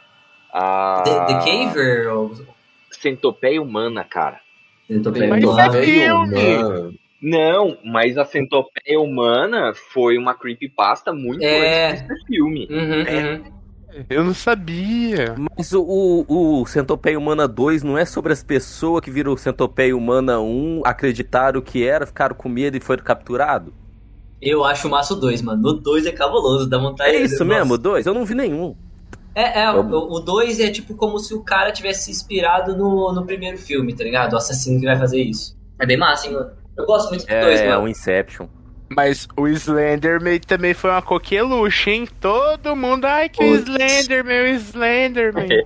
A. 0.51 1.03
The, 1.05 1.25
The 1.25 1.33
Caver? 1.45 2.13
ou- 2.13 2.55
Centopeia 2.91 3.61
humana, 3.61 4.03
cara. 4.03 4.41
Tô 4.87 5.09
Mas 5.11 5.19
perguntando. 5.19 5.77
é 5.77 5.83
filme. 5.83 6.57
mano. 6.57 6.93
Não, 7.21 7.77
mas 7.83 8.17
a 8.17 8.25
centopeia 8.25 8.99
humana 8.99 9.73
foi 9.93 10.17
uma 10.17 10.35
creepypasta 10.35 11.11
muito 11.11 11.41
É. 11.43 11.91
antes 11.91 12.07
desse 12.07 12.25
filme. 12.27 12.67
Uhum, 12.69 12.99
uhum. 12.99 13.55
Eu 14.09 14.23
não 14.25 14.33
sabia. 14.33 15.35
Mas 15.57 15.71
o, 15.71 15.81
o, 15.81 16.61
o 16.61 16.65
Centopeia 16.65 17.17
Humana 17.17 17.47
2 17.47 17.81
não 17.81 17.97
é 17.97 18.03
sobre 18.03 18.33
as 18.33 18.43
pessoas 18.43 19.01
que 19.01 19.09
viram 19.09 19.31
o 19.31 19.37
Centopeia 19.37 19.95
Humana 19.95 20.39
1, 20.39 20.81
acreditaram 20.85 21.61
que 21.61 21.87
era, 21.87 22.05
ficaram 22.05 22.35
com 22.35 22.49
medo 22.49 22.75
e 22.75 22.81
foram 22.81 23.01
capturados? 23.03 23.73
Eu 24.41 24.65
acho 24.65 24.87
o 24.89 24.91
Maço 24.91 25.15
2, 25.15 25.41
mano. 25.41 25.69
O 25.69 25.73
2 25.73 26.05
é 26.05 26.11
cabuloso, 26.11 26.69
dá 26.69 26.77
vontade 26.77 27.09
É 27.15 27.21
isso 27.21 27.43
mesmo, 27.45 27.75
o 27.75 27.77
2? 27.77 28.05
Eu 28.05 28.13
não 28.13 28.25
vi 28.25 28.35
nenhum. 28.35 28.75
É, 29.35 29.63
é 29.63 29.71
o 29.71 30.19
2 30.19 30.59
é 30.61 30.71
tipo 30.71 30.95
como 30.95 31.19
se 31.19 31.33
o 31.33 31.43
cara 31.43 31.71
tivesse 31.71 32.05
se 32.05 32.11
inspirado 32.11 32.75
no, 32.75 33.11
no 33.13 33.25
primeiro 33.25 33.57
filme, 33.57 33.93
tá 33.93 34.03
ligado? 34.03 34.33
O 34.33 34.37
assassino 34.37 34.79
que 34.79 34.85
vai 34.85 34.97
fazer 34.97 35.21
isso. 35.21 35.55
É 35.79 35.85
bem 35.85 35.97
massa, 35.97 36.27
hein, 36.27 36.33
mano. 36.33 36.51
Eu 36.77 36.85
gosto 36.85 37.09
muito 37.09 37.25
do 37.25 37.27
2, 37.27 37.59
É, 37.59 37.67
mano. 37.69 37.83
um 37.83 37.87
Inception. 37.89 38.47
Mas 38.89 39.27
o 39.35 39.47
Slenderman 39.47 40.39
também 40.39 40.73
foi 40.73 40.89
uma 40.91 41.01
coqueluche, 41.01 41.89
hein? 41.89 42.07
Todo 42.21 42.75
mundo, 42.75 43.05
ai 43.05 43.27
que 43.29 43.43
o 43.43 43.47
Putz. 43.57 43.67
Slenderman, 43.67 44.41
o 44.41 44.47
Slenderman. 44.55 45.47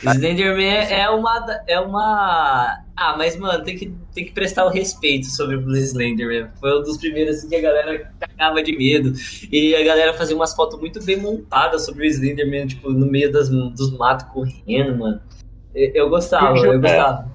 Slenderman 0.00 0.66
é 0.90 1.08
uma. 1.10 1.38
da- 1.40 1.62
É 1.68 1.78
uma. 1.78 2.78
Ah, 3.02 3.14
mas, 3.16 3.34
mano, 3.34 3.64
tem 3.64 3.78
que, 3.78 3.90
tem 4.14 4.26
que 4.26 4.32
prestar 4.32 4.66
o 4.66 4.68
respeito 4.68 5.24
sobre 5.28 5.56
o 5.56 5.74
Slenderman. 5.74 6.48
Foi 6.60 6.78
um 6.78 6.82
dos 6.82 6.98
primeiros 6.98 7.38
assim, 7.38 7.48
que 7.48 7.56
a 7.56 7.62
galera 7.62 8.12
cagava 8.20 8.62
de 8.62 8.76
medo. 8.76 9.14
E 9.50 9.74
a 9.74 9.82
galera 9.82 10.12
fazia 10.12 10.36
umas 10.36 10.54
fotos 10.54 10.78
muito 10.78 11.02
bem 11.02 11.16
montadas 11.16 11.86
sobre 11.86 12.06
o 12.06 12.10
Slenderman, 12.10 12.66
tipo, 12.66 12.90
no 12.90 13.06
meio 13.06 13.32
das, 13.32 13.48
dos 13.48 13.96
matos 13.96 14.26
correndo, 14.26 14.98
mano. 14.98 15.18
Eu, 15.74 15.90
eu 15.94 16.10
gostava, 16.10 16.58
Eu 16.58 16.74
eu, 16.74 16.78
gostava. 16.78 17.26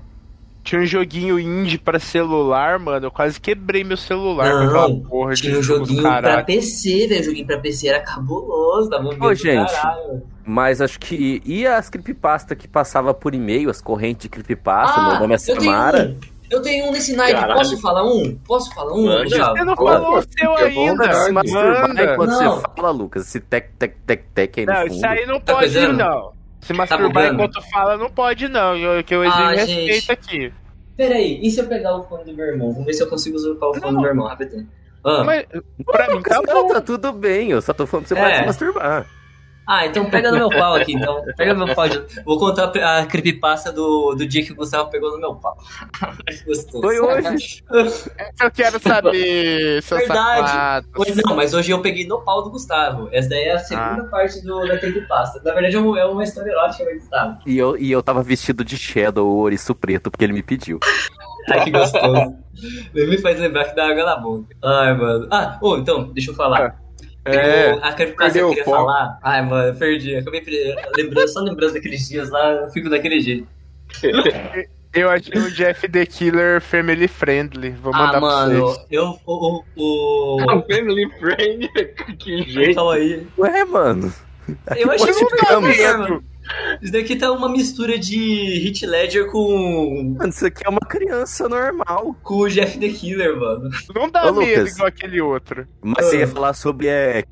Tinha 0.64 0.82
um 0.82 0.86
joguinho 0.86 1.40
indie 1.40 1.80
pra 1.80 1.98
celular, 1.98 2.78
mano. 2.78 3.08
Eu 3.08 3.12
quase 3.12 3.42
quebrei 3.42 3.84
meu 3.84 3.98
celular 3.98 4.52
com 4.52 4.58
Não, 4.58 4.68
aquela 4.68 5.10
porra 5.10 5.34
de 5.34 5.42
Tinha 5.42 5.58
um 5.58 5.64
joguinho 5.64 6.04
pra. 6.04 6.44
PC, 6.44 7.08
velho. 7.08 7.24
Joguinho 7.24 7.48
pra 7.48 7.60
PC 7.60 7.88
era 7.88 8.02
cabuloso, 8.02 8.88
dava 8.88 9.06
um 9.06 9.10
medo 9.14 9.26
Ô, 9.26 9.34
gente. 9.34 9.74
caralho. 9.74 10.35
Mas 10.46 10.80
acho 10.82 11.00
que. 11.00 11.42
E 11.46 11.66
as 11.66 11.90
creepypasta 11.90 12.56
que 12.56 12.68
passava 12.68 13.14
por 13.14 13.34
e-mail, 13.34 13.70
as 13.70 13.82
correntes 13.82 14.24
de 14.24 14.30
creepypasta, 14.30 15.02
meu 15.02 15.20
nome 15.20 15.34
é 15.34 15.38
Ah, 15.38 15.42
eu 15.42 15.46
tenho 15.58 15.62
Samara. 15.62 16.04
um. 16.10 16.36
Eu 16.52 16.62
tenho 16.62 16.86
um 16.86 16.92
nesse. 16.92 17.16
Caralho. 17.16 17.56
Posso 17.56 17.82
falar 17.82 18.04
um? 18.04 18.36
Posso 18.46 18.74
falar 18.76 18.94
um, 18.94 19.06
Manda. 19.06 19.28
Você 19.28 19.64
não 19.64 19.76
Pô, 19.76 19.88
falou 19.88 20.12
pô, 20.12 20.18
o 20.20 20.24
seu 20.38 20.56
ainda. 20.58 21.14
Se 21.14 21.32
masturbar 21.32 21.90
enquanto 22.14 22.30
Não. 22.30 22.56
você 22.56 22.68
fala, 22.76 22.92
Lucas, 22.92 23.24
esse 23.28 23.40
tec, 23.40 23.72
tec, 23.80 23.96
tec, 24.06 24.24
tec 24.36 24.60
aí 24.60 24.66
no 24.68 24.72
Não, 24.74 24.82
fundo. 24.82 24.94
isso 24.96 25.06
aí 25.08 25.26
não 25.26 25.40
Tá 25.40 25.54
pode, 25.56 25.88
não. 25.88 26.32
Se 26.62 26.74
masturbar 26.74 27.10
bugando? 27.10 27.34
enquanto 27.34 27.62
fala, 27.72 27.98
não 27.98 28.10
pode, 28.12 28.48
não. 28.48 28.76
Eu, 28.78 29.04
que 29.04 29.16
eu 29.16 29.24
exijo 29.24 29.42
Ah, 29.44 29.52
respeito 29.52 29.94
gente. 29.94 30.12
aqui. 30.12 30.54
Peraí, 30.96 31.40
e 31.42 31.50
se 31.52 31.60
eu 31.60 31.68
pegar 31.68 31.96
o 31.98 32.04
fone 32.04 32.24
do 32.26 32.34
meu 32.34 32.46
irmão? 32.46 32.72
Vamos 32.72 32.86
ver 32.86 32.94
se 32.94 33.02
eu 33.04 33.08
consigo 33.10 33.36
usurpar 33.36 33.70
o 33.70 33.74
fone 33.74 33.86
Não. 33.88 33.94
do 33.94 34.00
meu 34.02 34.10
irmão, 34.12 34.28
rapidinho. 34.28 34.68
Ah, 35.04 35.24
Mas, 35.24 35.46
pra 35.86 36.08
mim, 36.08 36.14
Lucas, 36.16 36.38
tá 36.42 36.64
tá 36.74 36.82
tudo 36.82 37.12
bem, 37.12 37.52
eu 37.52 37.62
só 37.62 37.74
tô 37.74 37.86
falando 37.86 38.08
pra 38.08 38.16
você 38.16 38.20
É. 38.20 38.24
parar 38.24 38.34
de 38.34 38.40
se 38.40 38.46
masturbar. 38.46 39.06
Ah, 39.68 39.86
então 39.86 40.06
pega 40.10 40.32
no 40.32 40.38
meu 40.38 40.50
pau 40.50 40.76
aqui, 40.76 40.94
então. 40.94 41.24
Pega 41.38 41.54
no 41.54 41.66
meu 41.66 41.76
pau. 41.76 41.88
de- 41.90 42.04
Vou 42.24 42.38
contar 42.38 42.66
a 42.76 43.06
creepypasta 43.06 43.72
do, 43.72 44.14
do 44.16 44.26
dia 44.28 44.44
que 44.46 44.52
o 44.52 44.56
Gustavo 44.56 44.90
pegou 44.90 45.12
no 45.12 45.20
meu 45.20 45.36
pau. 45.36 45.58
Que 46.28 46.44
Gostoso. 46.46 46.82
Foi 46.82 47.00
hoje. 47.00 47.64
Eu 48.42 48.52
quero 48.52 48.80
saber, 48.80 49.82
seu 49.84 49.98
Verdade. 49.98 50.48
safado. 50.50 50.88
Hoje 50.98 51.22
não, 51.26 51.36
mas 51.36 51.54
hoje 51.54 51.72
eu 51.72 51.82
peguei 51.82 52.06
no 52.08 52.22
pau 52.22 52.44
do 52.44 52.52
Gustavo. 52.52 53.10
Essa 53.12 53.30
daí 53.30 53.44
é 53.46 53.54
a 53.54 53.60
segunda 53.60 54.04
Ah. 54.04 54.10
parte 54.10 54.42
do, 54.44 54.68
da 54.68 54.78
creepypasta. 54.78 55.42
Na 55.44 55.54
verdade 55.54 55.76
é 55.76 55.80
uma, 55.80 56.00
é 56.00 56.06
uma 56.06 56.24
história 56.24 56.52
erótica 56.52 56.86
do 56.86 56.92
Gustavo. 57.00 57.38
E 57.46 57.58
eu, 57.58 57.78
e 57.78 57.92
eu 57.92 58.04
tava 58.04 58.22
vestido 58.24 58.64
de 58.64 58.78
Shadow, 58.78 59.28
o 59.28 59.38
ouriço 59.40 59.74
preto, 59.76 60.12
porque 60.12 60.24
ele 60.24 60.34
me 60.34 60.44
pediu. 60.44 60.80
Ai, 61.52 61.64
que 61.64 61.72
gostoso. 61.72 62.36
Nem 62.94 63.08
me 63.08 63.18
faz 63.20 63.40
lembrar 63.40 63.66
que 63.66 63.76
dá 63.76 63.88
água 63.90 64.04
na 64.04 64.16
boca. 64.16 64.48
Ai, 64.64 64.94
mano. 64.98 65.28
Ah, 65.32 65.60
ô, 65.62 65.78
então, 65.78 66.12
deixa 66.12 66.32
eu 66.32 66.36
falar. 66.36 66.76
É, 67.26 67.72
Eu- 67.72 67.84
a 67.84 67.92
creepypasta 67.94 68.06
que 68.06 68.16
perdeu 68.18 68.42
eu 68.42 68.48
o 68.48 68.50
queria 68.52 68.66
falar. 68.66 69.20
Ai, 69.24 69.42
mano, 69.42 69.68
eu 69.70 69.76
perdi. 69.76 70.16
Acabei 70.16 70.42
per- 70.42 70.76
lembrando, 70.96 71.28
só 71.30 71.40
lembrando 71.42 71.74
daqueles 71.74 72.08
dias 72.08 72.30
lá, 72.30 72.52
eu 72.52 72.70
fico 72.70 72.90
daquele 72.90 73.20
jeito. 73.20 73.48
eu 74.94 75.10
achei 75.10 75.38
o 75.42 75.52
Jeff 75.52 75.88
the 75.90 76.06
Killer 76.06 76.62
family 76.62 77.08
friendly. 77.08 77.72
Vou 77.72 77.94
Ah, 77.94 77.98
mandar 77.98 78.12
pra 78.12 78.22
mano, 78.22 78.62
vocês. 78.68 78.88
eu. 78.92 79.20
O. 79.26 79.64
o, 79.76 80.38
o... 80.38 80.64
family 80.70 81.10
friend, 81.20 81.70
que 82.20 82.44
jeito. 82.44 82.76
Calma 82.76 82.94
aí. 82.96 83.28
Ué, 83.38 83.66
mano. 83.66 84.14
Eu 84.78 84.92
achei 84.92 85.12
muito 85.14 85.30
ficamos? 85.38 85.70
maneiro, 85.70 86.00
mano. 86.00 86.24
Isso 86.82 86.92
daqui 86.92 87.16
tá 87.16 87.32
uma 87.32 87.50
mistura 87.50 87.98
de 87.98 88.16
Hit 88.60 88.86
Ledger 88.86 89.32
com, 89.32 90.16
Mano, 90.18 90.30
isso 90.30 90.46
aqui 90.46 90.64
é 90.66 90.70
uma 90.70 90.80
criança 90.82 91.48
normal. 91.50 92.16
com 92.24 92.36
o 92.36 92.48
Jeff 92.50 92.78
the 92.80 92.90
Killer, 92.90 93.36
mano. 93.40 93.70
Não 93.96 94.10
dá 94.10 94.30
Ô, 94.30 94.34
medo 94.34 94.60
Lucas. 94.60 94.74
igual 94.76 94.88
aquele 94.88 95.22
outro. 95.22 95.68
Mas 95.82 96.06
você 96.06 96.18
Ah. 96.18 96.20
ia 96.20 96.28
falar 96.28 96.54
sobre 96.54 96.88
é, 96.88 97.24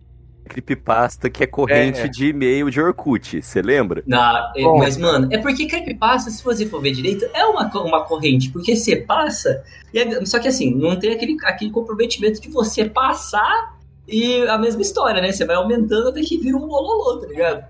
creepypasta 0.49 1.29
que 1.29 1.43
é 1.43 1.47
corrente 1.47 2.01
É. 2.01 2.07
de 2.07 2.27
e-mail 2.27 2.69
de 2.69 2.81
Orkut, 2.81 3.41
você 3.41 3.61
lembra? 3.61 4.03
Na, 4.05 4.51
é, 4.55 4.61
Bom. 4.63 4.77
mas, 4.77 4.97
mano, 4.97 5.27
é 5.31 5.37
porque 5.37 5.65
creepypasta, 5.67 6.29
se 6.29 6.43
você 6.43 6.65
for 6.65 6.81
ver 6.81 6.91
direito, 6.91 7.25
é 7.33 7.45
uma, 7.45 7.65
uma 7.81 8.03
corrente. 8.03 8.49
Porque 8.51 8.75
você 8.75 8.95
passa. 8.97 9.63
e 9.93 9.99
é- 9.99 10.25
só 10.25 10.39
que 10.39 10.47
assim, 10.47 10.73
não 10.73 10.97
tem 10.97 11.11
aquele, 11.13 11.37
aquele 11.45 11.69
comprometimento 11.71 12.41
de 12.41 12.49
você 12.49 12.85
passar 12.85 13.77
e 14.07 14.41
a 14.47 14.57
mesma 14.57 14.81
história, 14.81 15.21
né? 15.21 15.31
Você 15.31 15.45
vai 15.45 15.55
aumentando 15.55 16.09
até 16.09 16.19
que 16.21 16.37
vira 16.37 16.57
um 16.57 16.67
bololô, 16.67 17.19
tá 17.21 17.27
ligado? 17.27 17.63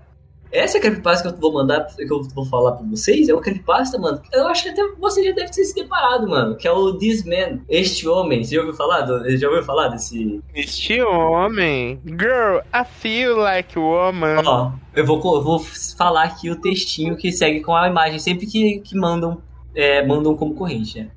Essa 0.54 0.78
creepypasta 0.78 1.28
que 1.28 1.34
eu 1.34 1.40
vou 1.40 1.52
mandar, 1.52 1.84
que 1.96 2.04
eu 2.04 2.22
vou 2.34 2.46
falar 2.46 2.72
pra 2.72 2.86
vocês, 2.86 3.28
é 3.28 3.32
uma 3.34 3.42
creepypasta, 3.42 3.98
mano. 3.98 4.22
Eu 4.32 4.46
acho 4.46 4.62
que 4.62 4.68
até 4.68 4.82
você 4.98 5.22
já 5.24 5.32
deve 5.32 5.50
ter 5.50 5.64
se 5.64 5.74
deparado, 5.74 6.28
mano. 6.28 6.56
Que 6.56 6.68
é 6.68 6.72
o 6.72 6.96
This 6.96 7.24
Man, 7.24 7.60
este 7.68 8.06
homem. 8.08 8.44
Você 8.44 8.54
já 8.54 8.60
ouviu 8.60 8.74
falar? 8.74 9.00
do- 9.02 9.36
já 9.36 9.48
ouviu 9.48 9.64
falar 9.64 9.88
desse. 9.88 10.40
Este 10.54 11.02
homem. 11.02 12.00
Girl, 12.06 12.58
I 12.72 12.84
feel 12.84 13.36
like 13.36 13.78
woman. 13.78 14.42
Ó, 14.46 14.70
eu 14.94 15.04
vou, 15.04 15.16
eu 15.36 15.42
vou 15.42 15.58
falar 15.98 16.22
aqui 16.24 16.48
o 16.50 16.60
textinho 16.60 17.16
que 17.16 17.32
segue 17.32 17.60
com 17.60 17.74
a 17.74 17.88
imagem, 17.88 18.18
sempre 18.18 18.46
que, 18.46 18.78
que 18.78 18.96
mandam, 18.96 19.42
é, 19.74 20.06
mandam 20.06 20.36
como 20.36 20.54
corrente, 20.54 21.00
né? 21.00 21.10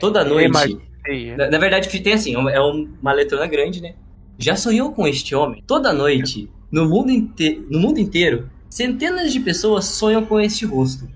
Toda 0.00 0.24
noite. 0.24 0.48
Imagem. 0.48 0.80
Na, 1.36 1.48
na 1.50 1.58
verdade, 1.58 1.88
tem 2.00 2.12
assim, 2.14 2.34
é 2.34 2.60
um- 2.60 2.88
uma 3.00 3.12
letrona 3.12 3.46
grande, 3.46 3.80
né? 3.80 3.94
Já 4.38 4.56
sonhou 4.56 4.92
com 4.92 5.06
este 5.06 5.34
homem? 5.34 5.62
Toda 5.66 5.92
noite, 5.92 6.50
no 6.70 6.88
mundo, 6.88 7.10
inte 7.10 7.64
no 7.70 7.78
mundo 7.78 7.98
inteiro, 8.00 8.48
centenas 8.72 9.34
de 9.34 9.38
pessoas 9.38 9.84
sonham 9.84 10.24
com 10.24 10.40
este 10.40 10.64
rosto. 10.64 11.06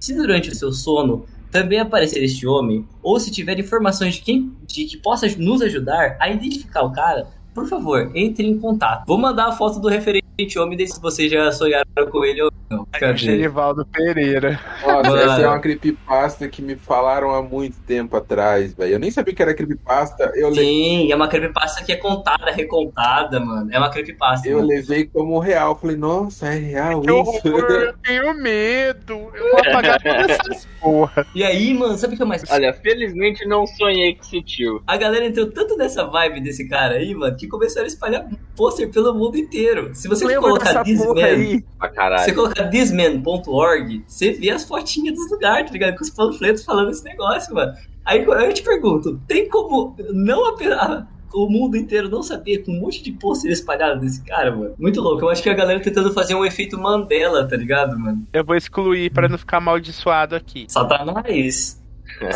Se 0.00 0.12
durante 0.16 0.50
o 0.50 0.54
seu 0.54 0.72
sono 0.72 1.24
também 1.48 1.78
aparecer 1.78 2.20
este 2.24 2.44
homem, 2.44 2.84
ou 3.00 3.20
se 3.20 3.30
tiver 3.30 3.56
informações 3.56 4.16
de 4.16 4.22
quem 4.22 4.52
de 4.66 4.84
que 4.84 4.96
possa 4.96 5.28
nos 5.38 5.62
ajudar 5.62 6.16
a 6.18 6.28
identificar 6.28 6.82
o 6.82 6.90
cara, 6.90 7.28
por 7.54 7.68
favor, 7.68 8.10
entre 8.16 8.44
em 8.44 8.58
contato. 8.58 9.06
Vou 9.06 9.16
mandar 9.16 9.46
a 9.46 9.52
foto 9.52 9.78
do 9.78 9.86
referente 9.86 10.58
homem, 10.58 10.76
daí 10.76 10.88
se 10.88 11.00
vocês 11.00 11.30
já 11.30 11.52
sonharam 11.52 11.86
com 12.10 12.24
ele 12.24 12.42
ou 12.42 12.50
não. 12.74 12.86
Cadê? 12.92 13.16
Genivaldo 13.16 13.86
Pereira. 13.86 14.60
Nossa, 14.82 15.10
Mano. 15.10 15.16
essa 15.18 15.42
é 15.42 15.46
uma 15.48 15.58
creepypasta 15.58 16.48
que 16.48 16.60
me 16.62 16.76
falaram 16.76 17.34
há 17.34 17.42
muito 17.42 17.78
tempo 17.82 18.16
atrás, 18.16 18.74
velho. 18.74 18.92
Eu 18.94 18.98
nem 18.98 19.10
sabia 19.10 19.34
que 19.34 19.42
era 19.42 19.54
creepypasta. 19.54 20.32
Eu, 20.34 20.48
le- 20.50 20.56
Sim, 20.60 21.12
é 21.12 21.16
uma 21.16 21.28
creepypasta 21.28 21.84
que 21.84 21.92
é 21.92 21.96
contada, 21.96 22.50
recontada, 22.50 23.40
mano. 23.40 23.68
É 23.72 23.78
uma 23.78 23.90
creepypasta. 23.90 24.48
eu 24.48 24.56
mano. 24.58 24.68
levei 24.68 25.04
como 25.06 25.38
real. 25.38 25.76
Falei, 25.76 25.96
nossa, 25.96 26.46
é 26.48 26.58
real 26.58 27.00
Que 27.00 27.10
horror, 27.10 27.34
isso? 27.36 27.48
eu 27.48 27.94
tenho 28.02 28.34
medo. 28.34 29.30
Eu 29.34 29.50
vou 29.50 29.60
apagar 29.60 30.02
todas 30.02 30.30
essas 30.30 30.66
porra. 30.80 31.26
E 31.34 31.42
aí, 31.44 31.72
mano, 31.74 31.96
sabe 31.96 32.14
o 32.14 32.16
que 32.16 32.22
é 32.22 32.26
mais. 32.26 32.42
Olha, 32.50 32.72
felizmente 32.74 33.46
não 33.46 33.66
sonhei 33.66 34.14
com 34.14 34.22
esse 34.22 34.42
tio. 34.42 34.82
A 34.86 34.96
galera 34.96 35.26
entrou 35.26 35.46
tanto 35.50 35.76
nessa 35.76 36.04
vibe 36.04 36.40
desse 36.40 36.68
cara 36.68 36.94
aí, 36.96 37.14
mano, 37.14 37.36
que 37.36 37.46
começaram 37.46 37.84
a 37.84 37.88
espalhar 37.88 38.26
pôster 38.56 38.88
pelo 38.90 39.14
mundo 39.14 39.36
inteiro. 39.36 39.90
Se 39.94 40.08
você 40.08 40.24
colocar 40.36 40.74
Man, 40.74 41.24
aí? 41.24 41.64
Pra 41.78 41.88
se 41.88 41.94
caralho. 41.94 42.24
você 42.24 42.32
colocar 42.32 42.63
thisman.org, 42.68 44.04
você 44.06 44.32
vê 44.32 44.50
as 44.50 44.64
fotinhas 44.64 45.14
dos 45.14 45.30
lugares, 45.30 45.66
tá 45.66 45.72
ligado? 45.72 45.96
Com 45.96 46.02
os 46.04 46.10
panfletos 46.10 46.64
falando 46.64 46.90
esse 46.90 47.04
negócio, 47.04 47.54
mano. 47.54 47.72
Aí 48.04 48.22
eu 48.22 48.52
te 48.52 48.62
pergunto, 48.62 49.20
tem 49.26 49.48
como 49.48 49.96
não 50.12 50.46
apenas 50.48 51.04
o 51.32 51.48
mundo 51.48 51.76
inteiro 51.76 52.08
não 52.08 52.22
saber 52.22 52.58
com 52.64 52.70
um 52.70 52.80
monte 52.80 53.02
de 53.02 53.10
pôster 53.12 53.50
espalhado 53.50 54.00
desse 54.00 54.22
cara, 54.24 54.54
mano? 54.54 54.74
Muito 54.78 55.00
louco. 55.00 55.24
Eu 55.24 55.30
acho 55.30 55.42
que 55.42 55.50
a 55.50 55.54
galera 55.54 55.80
tentando 55.80 56.12
fazer 56.12 56.34
um 56.34 56.44
efeito 56.44 56.78
Mandela, 56.78 57.48
tá 57.48 57.56
ligado, 57.56 57.98
mano? 57.98 58.24
Eu 58.32 58.44
vou 58.44 58.54
excluir 58.54 59.10
pra 59.10 59.28
não 59.28 59.36
ficar 59.38 59.56
amaldiçoado 59.56 60.36
aqui. 60.36 60.66
Satanás. 60.68 61.82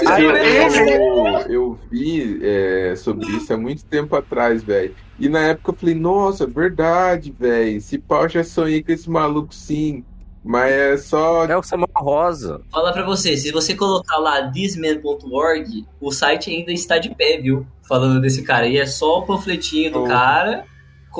Ai, 0.06 0.24
eu, 0.24 0.30
eu- 0.34 1.38
eu 1.48 1.78
vi 1.90 2.40
é, 2.42 2.94
sobre 2.96 3.26
isso 3.28 3.52
há 3.52 3.56
muito 3.56 3.84
tempo 3.84 4.16
atrás, 4.16 4.62
velho. 4.64 4.94
E 5.20 5.28
na 5.28 5.40
época 5.48 5.70
eu 5.70 5.74
falei, 5.76 5.94
nossa, 5.94 6.46
verdade, 6.46 7.30
velho. 7.38 7.76
Esse 7.76 7.98
pau 7.98 8.28
já 8.28 8.42
sonhei 8.42 8.82
com 8.82 8.90
esse 8.90 9.08
maluco 9.08 9.54
sim. 9.54 10.04
Mas 10.48 10.72
é 10.72 10.96
só. 10.96 11.44
É 11.44 11.54
o 11.54 11.62
Samuel 11.62 11.90
Rosa. 11.94 12.62
Falar 12.72 12.92
pra 12.94 13.04
você, 13.04 13.36
se 13.36 13.52
você 13.52 13.74
colocar 13.74 14.16
lá 14.16 14.50
thisman.org, 14.50 15.86
o 16.00 16.10
site 16.10 16.50
ainda 16.50 16.72
está 16.72 16.96
de 16.96 17.14
pé, 17.14 17.36
viu? 17.36 17.66
Falando 17.86 18.18
desse 18.18 18.42
cara. 18.42 18.66
E 18.66 18.78
é 18.78 18.86
só 18.86 19.18
o 19.18 19.26
panfletinho 19.26 19.92
do 19.92 20.04
Oh. 20.04 20.08
cara 20.08 20.64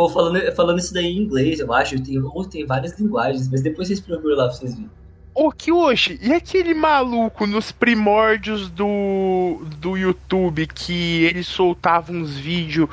falando, 0.07 0.41
falando 0.55 0.79
isso 0.79 0.95
daí 0.95 1.07
em 1.07 1.19
inglês, 1.19 1.61
eu 1.61 1.73
acho. 1.75 2.01
Tem, 2.03 2.19
ou 2.19 2.45
tem 2.45 2.65
várias 2.65 2.99
linguagens, 2.99 3.51
mas 3.51 3.61
depois 3.61 3.89
vocês 3.89 4.01
procuram 4.01 4.37
lá 4.37 4.45
pra 4.45 4.55
vocês 4.55 4.75
verem. 4.75 4.91
Ô, 5.35 5.53
Kyoshi, 5.53 6.19
e 6.23 6.33
aquele 6.33 6.75
maluco 6.75 7.47
nos 7.47 7.71
primórdios 7.71 8.69
do, 8.71 9.63
do 9.79 9.97
YouTube 9.97 10.67
que 10.67 11.25
ele 11.25 11.45
soltava 11.45 12.13
uns 12.13 12.37
vídeos 12.37 12.89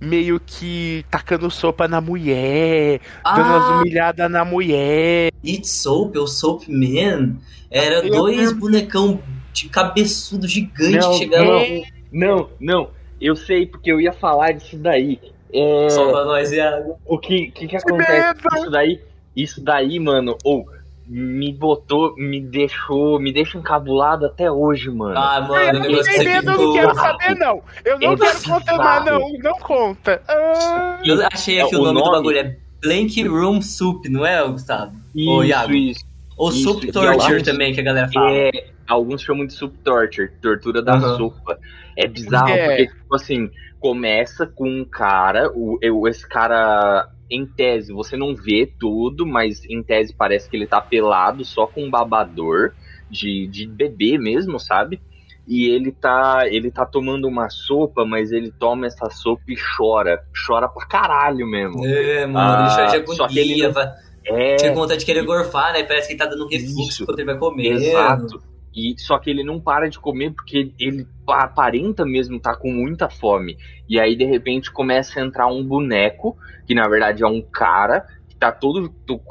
meio 0.00 0.40
que 0.40 1.04
tacando 1.10 1.50
sopa 1.50 1.86
na 1.86 2.00
mulher, 2.00 3.00
dando 3.24 3.40
umas 3.46 3.62
Ah, 3.64 3.78
humilhadas 3.80 4.30
na 4.30 4.44
mulher. 4.44 5.30
It 5.44 5.66
Soap, 5.68 6.16
ou 6.16 6.26
Soap 6.26 6.62
Man, 6.68 7.36
era 7.70 8.06
Eu 8.06 8.10
dois 8.10 8.36
lembro. 8.38 8.56
bonecão 8.56 9.20
de 9.52 9.68
cabeçudo 9.68 10.46
gigante 10.48 10.96
Não, 10.96 11.10
que 11.12 11.18
chegavam. 11.18 11.58
é. 11.60 11.82
Não, 12.12 12.48
não. 12.58 12.90
Eu 13.20 13.36
sei 13.36 13.66
porque 13.66 13.92
eu 13.92 14.00
ia 14.00 14.12
falar 14.12 14.52
disso 14.52 14.78
daí. 14.78 15.20
É, 15.52 15.88
Só 15.90 16.10
pra 16.10 16.24
nós, 16.24 16.50
Iago. 16.52 16.96
o 17.04 17.18
que, 17.18 17.50
que, 17.50 17.66
que 17.68 17.76
acontece 17.76 18.34
com 18.42 18.56
isso 18.56 18.70
daí? 18.70 19.00
Isso 19.36 19.60
daí, 19.62 19.98
mano, 20.00 20.36
ou 20.44 20.66
me 21.12 21.52
botou, 21.52 22.14
me 22.16 22.40
deixou, 22.40 23.18
me 23.18 23.32
deixa 23.32 23.58
encabulado 23.58 24.26
até 24.26 24.48
hoje, 24.48 24.88
mano. 24.88 25.18
Ah, 25.18 25.40
mano, 25.40 25.84
Eu 25.84 25.96
você 25.96 26.14
entendendo, 26.14 26.52
eu 26.52 26.58
não 26.68 26.72
quero 26.72 26.94
saber, 26.94 27.34
não. 27.36 27.62
Eu 27.84 27.98
não 27.98 28.12
É 28.12 28.16
quero 28.16 28.42
contar 28.44 29.04
não. 29.04 29.32
Não 29.42 29.58
conta. 29.58 30.22
Ah, 30.28 31.00
Eu 31.04 31.26
achei 31.32 31.60
aqui 31.60 31.74
É, 31.74 31.78
o 31.78 31.80
o 31.80 31.84
nome, 31.86 31.98
do 31.98 32.04
nome- 32.04 32.16
bagulho. 32.16 32.38
É 32.38 32.56
Blank 32.80 33.22
Room 33.26 33.60
Soup, 33.60 34.06
não 34.08 34.24
é, 34.24 34.46
Gustavo? 34.46 34.92
isso, 35.12 35.30
Ô, 35.30 35.42
Iago. 35.42 35.72
isso. 35.72 36.04
Ou 36.38 36.48
Isso, 36.50 36.62
Soup 36.62 36.92
Torture 36.92 37.42
também, 37.42 37.74
que 37.74 37.80
a 37.80 37.82
galera 37.84 38.08
fala. 38.12 38.30
É, 38.30 38.50
alguns 38.88 39.20
chamam 39.20 39.44
de 39.46 39.52
subtorture, 39.52 40.30
tortura 40.40 40.80
da 40.80 40.94
Aham. 40.94 41.16
sopa. 41.18 41.58
É 41.98 42.06
bizarro, 42.06 42.48
É. 42.48 42.68
porque, 42.68 42.86
tipo 42.86 43.14
assim, 43.16 43.50
começa 43.80 44.46
com 44.46 44.66
um 44.66 44.84
cara, 44.84 45.50
o, 45.54 45.76
eu- 45.82 46.06
esse 46.08 46.26
cara, 46.26 47.08
em 47.30 47.46
tese, 47.46 47.92
você 47.92 48.16
não 48.16 48.34
vê 48.34 48.66
tudo, 48.78 49.24
mas 49.26 49.64
em 49.68 49.82
tese 49.82 50.14
parece 50.16 50.48
que 50.50 50.56
ele 50.56 50.66
tá 50.66 50.80
pelado, 50.80 51.44
só 51.44 51.66
com 51.66 51.84
um 51.84 51.90
babador 51.90 52.72
de, 53.08 53.46
de 53.48 53.66
bebê 53.66 54.18
mesmo, 54.18 54.58
sabe? 54.58 55.00
E 55.46 55.66
ele 55.68 55.90
tá, 55.90 56.42
ele 56.46 56.70
tá 56.70 56.84
tomando 56.86 57.26
uma 57.26 57.48
sopa, 57.50 58.04
mas 58.04 58.30
ele 58.30 58.52
toma 58.52 58.86
essa 58.86 59.08
sopa 59.10 59.42
e 59.48 59.56
chora. 59.76 60.20
Chora 60.46 60.68
pra 60.68 60.86
caralho 60.86 61.46
mesmo. 61.46 61.84
É, 61.84 62.26
mano, 62.26 62.38
Ah, 62.68 62.94
ele 62.94 63.04
chora 63.16 63.28
de 63.28 63.38
ele 63.38 63.64
agonia. 63.64 63.72
não- 63.72 64.10
É, 64.36 64.56
Tinha 64.56 64.74
vontade 64.74 65.00
de 65.00 65.06
querer 65.06 65.24
gorfar, 65.24 65.72
né? 65.72 65.82
Parece 65.82 66.06
que 66.08 66.12
ele 66.12 66.18
tá 66.20 66.26
dando 66.26 66.46
refluxo 66.46 66.88
Isso. 66.90 67.02
enquanto 67.02 67.18
ele 67.18 67.26
vai 67.26 67.38
comer. 67.38 67.72
Exato. 67.72 68.42
E 68.74 68.94
só 68.98 69.18
que 69.18 69.30
ele 69.30 69.42
não 69.42 69.60
para 69.60 69.88
de 69.88 69.98
comer 69.98 70.32
porque 70.32 70.72
ele 70.78 71.06
aparenta 71.28 72.04
mesmo 72.04 72.36
estar 72.36 72.56
com 72.56 72.70
muita 72.70 73.08
fome. 73.08 73.56
E 73.88 73.98
aí 73.98 74.16
de 74.16 74.24
repente 74.24 74.70
começa 74.70 75.18
a 75.18 75.24
entrar 75.24 75.46
um 75.48 75.64
boneco, 75.64 76.36
que 76.66 76.74
na 76.74 76.88
verdade 76.88 77.22
é 77.22 77.26
um 77.26 77.42
cara, 77.42 78.06
que 78.28 78.36
tá 78.36 78.52
todo 78.52 78.88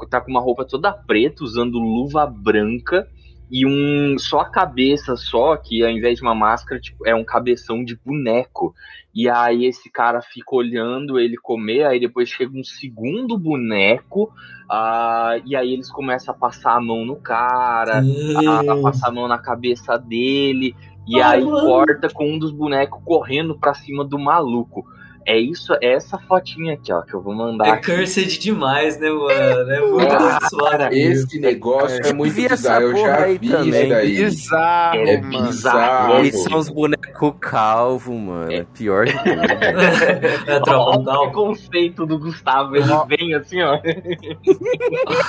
tá 0.10 0.20
com 0.20 0.32
uma 0.32 0.42
roupa 0.42 0.66
toda 0.66 0.92
preta, 0.92 1.44
usando 1.44 1.80
luva 1.80 2.26
branca 2.26 3.08
e 3.52 3.66
um 3.66 4.18
só 4.20 4.42
a 4.42 4.50
cabeça 4.50 5.16
só, 5.16 5.58
que 5.58 5.84
ao 5.84 5.90
invés 5.90 6.18
de 6.18 6.22
uma 6.22 6.36
máscara, 6.36 6.80
tipo, 6.80 7.08
é 7.08 7.16
um 7.16 7.24
cabeção 7.24 7.84
de 7.84 7.96
boneco. 7.96 8.76
E 9.14 9.28
aí 9.28 9.66
esse 9.66 9.90
cara 9.90 10.22
fica 10.22 10.56
olhando 10.56 11.20
ele 11.20 11.36
comer, 11.36 11.84
aí 11.86 12.00
depois 12.00 12.30
chega 12.30 12.56
um 12.56 12.64
segundo 12.64 13.38
boneco, 13.38 14.32
ah, 14.70 15.40
e 15.46 15.56
aí 15.56 15.74
eles 15.74 15.92
começam 15.92 16.34
a 16.34 16.38
passar 16.38 16.76
a 16.76 16.82
mão 16.82 17.04
no 17.04 17.16
cara, 17.16 18.04
a, 18.48 18.72
a 18.72 18.82
passar 18.82 19.08
a 19.08 19.12
mão 19.12 19.28
na 19.28 19.40
cabeça 19.40 19.98
dele, 19.98 20.76
e 21.08 21.20
Ai, 21.20 21.40
aí 21.40 21.44
corta 21.44 22.08
com 22.08 22.34
um 22.34 22.38
dos 22.38 22.52
bonecos 22.52 23.02
correndo 23.04 23.58
pra 23.58 23.74
cima 23.74 24.06
do 24.06 24.20
maluco. 24.20 24.86
É 25.30 25.38
isso, 25.38 25.74
é 25.82 25.94
essa 25.94 26.18
fotinha 26.18 26.74
aqui, 26.74 26.92
ó, 26.92 27.02
que 27.02 27.14
eu 27.14 27.22
vou 27.22 27.36
mandar. 27.36 27.68
É 27.68 27.72
aqui. 27.72 27.96
cursed 27.96 28.40
demais, 28.40 29.00
né, 29.00 29.10
mano? 29.12 29.30
É 29.72 29.80
muito 29.80 30.12
Ah. 30.12 30.90
Esse 30.92 31.40
negócio 31.40 32.02
é, 32.04 32.14
muito 32.14 32.34
vi 32.34 32.46
essa 32.46 32.56
bizarro. 32.56 32.84
Eu 32.86 32.98
já 32.98 33.24
aí 33.24 33.38
vi 33.38 33.50
também. 33.50 33.70
isso 33.70 33.90
daí. 33.90 34.16
bizarro, 34.26 34.98
É 35.08 35.22
mano. 35.22 35.48
bizarro. 35.48 36.20
Eles 36.20 36.44
são 36.44 36.58
os 36.58 36.70
bonecos 36.70 37.34
calvo, 37.40 38.14
mano. 38.18 38.52
É 38.52 38.64
pior 38.74 39.06
tudo. 39.08 39.20
É 40.50 40.56
a 40.56 40.60
tropa 40.62 40.90
Olha 40.90 40.98
do 40.98 41.02
o 41.02 41.04
Gal. 41.06 41.22
preconceito 41.26 42.06
do 42.08 42.18
Gustavo, 42.20 42.76
ele 42.76 42.86
vem 43.08 43.34
assim, 43.36 43.62
ó. 43.62 43.78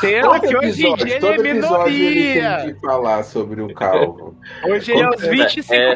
Pena 0.01 0.41
que 0.41 0.57
hoje 0.57 0.87
em 0.87 0.95
dia 0.95 1.05
ele 1.07 1.13
é 1.13 1.19
todo 1.19 1.45
episódio 1.47 1.93
ele 1.93 2.11
minoria. 2.11 2.57
tem 2.65 2.75
que 2.75 2.81
falar 2.81 3.23
sobre 3.25 3.61
o 3.61 3.75
calvo. 3.75 4.35
Hoje 4.67 4.93
ele 4.93 5.03
é 5.03 5.09
os 5.11 5.23
É. 5.23 5.31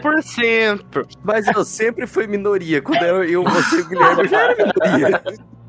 25%. 0.00 1.06
Mas 1.22 1.46
eu 1.46 1.64
sempre 1.64 2.06
fui 2.06 2.26
minoria. 2.26 2.82
Quando 2.82 3.02
eu, 3.02 3.24
eu 3.24 3.44
você 3.44 3.76
e 3.78 3.80
o 3.82 3.88
Guilherme 3.94 4.28
já 4.28 4.42
era 4.42 4.56
minoria. 4.56 5.22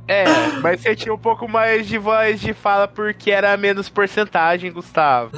É, 0.08 0.24
mas 0.62 0.82
você 0.82 0.96
tinha 0.96 1.12
um 1.12 1.18
pouco 1.18 1.50
mais 1.50 1.88
de 1.88 1.98
voz 1.98 2.40
de 2.40 2.54
fala 2.54 2.88
porque 2.88 3.32
era 3.32 3.58
menos 3.58 3.90
porcentagem, 3.90 4.72
Gustavo. 4.72 5.32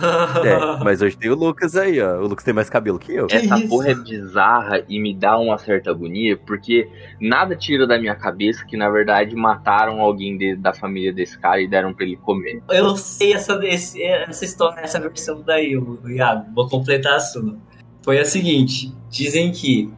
É, 0.46 0.84
mas 0.84 1.02
hoje 1.02 1.16
tem 1.16 1.32
o 1.32 1.36
Lucas 1.36 1.78
aí, 1.78 2.02
ó. 2.02 2.18
O 2.18 2.28
Lucas 2.28 2.44
tem 2.44 2.54
mais 2.54 2.70
cabelo 2.70 3.00
que 3.00 3.14
eu. 3.16 3.28
Que 3.28 3.38
Essa 3.38 3.58
isso? 3.60 3.70
porra 3.70 3.92
é 3.92 3.96
bizarra 3.96 4.84
e 4.90 5.00
me 5.00 5.16
dá 5.16 5.38
uma 5.38 5.58
certa 5.58 5.90
agonia, 5.92 6.36
porque 6.46 6.90
nada 7.22 7.56
tira 7.56 7.88
da 7.88 7.98
minha 7.98 8.14
cabeça 8.14 8.66
que, 8.66 8.76
na 8.76 8.90
verdade, 8.90 9.34
mataram 9.38 10.02
alguém 10.02 10.38
de- 10.38 10.58
da 10.58 10.74
família 10.74 11.14
desse 11.14 11.40
cara 11.40 11.62
e 11.62 11.68
deram 11.70 11.94
pra 11.94 12.06
ele 12.06 12.18
comer. 12.18 12.62
Eu 12.70 12.94
sei 12.98 13.32
essa, 13.32 13.58
essa 13.64 14.44
história, 14.44 14.82
essa 14.82 15.00
versão 15.00 15.42
daí, 15.46 15.78
o 15.78 15.98
Iago. 16.10 16.44
Vou 16.54 16.68
completar 16.68 17.14
a 17.16 17.20
sua. 17.22 17.56
Foi 18.04 18.20
a 18.20 18.26
seguinte: 18.26 18.94
dizem 19.10 19.50
que 19.50 19.90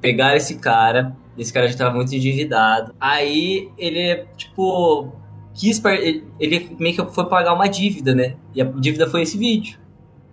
pegaram 0.00 0.34
esse 0.36 0.58
cara, 0.58 1.14
esse 1.38 1.52
cara 1.52 1.68
já 1.68 1.76
tava 1.76 1.94
muito 1.94 2.14
endividado. 2.14 2.94
Aí 3.00 3.70
ele, 3.78 4.24
tipo, 4.36 5.12
quis. 5.54 5.82
Ele, 6.38 6.76
meio 6.78 6.96
que 6.96 7.14
foi 7.14 7.26
pagar 7.26 7.54
uma 7.54 7.68
dívida, 7.68 8.14
né? 8.14 8.34
E 8.54 8.62
a 8.62 8.64
dívida 8.64 9.08
foi 9.08 9.22
esse 9.22 9.36
vídeo. 9.36 9.78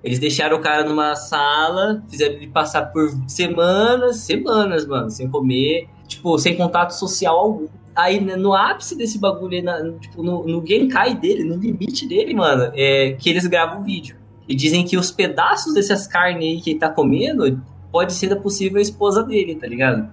Eles 0.04 0.20
deixaram 0.20 0.58
o 0.58 0.62
cara 0.62 0.84
numa 0.84 1.16
sala, 1.16 2.04
fizeram 2.10 2.36
ele 2.36 2.48
passar 2.48 2.88
por 2.88 3.10
semanas, 3.26 4.18
semanas, 4.18 4.86
mano, 4.86 5.10
sem 5.10 5.30
comer, 5.30 5.88
tipo, 6.08 6.38
sem 6.38 6.56
contato 6.56 6.92
social 6.92 7.38
algum. 7.38 7.68
Aí, 7.96 8.20
né, 8.20 8.36
no 8.36 8.54
ápice 8.54 8.98
desse 8.98 9.18
bagulho, 9.20 9.64
na- 9.64 9.92
tipo, 10.00 10.24
no, 10.24 10.46
no 10.46 10.66
Genkai 10.66 11.16
dele, 11.16 11.44
no 11.44 11.56
limite 11.56 12.08
dele, 12.08 12.34
mano, 12.34 12.72
é 12.76 13.14
que 13.14 13.30
eles 13.30 13.46
gravam 13.48 13.82
o 13.82 13.84
vídeo. 13.84 14.18
E 14.48 14.56
dizem 14.56 14.84
que 14.84 14.98
os 14.98 15.10
pedaços 15.12 15.74
dessas 15.74 16.06
carnes 16.06 16.44
aí 16.44 16.62
que 16.62 16.72
ele 16.72 16.80
tá 16.80 16.90
comendo 16.90 17.62
pode 17.92 18.14
ser 18.14 18.28
da 18.28 18.36
possível 18.36 18.82
esposa 18.82 19.24
dele, 19.24 19.56
tá 19.56 19.68
ligado? 19.68 20.10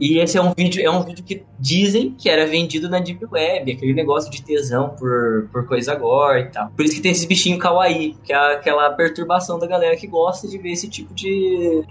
E 0.00 0.18
esse 0.18 0.38
é 0.38 0.42
um 0.42 0.52
vídeo, 0.56 0.84
é 0.84 0.90
um 0.90 1.02
vídeo 1.02 1.24
que 1.24 1.42
dizem 1.58 2.14
que 2.16 2.28
era 2.28 2.46
vendido 2.46 2.88
na 2.88 3.00
Deep 3.00 3.24
Web, 3.30 3.72
aquele 3.72 3.92
negócio 3.94 4.30
de 4.30 4.42
tesão 4.42 4.90
por, 4.90 5.48
por 5.52 5.66
coisa 5.66 5.94
gore 5.94 6.42
e 6.42 6.46
tal. 6.50 6.70
Por 6.70 6.84
isso 6.84 6.94
que 6.94 7.00
tem 7.00 7.10
esses 7.10 7.24
bichinhos 7.24 7.60
kawaii, 7.60 8.16
que 8.22 8.32
é 8.32 8.54
aquela 8.54 8.90
perturbação 8.90 9.58
da 9.58 9.66
galera 9.66 9.96
que 9.96 10.06
gosta 10.06 10.46
de 10.46 10.56
ver 10.58 10.70
esse 10.70 10.88
tipo 10.88 11.12
de, 11.12 11.82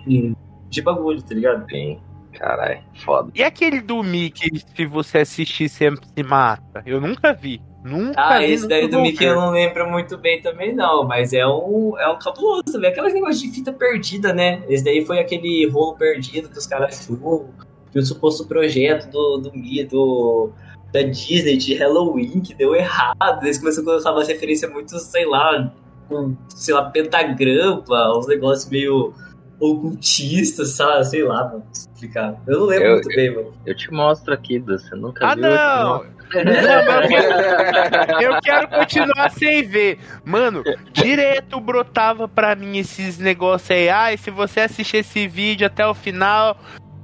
de, 0.69 0.81
bagulho, 0.81 1.21
tá 1.21 1.35
ligado? 1.35 1.65
Tem. 1.65 1.99
Caralho, 2.33 2.79
foda. 3.03 3.31
E 3.33 3.43
aquele 3.43 3.81
do 3.81 4.01
Mickey, 4.03 4.61
se 4.75 4.85
você 4.85 5.19
assistir, 5.19 5.67
sempre 5.67 6.05
se 6.07 6.23
mata? 6.23 6.83
Eu 6.85 7.01
nunca 7.01 7.33
vi. 7.33 7.61
Nunca 7.83 8.21
Ah, 8.21 8.39
vi. 8.39 8.51
esse 8.51 8.67
daí 8.67 8.87
do 8.87 9.01
Mickey 9.01 9.25
ver. 9.25 9.31
eu 9.31 9.35
não 9.35 9.49
lembro 9.51 9.89
muito 9.89 10.17
bem 10.17 10.41
também, 10.41 10.73
não. 10.73 11.03
Mas 11.03 11.33
é 11.33 11.45
um, 11.47 11.97
é 11.97 12.07
um 12.09 12.19
cabuloso 12.19 12.63
também. 12.71 12.91
Aquelas 12.91 13.13
negócios 13.13 13.41
de 13.41 13.49
fita 13.49 13.73
perdida, 13.73 14.33
né? 14.33 14.61
Esse 14.69 14.83
daí 14.83 15.03
foi 15.03 15.19
aquele 15.19 15.67
rolo 15.69 15.95
perdido 15.95 16.47
que 16.47 16.57
os 16.57 16.67
caras 16.67 17.05
filmam. 17.05 17.49
Que 17.97 18.01
o 18.03 18.05
suposto 18.05 18.45
projeto 18.45 19.09
do, 19.09 19.37
do, 19.37 19.51
Mi- 19.57 19.83
do 19.83 20.51
da 20.93 21.01
Disney 21.01 21.57
de 21.57 21.73
Halloween 21.73 22.41
que 22.41 22.53
deu 22.53 22.75
errado. 22.75 23.41
Eles 23.41 23.57
começaram 23.57 23.87
a 23.87 23.91
colocar 23.91 24.11
umas 24.11 24.27
referências 24.27 24.71
muito, 24.71 24.99
sei 24.99 25.25
lá, 25.25 25.73
com, 26.07 26.35
sei 26.49 26.75
lá, 26.75 26.91
pentagrama, 26.91 27.83
uns 28.15 28.27
negócios 28.27 28.69
meio 28.69 29.15
ocultistas, 29.59 30.69
sabe? 30.73 31.05
Sei 31.05 31.23
lá, 31.23 31.45
mano. 31.45 31.63
Explicar. 31.73 32.35
Eu 32.45 32.59
não 32.59 32.65
lembro 32.67 32.85
Eu- 32.87 32.93
muito 32.93 33.07
bem, 33.09 33.35
mano. 33.35 33.51
Eu 33.65 33.75
te 33.75 33.91
mostro 33.91 34.31
aqui, 34.31 34.59
você 34.59 34.95
nunca 34.95 35.25
Ah, 35.25 35.33
viu? 35.33 35.45
eu 35.45 35.51
te 35.51 35.57
não! 35.57 35.87
mostro. 35.97 36.17
Eu 38.21 38.41
quero 38.41 38.67
continuar 38.67 39.31
sem 39.31 39.63
ver. 39.63 39.97
Mano, 40.25 40.61
direto 40.91 41.59
brotava 41.59 42.27
pra 42.27 42.53
mim 42.53 42.77
esses 42.77 43.17
negócios 43.17 43.71
aí. 43.71 43.89
Ai, 43.89 44.17
se 44.17 44.29
você 44.29 44.59
assistir 44.59 44.97
esse 44.97 45.25
vídeo 45.27 45.65
até 45.65 45.87
o 45.87 45.93
final, 45.93 46.57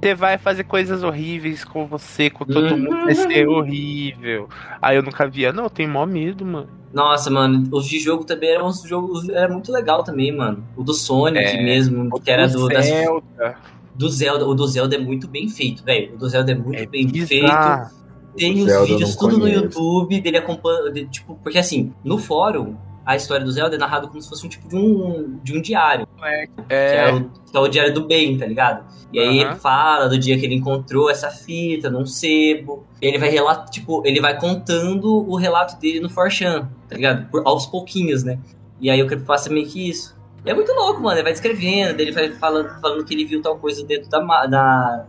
você 0.04 0.14
vai 0.14 0.36
fazer 0.36 0.64
coisas 0.64 1.02
horríveis 1.02 1.64
com 1.64 1.86
você, 1.86 2.28
com 2.28 2.44
todo 2.44 2.76
mundo. 2.76 3.04
Vai 3.04 3.14
ser 3.14 3.48
horrível. 3.48 4.48
Aí 4.82 4.96
eu 4.96 5.02
nunca 5.02 5.26
via. 5.26 5.50
Não, 5.52 5.64
eu 5.64 5.70
tenho 5.70 5.88
mó 5.88 6.04
medo, 6.04 6.44
mano. 6.44 6.68
Nossa, 6.92 7.30
mano, 7.30 7.66
os 7.72 7.86
de 7.86 7.98
jogo 7.98 8.22
também 8.24 8.50
eram 8.50 8.66
uns 8.66 8.82
jogos. 8.82 9.26
Era 9.30 9.50
muito 9.50 9.72
legal 9.72 10.04
também, 10.04 10.30
mano. 10.30 10.62
O 10.76 10.82
do 10.84 10.92
Sonic 10.92 11.42
É, 11.44 11.62
mesmo, 11.62 12.10
que 12.20 12.30
era 12.30 12.46
do, 12.46 12.68
das, 12.68 12.84
Zelda. 12.84 13.56
do 13.94 14.08
Zelda. 14.10 14.46
O 14.46 14.54
do 14.54 14.66
Zelda 14.66 14.94
é 14.94 14.98
muito 14.98 15.26
bem 15.26 15.48
feito, 15.48 15.82
velho. 15.82 16.14
O 16.14 16.18
do 16.18 16.28
Zelda 16.28 16.52
é 16.52 16.54
muito 16.54 16.78
É 16.78 16.86
bem 16.86 17.08
feito. 17.08 17.42
bizarro. 17.42 17.90
Tem 18.36 18.60
os 18.60 18.66
Zelda 18.66 18.86
vídeos 18.86 19.16
tudo 19.16 19.34
no 19.38 19.40
conheço. 19.40 19.62
YouTube 19.62 20.20
dele 20.20 20.36
acompanhando. 20.36 20.92
Tipo, 21.06 21.34
porque 21.42 21.58
assim, 21.58 21.92
no 22.04 22.18
fórum, 22.18 22.76
a 23.04 23.16
história 23.16 23.44
do 23.44 23.52
Zelda 23.52 23.76
é 23.76 23.78
narrada 23.78 24.06
como 24.06 24.20
se 24.20 24.28
fosse 24.28 24.46
um 24.46 24.48
tipo 24.48 24.68
de 24.68 24.76
um, 24.76 25.38
de 25.42 25.56
um 25.56 25.60
diário. 25.60 26.06
Que 26.06 26.24
é, 26.24 26.48
É, 26.68 27.12
o, 27.12 27.30
que 27.30 27.56
é 27.56 27.60
o 27.60 27.68
diário 27.68 27.92
do 27.92 28.06
bem, 28.06 28.38
tá 28.38 28.46
ligado? 28.46 28.84
E 29.12 29.18
aí 29.18 29.40
Aham. 29.40 29.50
ele 29.50 29.60
fala 29.60 30.08
do 30.08 30.18
dia 30.18 30.38
que 30.38 30.44
ele 30.44 30.54
encontrou 30.54 31.10
essa 31.10 31.30
fita 31.30 31.90
num 31.90 32.06
sebo. 32.06 32.84
Ele 33.00 33.18
vai 33.18 33.28
relato, 33.28 33.70
tipo, 33.70 34.02
ele 34.06 34.20
vai 34.20 34.38
contando 34.38 35.28
o 35.28 35.36
relato 35.36 35.78
dele 35.78 36.00
no 36.00 36.08
Forchan, 36.08 36.68
tá 36.88 36.96
ligado? 36.96 37.28
Por, 37.30 37.42
aos 37.46 37.66
pouquinhos, 37.66 38.24
né? 38.24 38.38
E 38.80 38.90
aí 38.90 39.02
o 39.02 39.06
Creepypasta 39.06 39.50
é 39.50 39.52
meio 39.52 39.66
que 39.66 39.88
isso. 39.88 40.16
E 40.44 40.50
é 40.50 40.54
muito 40.54 40.72
louco, 40.72 41.00
mano. 41.00 41.16
Ele 41.16 41.22
vai 41.22 41.32
descrevendo, 41.32 42.00
ele 42.00 42.12
vai 42.12 42.32
falando, 42.32 42.68
falando 42.80 43.04
que 43.04 43.14
ele 43.14 43.24
viu 43.24 43.40
tal 43.40 43.56
coisa 43.58 43.84
dentro 43.84 44.08
da, 44.10 44.46
da, 44.46 45.06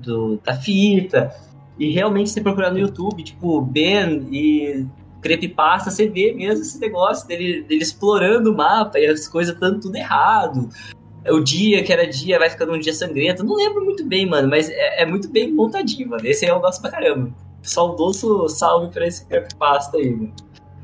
do, 0.00 0.40
da 0.44 0.54
fita. 0.54 1.32
E 1.78 1.90
realmente, 1.92 2.30
se 2.30 2.34
você 2.34 2.40
procurar 2.40 2.70
no 2.70 2.78
YouTube, 2.78 3.22
tipo, 3.22 3.60
Ben 3.60 4.26
e 4.32 4.84
creepypasta, 5.20 5.90
você 5.90 6.08
vê 6.08 6.32
mesmo 6.32 6.62
esse 6.62 6.78
negócio 6.80 7.26
dele, 7.26 7.62
dele 7.62 7.82
explorando 7.82 8.52
o 8.52 8.56
mapa 8.56 8.98
e 8.98 9.06
as 9.06 9.28
coisas 9.28 9.58
dando 9.58 9.80
tudo 9.80 9.96
errado. 9.96 10.68
O 11.26 11.40
dia 11.40 11.82
que 11.82 11.92
era 11.92 12.06
dia 12.06 12.38
vai 12.38 12.48
ficando 12.48 12.72
um 12.72 12.78
dia 12.78 12.92
sangrento. 12.92 13.44
Não 13.44 13.56
lembro 13.56 13.84
muito 13.84 14.04
bem, 14.06 14.26
mano, 14.26 14.48
mas 14.48 14.70
é, 14.70 15.02
é 15.02 15.06
muito 15.06 15.28
bem 15.30 15.52
montadinho, 15.52 16.08
mano. 16.08 16.26
Esse 16.26 16.44
aí 16.44 16.50
eu 16.50 16.60
gosto 16.60 16.80
pra 16.80 16.90
caramba. 16.90 17.30
Saudoso 17.60 18.48
salve 18.48 18.92
pra 18.92 19.06
esse 19.06 19.26
creepypasta 19.26 19.98
aí, 19.98 20.10
mano. 20.10 20.32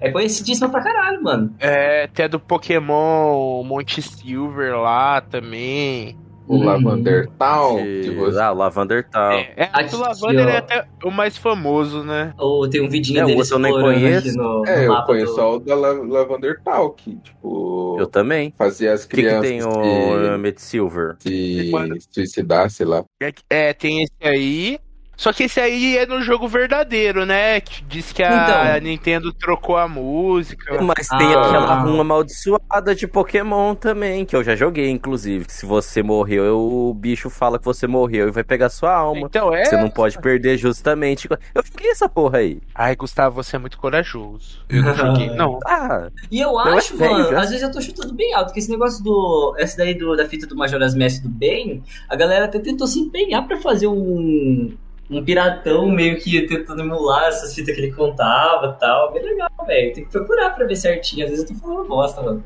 É 0.01 0.11
conhecidíssima 0.11 0.69
pra 0.69 0.83
caralho, 0.83 1.23
mano. 1.23 1.55
É, 1.59 2.07
tem 2.09 2.27
a 2.27 2.29
do 2.29 2.39
Pokémon 2.39 3.63
Monte 3.65 4.03
Silver 4.03 4.77
lá 4.77 5.21
também. 5.21 6.19
O 6.47 6.57
Hum. 6.57 6.65
Lavander 6.65 7.29
Town. 7.39 7.77
que 7.79 8.11
você- 8.11 8.39
Ah, 8.39 8.53
o 8.53 8.55
Lavander 8.57 9.09
Town. 9.09 9.33
É, 9.33 9.53
é 9.57 9.71
Aqui, 9.73 9.95
o 9.95 9.99
Lavander 9.99 10.47
ó. 10.47 10.51
é 10.51 10.57
até 10.59 10.87
o 11.03 11.11
mais 11.11 11.39
famoso, 11.39 12.05
né? 12.05 12.35
Ou 12.39 12.69
tem 12.69 12.83
um 12.83 12.89
vidinho 12.89 13.21
É, 13.21 13.25
dele 13.25 13.39
outro 13.39 13.55
eu 13.55 13.59
nem 13.59 13.73
conheço. 13.73 14.37
no, 14.37 14.67
É, 14.67 14.87
no 14.87 14.95
eu 14.95 15.03
conheço 15.05 15.33
do... 15.33 15.35
só 15.37 15.57
o 15.57 15.59
da 15.59 15.75
La- 15.75 15.93
Lavander 15.93 16.61
Town, 16.63 16.91
que, 16.91 17.17
tipo, 17.17 17.97
Eu 17.99 18.07
também. 18.07 18.53
fazia 18.59 18.93
as 18.93 19.05
O 19.05 19.09
que, 19.09 19.17
que 19.17 19.23
crianças 19.23 19.49
tem 19.49 19.63
o 19.65 20.35
Emmett 20.35 20.61
Silver? 20.61 21.17
se 21.19 21.73
suicidar, 22.11 22.69
sei 22.71 22.85
lá. 22.87 23.03
É, 23.23 23.33
é, 23.49 23.73
tem 23.73 24.03
esse 24.03 24.13
aí. 24.23 24.79
Só 25.17 25.33
que 25.33 25.45
esse 25.45 25.61
aí 25.61 25.97
é 25.97 26.07
no 26.07 26.21
jogo 26.23 26.49
verdadeiro, 26.49 27.25
né? 27.25 27.61
Que 27.61 27.83
diz 27.85 28.13
que 28.13 28.23
a 28.23 28.77
Então. 28.79 28.83
Nintendo 28.89 29.33
trocou 29.33 29.77
a 29.77 29.87
música. 29.89 30.83
Mas 30.83 31.07
tem 31.09 31.35
Ah. 31.35 31.41
aquela 31.47 31.75
runa 31.83 32.01
amaldiçoada 32.01 32.95
de 32.95 33.07
Pokémon 33.07 33.75
também, 33.75 34.25
que 34.25 34.35
eu 34.35 34.43
já 34.43 34.57
joguei, 34.57 34.91
inclusive. 34.91 35.45
que 35.45 35.53
Se 35.53 35.65
você 35.67 36.03
morreu, 36.03 36.59
o 36.59 36.93
bicho 36.95 37.31
fala 37.31 37.59
que 37.59 37.65
você 37.65 37.87
morreu 37.87 38.29
e 38.29 38.31
vai 38.31 38.43
pegar 38.45 38.69
sua 38.69 38.93
alma. 38.95 39.23
Então 39.27 39.55
é. 39.55 39.65
Você 39.65 39.77
não 39.77 39.89
pode 39.91 40.19
perder 40.19 40.57
justamente. 40.59 41.29
Eu 41.55 41.63
joguei 41.65 41.91
essa 41.91 42.09
porra 42.09 42.39
aí. 42.39 42.61
Ai, 42.75 42.97
Gustavo, 42.97 43.37
você 43.43 43.57
é 43.57 43.59
muito 43.59 43.79
corajoso. 43.79 44.65
Eu 44.69 44.83
não 44.83 44.95
joguei, 44.95 45.31
não. 45.31 45.59
Ah, 45.65 46.09
E 46.31 46.41
eu 46.41 46.59
é 46.61 46.77
acho, 46.77 46.97
velho 46.97 47.13
mano, 47.13 47.39
às 47.39 47.51
vezes 47.51 47.63
eu 47.63 47.71
tô 47.73 47.81
chutando 47.81 48.13
bem 48.15 48.35
alto, 48.35 48.53
que 48.53 48.59
esse 48.59 48.71
negócio 48.71 49.03
do. 49.03 49.55
Esse 49.59 49.77
daí 49.77 49.95
do, 49.95 50.17
da 50.17 50.27
fita 50.29 50.47
do 50.47 50.57
Majora's 50.57 50.95
Mask 50.95 51.23
do 51.23 51.29
bem, 51.29 51.83
a 52.09 52.17
galera 52.17 52.47
até 52.47 52.59
tentou 52.59 52.87
se 52.87 52.99
empenhar 52.99 53.47
pra 53.47 53.57
fazer 53.59 53.87
um. 53.87 54.75
Um 55.11 55.23
piratão 55.25 55.89
meio 55.91 56.19
que 56.19 56.43
tentando 56.47 56.81
emular 56.83 57.25
essas 57.27 57.55
fitas 57.55 57.75
que 57.75 57.81
ele 57.83 57.93
contava 57.93 58.75
e 58.77 58.81
tal. 58.81 59.13
Bem 59.13 59.23
legal, 59.23 59.51
velho. 59.67 59.93
Tem 59.95 60.05
que 60.05 60.11
procurar 60.11 60.51
pra 60.51 60.67
ver 60.67 60.77
certinho. 60.77 61.25
Às 61.25 61.31
vezes 61.31 61.51
eu 61.51 61.55
tô 61.57 61.61
falando 61.63 61.87
bosta, 61.89 62.23
mano. 62.23 62.43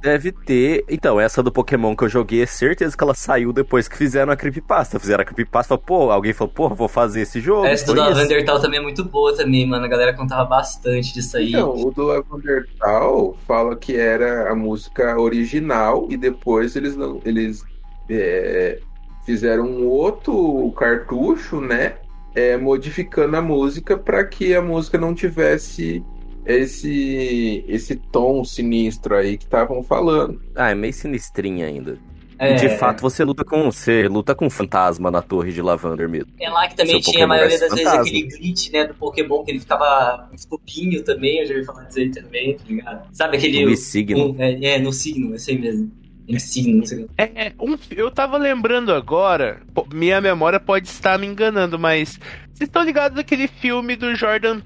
deve 0.00 0.32
ter. 0.32 0.84
Então, 0.88 1.20
essa 1.20 1.44
do 1.44 1.52
Pokémon 1.52 1.94
que 1.94 2.02
eu 2.02 2.08
joguei, 2.08 2.42
é 2.42 2.46
certeza 2.46 2.96
que 2.96 3.04
ela 3.04 3.14
saiu 3.14 3.52
depois 3.52 3.86
que 3.86 3.96
fizeram 3.96 4.32
a 4.32 4.36
creepypasta. 4.36 4.98
Fizeram 4.98 5.22
a 5.22 5.24
creepypasta, 5.24 5.78
pô, 5.78 6.10
alguém 6.10 6.32
falou, 6.32 6.52
pô, 6.52 6.68
vou 6.70 6.88
fazer 6.88 7.20
esse 7.20 7.40
jogo. 7.40 7.66
Essa 7.66 7.86
do 7.86 7.92
Foi 7.94 8.00
isso. 8.10 8.16
Lavender 8.18 8.44
Tal 8.44 8.60
também 8.60 8.80
é 8.80 8.82
muito 8.82 9.04
boa 9.04 9.36
também, 9.36 9.64
mano. 9.64 9.84
A 9.84 9.88
galera 9.88 10.12
contava 10.12 10.44
bastante 10.44 11.14
disso 11.14 11.36
aí. 11.36 11.50
Então, 11.50 11.72
o 11.72 11.92
do 11.92 12.02
Lavander 12.06 12.66
Town 12.80 13.34
fala 13.46 13.76
que 13.76 13.96
era 13.96 14.50
a 14.50 14.56
música 14.56 15.16
original 15.20 16.08
e 16.10 16.16
depois 16.16 16.74
eles, 16.74 16.96
não- 16.96 17.20
eles 17.24 17.62
é, 18.10 18.80
fizeram 19.24 19.64
um 19.64 19.86
outro 19.86 20.72
cartucho, 20.76 21.60
né? 21.60 21.94
é, 22.34 22.56
modificando 22.56 23.36
a 23.36 23.42
música 23.42 23.96
para 23.96 24.24
que 24.24 24.54
a 24.54 24.62
música 24.62 24.98
não 24.98 25.14
tivesse 25.14 26.02
esse 26.44 27.64
esse 27.68 27.94
tom 27.96 28.44
sinistro 28.44 29.14
aí 29.14 29.36
que 29.36 29.44
estavam 29.44 29.82
falando. 29.82 30.40
Ah, 30.54 30.70
é 30.70 30.74
meio 30.74 30.92
sinistrinha 30.92 31.66
ainda. 31.66 31.98
É, 32.38 32.54
de 32.54 32.70
fato 32.70 33.00
você 33.02 33.22
luta 33.22 33.44
com. 33.44 33.70
Você 33.70 34.08
luta 34.08 34.34
com 34.34 34.46
um 34.46 34.50
fantasma 34.50 35.10
na 35.12 35.22
torre 35.22 35.52
de 35.52 35.62
Lavander 35.62 36.08
mesmo. 36.08 36.32
É 36.40 36.50
lá 36.50 36.66
que 36.66 36.74
também 36.74 37.00
Seu 37.00 37.12
tinha 37.12 37.24
a 37.24 37.28
Pokémon 37.28 37.28
maioria 37.28 37.58
versus 37.58 37.68
das 37.68 37.78
vezes 37.78 37.92
fantasma. 37.92 38.10
aquele 38.10 38.36
glitch, 38.36 38.72
né, 38.72 38.86
do 38.86 38.94
Pokémon, 38.94 39.44
que 39.44 39.50
ele 39.52 39.60
ficava 39.60 40.28
escopinho 40.34 41.04
também, 41.04 41.38
eu 41.38 41.46
já 41.46 41.54
ouvi 41.54 41.66
falar 41.66 41.84
disso 41.84 42.00
aí 42.00 42.10
também, 42.10 42.56
tá 42.56 42.64
ligado? 42.66 43.08
Sabe 43.12 43.36
aquele... 43.36 43.64
O 43.66 43.76
signo. 43.76 44.32
um- 44.32 44.42
é, 44.42 44.64
é, 44.64 44.78
no 44.80 44.92
signo, 44.92 45.36
esse 45.36 45.52
aí 45.52 45.58
mesmo. 45.60 45.92
É, 47.18 47.52
um, 47.58 47.76
eu 47.90 48.10
tava 48.10 48.36
lembrando 48.38 48.92
agora, 48.92 49.60
minha 49.92 50.20
memória 50.20 50.60
pode 50.60 50.86
estar 50.88 51.18
me 51.18 51.26
enganando, 51.26 51.78
mas 51.78 52.18
vocês 52.52 52.68
estão 52.68 52.84
ligados 52.84 53.16
naquele 53.16 53.48
filme 53.48 53.96
do 53.96 54.14
Jordan 54.14 54.60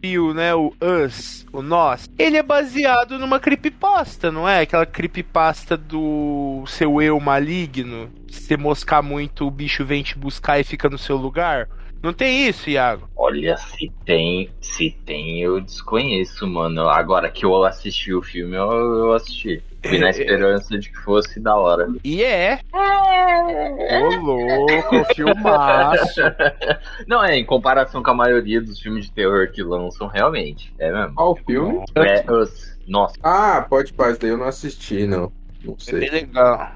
Peele, 0.00 0.32
né? 0.32 0.54
O 0.54 0.72
Us, 0.80 1.46
o 1.52 1.60
Nós. 1.62 2.08
Ele 2.18 2.36
é 2.36 2.42
baseado 2.42 3.18
numa 3.18 3.38
creepypasta, 3.38 4.30
não 4.30 4.48
é? 4.48 4.60
Aquela 4.60 4.86
creepypasta 4.86 5.76
do 5.76 6.64
seu 6.66 7.02
eu 7.02 7.20
maligno. 7.20 8.10
Se 8.28 8.42
você 8.42 8.56
moscar 8.56 9.02
muito, 9.02 9.46
o 9.46 9.50
bicho 9.50 9.84
vem 9.84 10.02
te 10.02 10.16
buscar 10.16 10.58
e 10.58 10.64
fica 10.64 10.88
no 10.88 10.98
seu 10.98 11.16
lugar. 11.16 11.68
Não 12.02 12.14
tem 12.14 12.48
isso, 12.48 12.70
Iago? 12.70 13.10
Olha, 13.14 13.58
se 13.58 13.92
tem, 14.06 14.48
se 14.60 14.90
tem, 15.04 15.42
eu 15.42 15.60
desconheço, 15.60 16.46
mano. 16.46 16.88
Agora 16.88 17.30
que 17.30 17.44
eu 17.44 17.62
assisti 17.62 18.14
o 18.14 18.22
filme, 18.22 18.56
eu, 18.56 18.70
eu 18.70 19.12
assisti. 19.12 19.62
Fui 19.86 19.98
na 19.98 20.10
esperança 20.10 20.78
de 20.78 20.90
que 20.90 20.96
fosse 20.98 21.40
da 21.40 21.56
hora. 21.56 21.88
E 22.04 22.22
é. 22.22 22.60
Ô, 22.72 24.16
louco, 24.20 25.04
filmaço. 25.14 26.20
Não, 27.08 27.24
é, 27.24 27.36
em 27.38 27.44
comparação 27.44 28.02
com 28.02 28.10
a 28.10 28.14
maioria 28.14 28.60
dos 28.60 28.78
filmes 28.80 29.06
de 29.06 29.12
terror 29.12 29.50
que 29.50 29.62
lançam, 29.62 30.06
realmente. 30.06 30.72
É 30.78 30.92
mesmo. 30.92 31.14
Qual 31.14 31.36
filme? 31.36 31.84
É, 31.96 32.30
os- 32.30 32.78
nossa, 32.86 33.14
Ah, 33.22 33.64
pode 33.68 33.92
paz, 33.92 34.18
daí 34.18 34.30
eu 34.30 34.36
não 34.38 34.46
assisti, 34.46 35.06
não. 35.06 35.32
Não 35.64 35.74
É 35.74 35.82
sei. 35.82 36.00
bem 36.00 36.10
legal. 36.10 36.70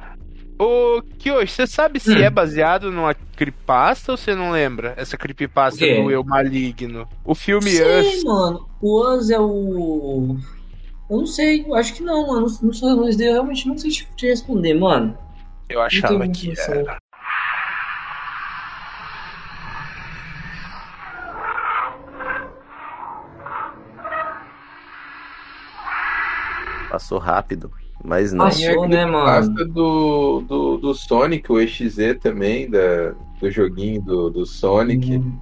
Ô, 0.59 1.03
Kyoshi, 1.19 1.53
você 1.53 1.67
sabe 1.67 1.99
se 1.99 2.13
Hum. 2.13 2.19
é 2.23 2.31
baseado 2.31 2.91
numa 2.93 3.13
creepypasta 3.37 4.13
ou 4.13 4.17
você 4.17 4.35
não 4.37 4.53
lembra? 4.53 4.95
Essa 4.97 5.17
creepypasta 5.17 5.85
do 5.85 6.11
Eu 6.11 6.23
Maligno. 6.23 7.09
O 7.25 7.35
filme 7.35 7.71
Sei, 7.71 8.19
Us. 8.19 8.25
mano. 8.25 8.69
O 8.81 9.15
Us 9.17 9.31
é 9.31 9.41
o... 9.41 10.37
Eu 11.09 11.19
não 11.19 11.27
sei, 11.27 11.65
eu 11.67 11.75
acho 11.75 11.95
que 11.95 12.03
não, 12.03 12.27
mano. 12.27 12.47
Não 12.63 12.73
sei, 12.73 12.95
mas 12.95 13.21
eu 13.21 13.33
realmente 13.33 13.69
não 13.69 13.77
sei 13.77 13.91
te 13.91 14.09
te 14.17 14.27
responder, 14.27 14.75
mano. 14.75 15.17
Eu 15.69 15.81
achava 15.81 16.27
que 16.29 16.49
noção. 16.49 16.75
era. 16.75 16.99
Passou 26.91 27.19
rápido. 27.19 27.71
Mas 28.03 28.33
não. 28.33 28.47
Passou. 28.47 28.89
Né, 28.89 29.05
mano? 29.05 29.25
pasta 29.27 29.65
do, 29.65 30.41
do, 30.43 30.77
do 30.79 30.95
Sonic, 30.95 31.51
o 31.51 31.61
EXE 31.61 32.15
também, 32.15 32.71
da, 32.71 33.15
do 33.41 33.51
joguinho 33.51 34.01
do, 34.01 34.31
do 34.31 34.47
Sonic. 34.47 35.17
Hum. 35.17 35.39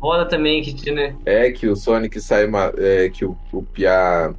Roda 0.00 0.26
também 0.26 0.62
que 0.62 0.74
tinha, 0.74 0.94
né? 0.94 1.16
É 1.24 1.50
que 1.50 1.66
o 1.68 1.76
Sonic 1.76 2.20
sai, 2.20 2.48
é, 2.78 3.08
que 3.08 3.24
o, 3.24 3.36
o 3.52 3.62
Pia 3.62 4.34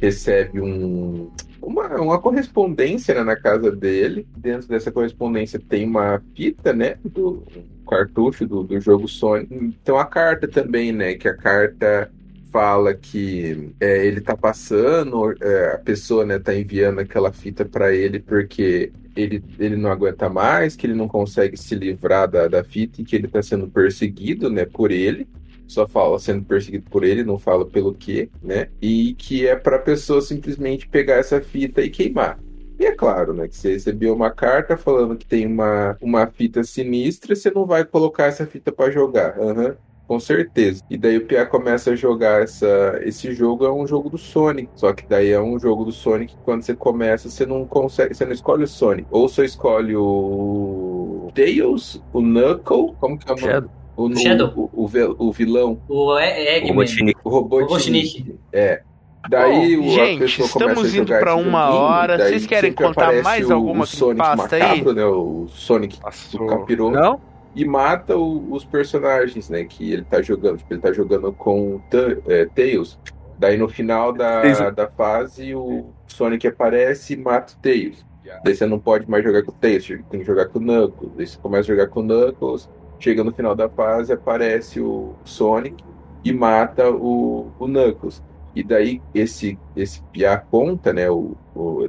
recebe 0.00 0.60
um, 0.60 1.30
uma, 1.60 2.00
uma 2.00 2.18
correspondência 2.20 3.14
né, 3.14 3.22
na 3.22 3.36
casa 3.36 3.70
dele. 3.70 4.26
Dentro 4.36 4.68
dessa 4.68 4.90
correspondência 4.90 5.60
tem 5.60 5.86
uma 5.86 6.22
fita, 6.34 6.72
né, 6.72 6.96
do 7.04 7.42
cartucho 7.88 8.46
do, 8.46 8.62
do 8.62 8.80
jogo 8.80 9.08
Sonic. 9.08 9.52
Então 9.54 9.98
a 9.98 10.04
carta 10.04 10.46
também, 10.46 10.92
né, 10.92 11.14
que 11.14 11.28
a 11.28 11.36
carta 11.36 12.10
fala 12.50 12.94
que 12.94 13.74
é, 13.78 14.06
ele 14.06 14.20
tá 14.20 14.36
passando, 14.36 15.34
é, 15.40 15.74
a 15.74 15.78
pessoa, 15.78 16.24
né, 16.24 16.38
tá 16.38 16.54
enviando 16.54 17.00
aquela 17.00 17.32
fita 17.32 17.64
para 17.64 17.94
ele 17.94 18.20
porque 18.20 18.90
ele, 19.14 19.42
ele 19.58 19.76
não 19.76 19.90
aguenta 19.90 20.28
mais, 20.28 20.76
que 20.76 20.86
ele 20.86 20.94
não 20.94 21.08
consegue 21.08 21.56
se 21.56 21.74
livrar 21.74 22.28
da, 22.28 22.48
da 22.48 22.64
fita 22.64 23.02
e 23.02 23.04
que 23.04 23.16
ele 23.16 23.28
tá 23.28 23.42
sendo 23.42 23.68
perseguido, 23.68 24.48
né, 24.48 24.64
por 24.64 24.90
ele 24.90 25.26
só 25.68 25.86
fala 25.86 26.18
sendo 26.18 26.44
perseguido 26.44 26.90
por 26.90 27.04
ele, 27.04 27.22
não 27.22 27.38
fala 27.38 27.64
pelo 27.64 27.94
quê, 27.94 28.28
né? 28.42 28.68
E 28.80 29.14
que 29.14 29.46
é 29.46 29.54
pra 29.54 29.78
pessoa 29.78 30.20
simplesmente 30.20 30.88
pegar 30.88 31.16
essa 31.16 31.40
fita 31.40 31.82
e 31.82 31.90
queimar. 31.90 32.40
E 32.80 32.86
é 32.86 32.92
claro, 32.92 33.32
né, 33.32 33.48
que 33.48 33.56
você 33.56 33.72
recebeu 33.72 34.14
uma 34.14 34.30
carta 34.30 34.76
falando 34.76 35.16
que 35.16 35.26
tem 35.26 35.46
uma, 35.46 35.96
uma 36.00 36.26
fita 36.28 36.62
sinistra, 36.62 37.34
você 37.34 37.50
não 37.50 37.66
vai 37.66 37.84
colocar 37.84 38.26
essa 38.26 38.46
fita 38.46 38.70
pra 38.72 38.90
jogar. 38.90 39.38
Aham. 39.38 39.76
Com 40.06 40.18
certeza. 40.18 40.82
E 40.88 40.96
daí 40.96 41.18
o 41.18 41.26
Pia 41.26 41.44
começa 41.44 41.90
a 41.90 41.94
jogar 41.94 42.42
essa, 42.42 42.98
esse 43.02 43.30
jogo, 43.34 43.66
é 43.66 43.70
um 43.70 43.86
jogo 43.86 44.08
do 44.08 44.16
Sonic. 44.16 44.70
Só 44.74 44.90
que 44.94 45.06
daí 45.06 45.28
é 45.28 45.40
um 45.40 45.58
jogo 45.58 45.84
do 45.84 45.92
Sonic 45.92 46.34
que 46.34 46.42
quando 46.44 46.62
você 46.62 46.74
começa, 46.74 47.28
você 47.28 47.44
não 47.44 47.66
consegue, 47.66 48.14
você 48.14 48.24
não 48.24 48.32
escolhe 48.32 48.64
o 48.64 48.66
Sonic. 48.66 49.06
Ou 49.10 49.28
você 49.28 49.44
escolhe 49.44 49.94
o 49.94 51.30
Tails, 51.34 52.02
o 52.10 52.22
Knuckle, 52.22 52.94
como 52.98 53.18
que 53.18 53.30
é 53.30 53.34
o 53.34 53.36
nome? 53.36 53.52
Shadow. 53.52 53.77
O, 53.98 54.16
Shadow. 54.16 54.52
o, 54.56 54.84
o, 54.84 54.86
vil- 54.86 55.16
o 55.18 55.32
vilão, 55.32 55.80
O 55.88 56.16
Eggman. 56.18 56.70
Robotnik. 56.72 57.20
o 57.24 57.28
Robotnik. 57.28 58.34
É. 58.52 58.82
Daí 59.28 59.76
Bom, 59.76 59.86
o, 59.86 59.90
gente, 59.90 60.40
estamos 60.40 60.94
indo 60.94 61.12
esse 61.12 61.24
uma 61.30 61.68
hora. 61.70 62.16
Vocês 62.18 62.46
querem 62.46 62.72
contar 62.72 63.22
mais 63.22 63.50
o- 63.50 63.52
alguma 63.54 63.82
o 63.82 63.86
Sonic 63.86 64.22
creepypasta 64.22 64.56
aí? 64.56 64.62
macabro, 64.62 64.92
né? 64.94 65.04
O 65.04 65.46
Sonic 65.48 65.98
o 66.34 66.46
capiroto 66.46 66.96
Não? 66.96 67.20
e 67.54 67.64
mata 67.64 68.16
o- 68.16 68.52
os 68.52 68.64
personagens, 68.64 69.50
né? 69.50 69.64
Que 69.64 69.92
ele 69.92 70.04
tá 70.04 70.22
jogando. 70.22 70.58
Tipo, 70.58 70.74
ele 70.74 70.80
tá 70.80 70.92
jogando 70.92 71.32
com 71.32 71.74
o 71.76 71.82
é, 72.28 72.46
Tails. 72.46 72.98
Daí 73.38 73.56
no 73.56 73.68
final 73.68 74.12
da, 74.12 74.70
da 74.70 74.86
fase 74.88 75.54
o 75.54 75.86
Sonic 76.06 76.46
aparece 76.46 77.14
e 77.14 77.16
mata 77.16 77.52
o 77.52 77.56
Tails. 77.60 78.06
Daí 78.44 78.54
você 78.54 78.66
não 78.66 78.78
pode 78.78 79.10
mais 79.10 79.24
jogar 79.24 79.42
com 79.42 79.50
o 79.50 79.54
Tails, 79.54 79.86
tem 80.10 80.20
que 80.20 80.24
jogar 80.24 80.46
com 80.46 80.58
o 80.58 80.62
Knuckles. 80.62 81.12
Daí 81.16 81.26
você 81.26 81.38
começa 81.38 81.62
a 81.72 81.74
jogar 81.76 81.88
com 81.88 82.00
o 82.00 82.02
Knuckles. 82.04 82.68
Chega 82.98 83.22
no 83.22 83.32
final 83.32 83.54
da 83.54 83.68
fase, 83.68 84.12
aparece 84.12 84.80
o 84.80 85.14
Sonic 85.24 85.84
e 86.24 86.32
mata 86.32 86.90
o, 86.90 87.50
o 87.58 87.66
Knuckles. 87.66 88.22
E 88.54 88.62
daí 88.62 89.00
esse 89.14 89.58
esse 89.76 90.02
Pia 90.12 90.36
conta, 90.36 90.92
né? 90.92 91.08
O, 91.08 91.36
o, 91.54 91.88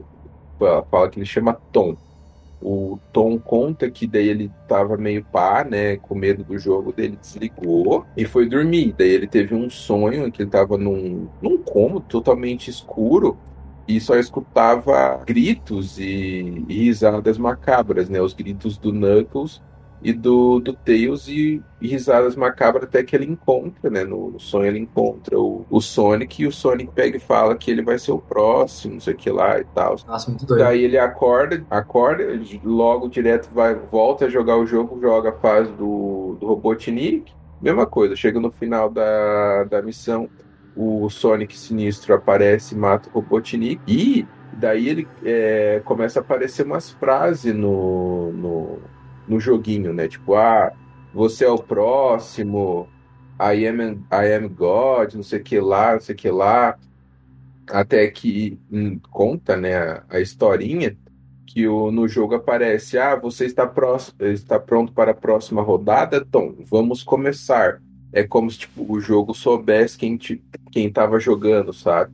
fala 0.89 1.09
que 1.09 1.19
ele 1.19 1.25
chama 1.25 1.57
Tom. 1.71 1.95
O 2.61 2.99
Tom 3.13 3.39
conta 3.39 3.89
que 3.89 4.05
daí 4.05 4.27
ele 4.27 4.51
tava 4.67 4.97
meio 4.97 5.23
pá, 5.23 5.63
né? 5.63 5.97
Com 5.97 6.13
medo 6.13 6.43
do 6.43 6.59
jogo 6.59 6.91
dele, 6.91 7.17
desligou 7.19 8.05
e 8.15 8.25
foi 8.25 8.47
dormir. 8.47 8.93
Daí 8.97 9.09
ele 9.09 9.27
teve 9.27 9.55
um 9.55 9.69
sonho 9.69 10.27
em 10.27 10.31
que 10.31 10.43
ele 10.43 10.49
tava 10.49 10.77
num, 10.77 11.27
num 11.41 11.57
cômodo 11.57 12.05
totalmente 12.07 12.69
escuro 12.69 13.37
e 13.87 13.99
só 13.99 14.15
escutava 14.15 15.23
gritos 15.25 15.97
e, 15.97 16.63
e 16.67 16.83
risadas 16.83 17.39
macabras, 17.39 18.09
né? 18.09 18.21
Os 18.21 18.33
gritos 18.33 18.77
do 18.77 18.91
Knuckles 18.91 19.61
e 20.01 20.13
do, 20.13 20.59
do 20.59 20.73
Tails 20.73 21.27
e, 21.27 21.61
e, 21.81 21.87
risadas 21.87 22.35
macabras 22.35 22.85
até 22.85 23.03
que 23.03 23.15
ele 23.15 23.25
encontra, 23.25 23.89
né? 23.89 24.03
No, 24.03 24.31
no 24.31 24.39
sonho 24.39 24.67
ele 24.67 24.79
encontra 24.79 25.37
o, 25.37 25.65
o, 25.69 25.81
Sonic 25.81 26.41
e 26.41 26.47
o 26.47 26.51
Sonic 26.51 26.91
pega 26.93 27.17
e 27.17 27.19
fala 27.19 27.55
que 27.55 27.69
ele 27.69 27.81
vai 27.81 27.99
ser 27.99 28.11
o 28.11 28.19
próximo, 28.19 28.95
não 28.95 29.01
sei 29.01 29.13
o 29.13 29.17
que 29.17 29.29
lá 29.29 29.59
e 29.59 29.65
tal. 29.65 29.97
Nossa, 30.07 30.29
muito 30.29 30.45
doido. 30.45 30.63
Daí 30.63 30.83
ele 30.83 30.97
acorda, 30.97 31.65
acorda, 31.69 32.23
logo 32.63 33.09
direto 33.09 33.49
vai, 33.53 33.75
volta 33.75 34.25
a 34.25 34.29
jogar 34.29 34.57
o 34.57 34.65
jogo, 34.65 34.99
joga 35.01 35.29
a 35.29 35.33
fase 35.33 35.71
do, 35.73 36.37
do 36.39 36.47
Robotnik. 36.47 37.31
Mesma 37.61 37.85
coisa, 37.85 38.15
chega 38.15 38.39
no 38.39 38.51
final 38.51 38.89
da, 38.89 39.65
da 39.65 39.81
missão, 39.81 40.29
o 40.75 41.09
Sonic 41.09 41.57
Sinistro 41.57 42.15
aparece, 42.15 42.73
mata 42.73 43.09
o 43.09 43.19
Robotnik 43.19 43.81
e 43.85 44.25
daí 44.53 44.87
ele 44.87 45.07
é, 45.25 45.81
começa 45.83 46.19
a 46.19 46.21
aparecer 46.21 46.65
umas 46.65 46.89
frases 46.89 47.53
no, 47.53 48.31
no 48.31 48.79
no 49.29 49.39
joguinho, 49.39 49.93
né? 49.93 50.07
Tipo, 50.07 50.35
ah, 50.35 50.73
você 51.13 51.45
é 51.45 51.49
o 51.49 51.57
próximo, 51.57 52.89
I 53.39 53.65
am, 53.67 54.03
I 54.11 54.33
am 54.33 54.49
God, 54.49 55.13
não 55.13 55.23
sei 55.23 55.39
o 55.39 55.43
que 55.43 55.59
lá, 55.59 55.93
não 55.93 56.01
sei 56.01 56.15
o 56.15 56.17
que 56.17 56.29
lá. 56.29 56.77
Até 57.69 58.07
que 58.09 58.59
hum, 58.71 58.99
conta, 59.11 59.55
né, 59.55 59.77
a, 59.77 60.03
a 60.09 60.19
historinha 60.19 60.97
que 61.45 61.67
o, 61.67 61.91
no 61.91 62.07
jogo 62.07 62.35
aparece, 62.35 62.97
ah, 62.97 63.15
você 63.15 63.45
está, 63.45 63.65
próximo, 63.65 64.15
está 64.19 64.59
pronto 64.59 64.91
para 64.91 65.11
a 65.11 65.15
próxima 65.15 65.61
rodada, 65.61 66.25
Tom, 66.25 66.55
vamos 66.59 67.03
começar. 67.03 67.81
É 68.11 68.23
como 68.23 68.49
se 68.49 68.59
tipo, 68.59 68.91
o 68.91 68.99
jogo 68.99 69.33
soubesse 69.33 69.97
quem 69.97 70.17
te, 70.17 70.43
quem 70.71 70.87
estava 70.87 71.19
jogando, 71.19 71.71
sabe? 71.73 72.11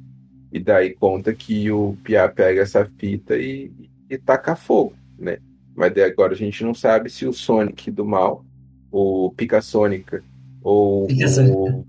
E 0.52 0.60
daí 0.60 0.94
conta 0.94 1.34
que 1.34 1.72
o 1.72 1.98
Pia 2.04 2.30
pega 2.30 2.62
essa 2.62 2.90
fita 2.98 3.38
e, 3.38 3.72
e 4.10 4.18
taca 4.18 4.56
fogo, 4.56 4.94
né? 5.18 5.40
Mas 5.76 5.96
agora 5.98 6.34
a 6.34 6.38
gente 6.38 6.64
não 6.64 6.74
sabe 6.74 7.10
se 7.10 7.26
o 7.26 7.34
Sonic 7.34 7.92
do 7.92 8.06
mal, 8.06 8.46
o 8.92 9.34
Pica 9.36 9.62
Sônica, 9.62 10.24
ou 10.64 11.04
o, 11.04 11.80
o, 11.80 11.84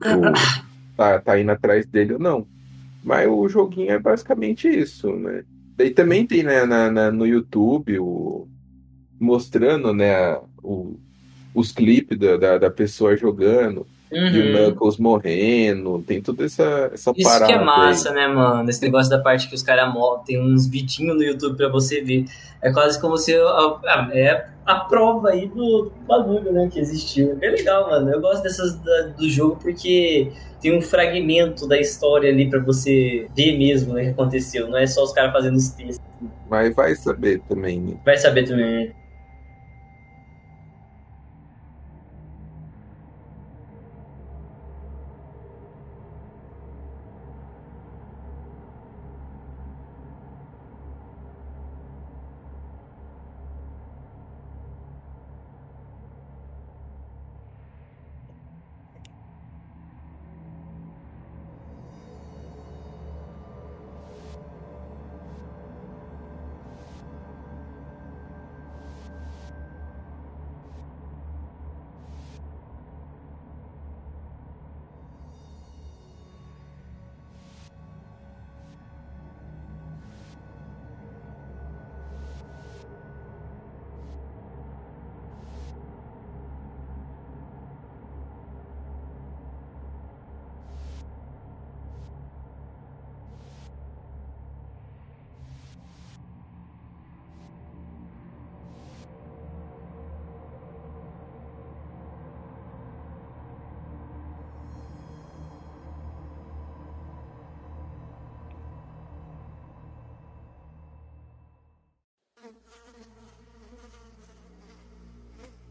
tá, 0.96 1.20
tá 1.20 1.40
indo 1.40 1.52
atrás 1.52 1.86
dele 1.86 2.14
ou 2.14 2.18
não. 2.18 2.46
Mas 3.04 3.28
o 3.28 3.48
joguinho 3.48 3.92
é 3.92 3.98
basicamente 3.98 4.68
isso, 4.68 5.14
né? 5.14 5.44
Daí 5.76 5.90
também 5.90 6.26
tem 6.26 6.42
né, 6.42 6.64
na, 6.64 6.90
na, 6.90 7.12
no 7.12 7.26
YouTube 7.26 7.98
o, 8.00 8.48
mostrando 9.20 9.94
né, 9.94 10.36
o, 10.62 10.98
os 11.54 11.70
clipes 11.70 12.18
da, 12.18 12.36
da, 12.36 12.58
da 12.58 12.70
pessoa 12.70 13.16
jogando. 13.16 13.86
Uhum. 14.12 14.26
E 14.26 14.40
o 14.40 14.44
uhum. 14.44 14.66
Knuckles 14.68 14.98
morrendo, 14.98 16.02
tem 16.06 16.22
toda 16.22 16.44
essa, 16.44 16.90
essa 16.92 17.12
Isso 17.16 17.28
parada. 17.28 17.44
Isso 17.44 17.46
que 17.46 17.52
é 17.52 17.64
massa, 17.64 18.08
aí. 18.10 18.14
né, 18.14 18.28
mano? 18.28 18.70
Esse 18.70 18.82
negócio 18.82 19.10
da 19.10 19.18
parte 19.18 19.48
que 19.48 19.54
os 19.54 19.62
caras 19.62 19.92
tem 20.24 20.40
uns 20.40 20.66
vidinhos 20.68 21.16
no 21.16 21.22
YouTube 21.22 21.56
pra 21.56 21.68
você 21.68 22.00
ver. 22.00 22.26
É 22.62 22.72
quase 22.72 23.00
como 23.00 23.16
se. 23.16 23.34
É 24.12 24.46
a 24.64 24.74
prova 24.80 25.30
aí 25.30 25.46
do, 25.48 25.92
bagulho, 26.06 26.52
né, 26.52 26.68
que 26.72 26.78
existiu. 26.80 27.32
É 27.32 27.34
bem 27.34 27.50
legal, 27.52 27.88
mano. 27.88 28.10
Eu 28.10 28.20
gosto 28.20 28.42
dessas 28.42 28.74
da, 28.80 29.02
do 29.16 29.28
jogo 29.28 29.56
porque 29.62 30.32
tem 30.60 30.76
um 30.76 30.82
fragmento 30.82 31.68
da 31.68 31.78
história 31.78 32.30
ali 32.30 32.50
para 32.50 32.58
você 32.60 33.28
ver 33.36 33.56
mesmo, 33.56 33.94
né, 33.94 34.04
que 34.04 34.10
aconteceu. 34.10 34.68
Não 34.68 34.78
é 34.78 34.86
só 34.86 35.04
os 35.04 35.12
caras 35.12 35.32
fazendo 35.32 35.56
os 35.56 35.68
textos. 35.68 36.04
Mas 36.50 36.74
vai 36.74 36.94
saber 36.94 37.40
também, 37.48 37.80
né? 37.80 37.96
Vai 38.04 38.16
saber 38.16 38.44
também. 38.44 38.92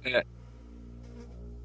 É. 0.05 0.23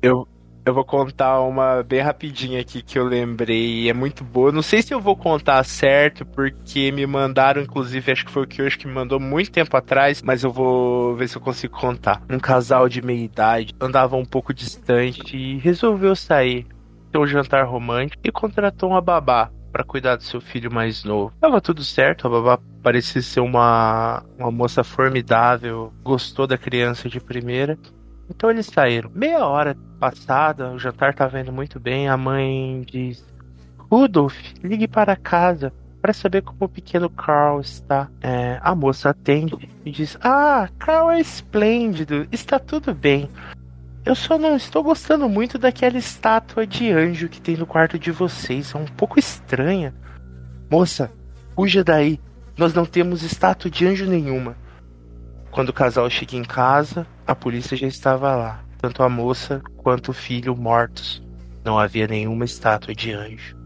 Eu, 0.03 0.27
eu 0.65 0.75
vou 0.75 0.85
contar 0.85 1.41
uma 1.41 1.83
bem 1.83 2.01
rapidinha 2.01 2.61
aqui 2.61 2.83
que 2.83 2.99
eu 2.99 3.05
lembrei. 3.05 3.89
É 3.89 3.93
muito 3.93 4.25
boa. 4.25 4.51
Não 4.51 4.63
sei 4.63 4.83
se 4.83 4.95
eu 4.95 5.01
vou 5.01 5.17
contar 5.17 5.63
certo, 5.65 6.25
porque 6.25 6.91
me 6.93 7.07
mandaram, 7.07 7.63
inclusive, 7.63 8.13
acho 8.13 8.25
que 8.25 8.31
foi 8.31 8.45
o 8.45 8.47
que 8.47 8.63
hoje 8.63 8.79
que 8.79 8.87
me 8.87 8.95
mandou 8.95 9.21
muito 9.21 9.51
tempo 9.51 9.77
atrás, 9.77 10.23
mas 10.23 10.43
eu 10.43 10.51
vou 10.51 11.15
ver 11.17 11.29
se 11.29 11.37
eu 11.37 11.41
consigo 11.41 11.79
contar. 11.79 12.23
Um 12.31 12.39
casal 12.39 12.89
de 12.89 13.03
meia 13.03 13.25
idade 13.25 13.75
andava 13.81 14.17
um 14.17 14.25
pouco 14.25 14.55
distante 14.55 15.37
e 15.37 15.59
resolveu 15.59 16.17
sair, 16.17 16.67
ter 17.13 17.19
um 17.19 17.27
jantar 17.27 17.65
romântico 17.67 18.23
e 18.25 18.33
contratou 18.33 18.91
uma 18.91 19.01
babá 19.01 19.51
para 19.73 19.85
cuidar 19.85 20.17
do 20.17 20.23
seu 20.23 20.41
filho 20.41 20.73
mais 20.73 21.05
novo. 21.05 21.33
Tava 21.41 21.61
tudo 21.61 21.85
certo, 21.85 22.27
a 22.27 22.31
babá 22.31 22.59
parecia 22.83 23.23
ser 23.23 23.41
uma, 23.41 24.25
uma 24.39 24.51
moça 24.51 24.83
formidável, 24.83 25.93
gostou 26.03 26.47
da 26.47 26.59
criança 26.59 27.09
de 27.09 27.21
primeira. 27.21 27.79
Então 28.31 28.49
eles 28.49 28.67
saíram. 28.67 29.11
Meia 29.13 29.45
hora 29.45 29.77
passada, 29.99 30.71
o 30.71 30.79
jantar 30.79 31.11
estava 31.11 31.41
indo 31.41 31.53
muito 31.53 31.81
bem. 31.81 32.09
A 32.09 32.17
mãe 32.17 32.83
diz: 32.87 33.25
Rudolf, 33.77 34.35
ligue 34.63 34.87
para 34.87 35.17
casa 35.17 35.73
para 36.01 36.13
saber 36.13 36.43
como 36.43 36.65
o 36.65 36.69
pequeno 36.69 37.11
Carl 37.11 37.61
está. 37.61 38.09
É, 38.23 38.59
a 38.63 38.75
moça 38.75 39.11
atende 39.11 39.69
e 39.85 39.91
diz: 39.91 40.17
Ah, 40.23 40.69
Carl 40.79 41.11
é 41.11 41.21
esplêndido, 41.21 42.27
está 42.33 42.59
tudo 42.59 42.95
bem. 42.95 43.29
Eu 44.05 44.15
só 44.15 44.39
não 44.39 44.57
estou 44.57 44.83
gostando 44.83 45.29
muito 45.29 45.59
daquela 45.59 45.99
estátua 45.99 46.67
de 46.67 46.91
anjo 46.91 47.29
que 47.29 47.41
tem 47.41 47.57
no 47.57 47.67
quarto 47.67 47.99
de 47.99 48.11
vocês. 48.11 48.75
É 48.75 48.79
um 48.79 48.87
pouco 48.87 49.19
estranha. 49.19 49.95
Moça, 50.71 51.13
fuja 51.55 51.85
daí. 51.85 52.19
Nós 52.57 52.73
não 52.73 52.87
temos 52.87 53.23
estátua 53.23 53.71
de 53.71 53.87
anjo 53.87 54.07
nenhuma. 54.07 54.57
Quando 55.51 55.69
o 55.69 55.75
casal 55.75 56.09
chega 56.09 56.37
em 56.37 56.45
casa, 56.45 57.07
a 57.31 57.35
polícia 57.35 57.77
já 57.77 57.87
estava 57.87 58.35
lá. 58.35 58.65
Tanto 58.79 59.05
a 59.05 59.09
moça 59.09 59.63
quanto 59.77 60.09
o 60.09 60.13
filho 60.13 60.57
mortos. 60.57 61.23
Não 61.65 61.79
havia 61.79 62.09
nenhuma 62.09 62.45
estátua 62.45 62.93
de 62.93 63.13
anjo. 63.13 63.57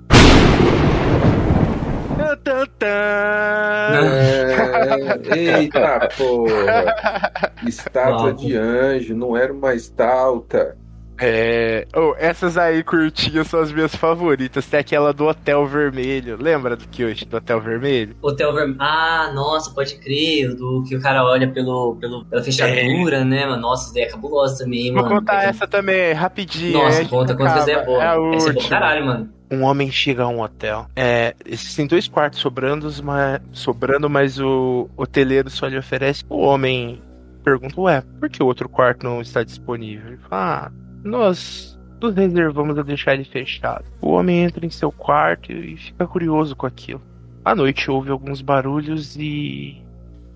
É, 5.30 5.60
eita 5.60 6.08
porra! 6.16 7.52
Estátua 7.66 8.34
de 8.34 8.54
anjo, 8.54 9.16
não 9.16 9.34
era 9.34 9.52
uma 9.52 9.74
estalta. 9.74 10.76
É. 11.18 11.86
Oh, 11.96 12.14
essas 12.18 12.56
aí 12.56 12.82
curtinhas 12.82 13.46
são 13.46 13.60
as 13.60 13.72
minhas 13.72 13.94
favoritas. 13.94 14.66
Tem 14.66 14.80
aquela 14.80 15.12
do 15.12 15.26
Hotel 15.26 15.64
Vermelho. 15.66 16.36
Lembra 16.40 16.76
do 16.76 16.88
que 16.88 17.04
hoje 17.04 17.24
do 17.24 17.36
Hotel 17.36 17.60
Vermelho? 17.60 18.16
Hotel 18.20 18.52
Vermelho. 18.52 18.78
Ah, 18.80 19.30
nossa, 19.34 19.70
pode 19.72 19.96
crer. 19.96 20.54
Do 20.54 20.82
que 20.88 20.96
o 20.96 21.00
cara 21.00 21.24
olha 21.24 21.48
pelo, 21.48 21.96
pelo, 22.00 22.24
pela 22.24 22.42
fechadura, 22.42 23.24
né, 23.24 23.46
mano? 23.46 23.62
Nossa, 23.62 23.84
isso 23.86 23.94
daí 23.94 24.02
é 24.04 24.06
cabulosa 24.08 24.64
também, 24.64 24.92
Vou 24.92 25.02
mano. 25.02 25.16
contar 25.16 25.44
É- 25.44 25.48
essa 25.48 25.66
também, 25.66 26.12
rapidinho. 26.12 26.72
Nossa, 26.78 26.98
aí 27.00 27.08
conta, 27.08 27.34
conta 27.34 27.52
que 27.52 27.58
essa 27.58 27.66
daí 27.66 27.74
é 27.76 27.84
boa. 27.84 28.02
É 28.02 28.36
essa 28.36 28.50
é 28.50 28.52
boa 28.52 28.68
caralho, 28.68 29.06
mano. 29.06 29.30
Um 29.50 29.62
homem 29.62 29.90
chega 29.90 30.24
a 30.24 30.28
um 30.28 30.40
hotel. 30.40 30.86
É, 30.96 31.34
existem 31.46 31.86
dois 31.86 32.08
quartos 32.08 32.40
sobrando, 32.40 32.90
mas, 33.04 33.40
sobrando, 33.52 34.10
mas 34.10 34.40
o 34.40 34.88
hoteleiro 34.96 35.48
só 35.48 35.66
lhe 35.68 35.78
oferece. 35.78 36.24
O 36.28 36.38
homem 36.40 37.00
pergunta: 37.44 37.80
Ué, 37.80 38.02
por 38.18 38.28
que 38.28 38.42
o 38.42 38.46
outro 38.46 38.68
quarto 38.68 39.04
não 39.04 39.20
está 39.20 39.44
disponível? 39.44 40.08
Ele 40.08 40.18
fala: 40.28 40.66
Ah, 40.66 40.72
nós 41.04 41.78
nos 42.00 42.14
reservamos 42.14 42.78
a 42.78 42.82
deixar 42.82 43.14
ele 43.14 43.24
fechado. 43.24 43.84
O 44.00 44.10
homem 44.10 44.44
entra 44.44 44.66
em 44.66 44.70
seu 44.70 44.90
quarto 44.90 45.52
e 45.52 45.76
fica 45.76 46.06
curioso 46.06 46.56
com 46.56 46.66
aquilo. 46.66 47.02
À 47.44 47.54
noite 47.54 47.90
ouve 47.90 48.10
alguns 48.10 48.40
barulhos 48.40 49.16
e 49.16 49.82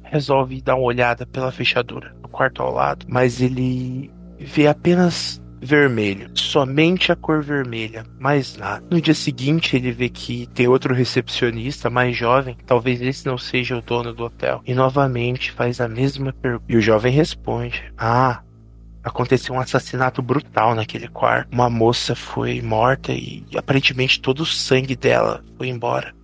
resolve 0.02 0.60
dar 0.60 0.76
uma 0.76 0.84
olhada 0.84 1.26
pela 1.26 1.52
fechadura 1.52 2.14
do 2.22 2.28
quarto 2.28 2.62
ao 2.62 2.72
lado, 2.72 3.06
mas 3.08 3.40
ele 3.40 4.10
vê 4.38 4.66
apenas 4.66 5.40
vermelho, 5.60 6.30
somente 6.34 7.10
a 7.10 7.16
cor 7.16 7.42
vermelha, 7.42 8.04
mais 8.18 8.56
nada. 8.56 8.84
No 8.90 9.00
dia 9.00 9.14
seguinte, 9.14 9.76
ele 9.76 9.90
vê 9.90 10.08
que 10.08 10.46
tem 10.54 10.68
outro 10.68 10.94
recepcionista 10.94 11.90
mais 11.90 12.16
jovem, 12.16 12.56
talvez 12.64 13.00
esse 13.02 13.26
não 13.26 13.36
seja 13.36 13.76
o 13.76 13.82
dono 13.82 14.12
do 14.12 14.24
hotel, 14.24 14.62
e 14.64 14.74
novamente 14.74 15.50
faz 15.52 15.80
a 15.80 15.88
mesma 15.88 16.32
pergunta. 16.32 16.64
E 16.68 16.76
o 16.76 16.80
jovem 16.80 17.12
responde: 17.12 17.82
Ah, 17.96 18.42
aconteceu 19.02 19.54
um 19.54 19.60
assassinato 19.60 20.22
brutal 20.22 20.74
naquele 20.74 21.08
quarto. 21.08 21.52
Uma 21.52 21.70
moça 21.70 22.14
foi 22.14 22.60
morta 22.60 23.12
e 23.12 23.44
aparentemente 23.56 24.20
todo 24.20 24.40
o 24.40 24.46
sangue 24.46 24.96
dela 24.96 25.44
foi 25.56 25.68
embora. 25.68 26.14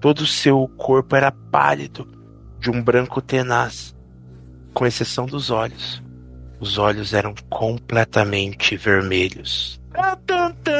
Todo 0.00 0.20
o 0.20 0.26
seu 0.26 0.66
corpo 0.76 1.14
era 1.14 1.30
pálido, 1.30 2.08
de 2.58 2.70
um 2.70 2.82
branco 2.82 3.20
tenaz, 3.20 3.94
com 4.74 4.86
exceção 4.86 5.26
dos 5.26 5.50
olhos. 5.50 6.02
Os 6.60 6.78
olhos 6.78 7.12
eram 7.12 7.34
completamente 7.48 8.76
vermelhos. 8.76 9.80
Tan, 9.92 10.16
tan, 10.26 10.50
tan. 10.62 10.72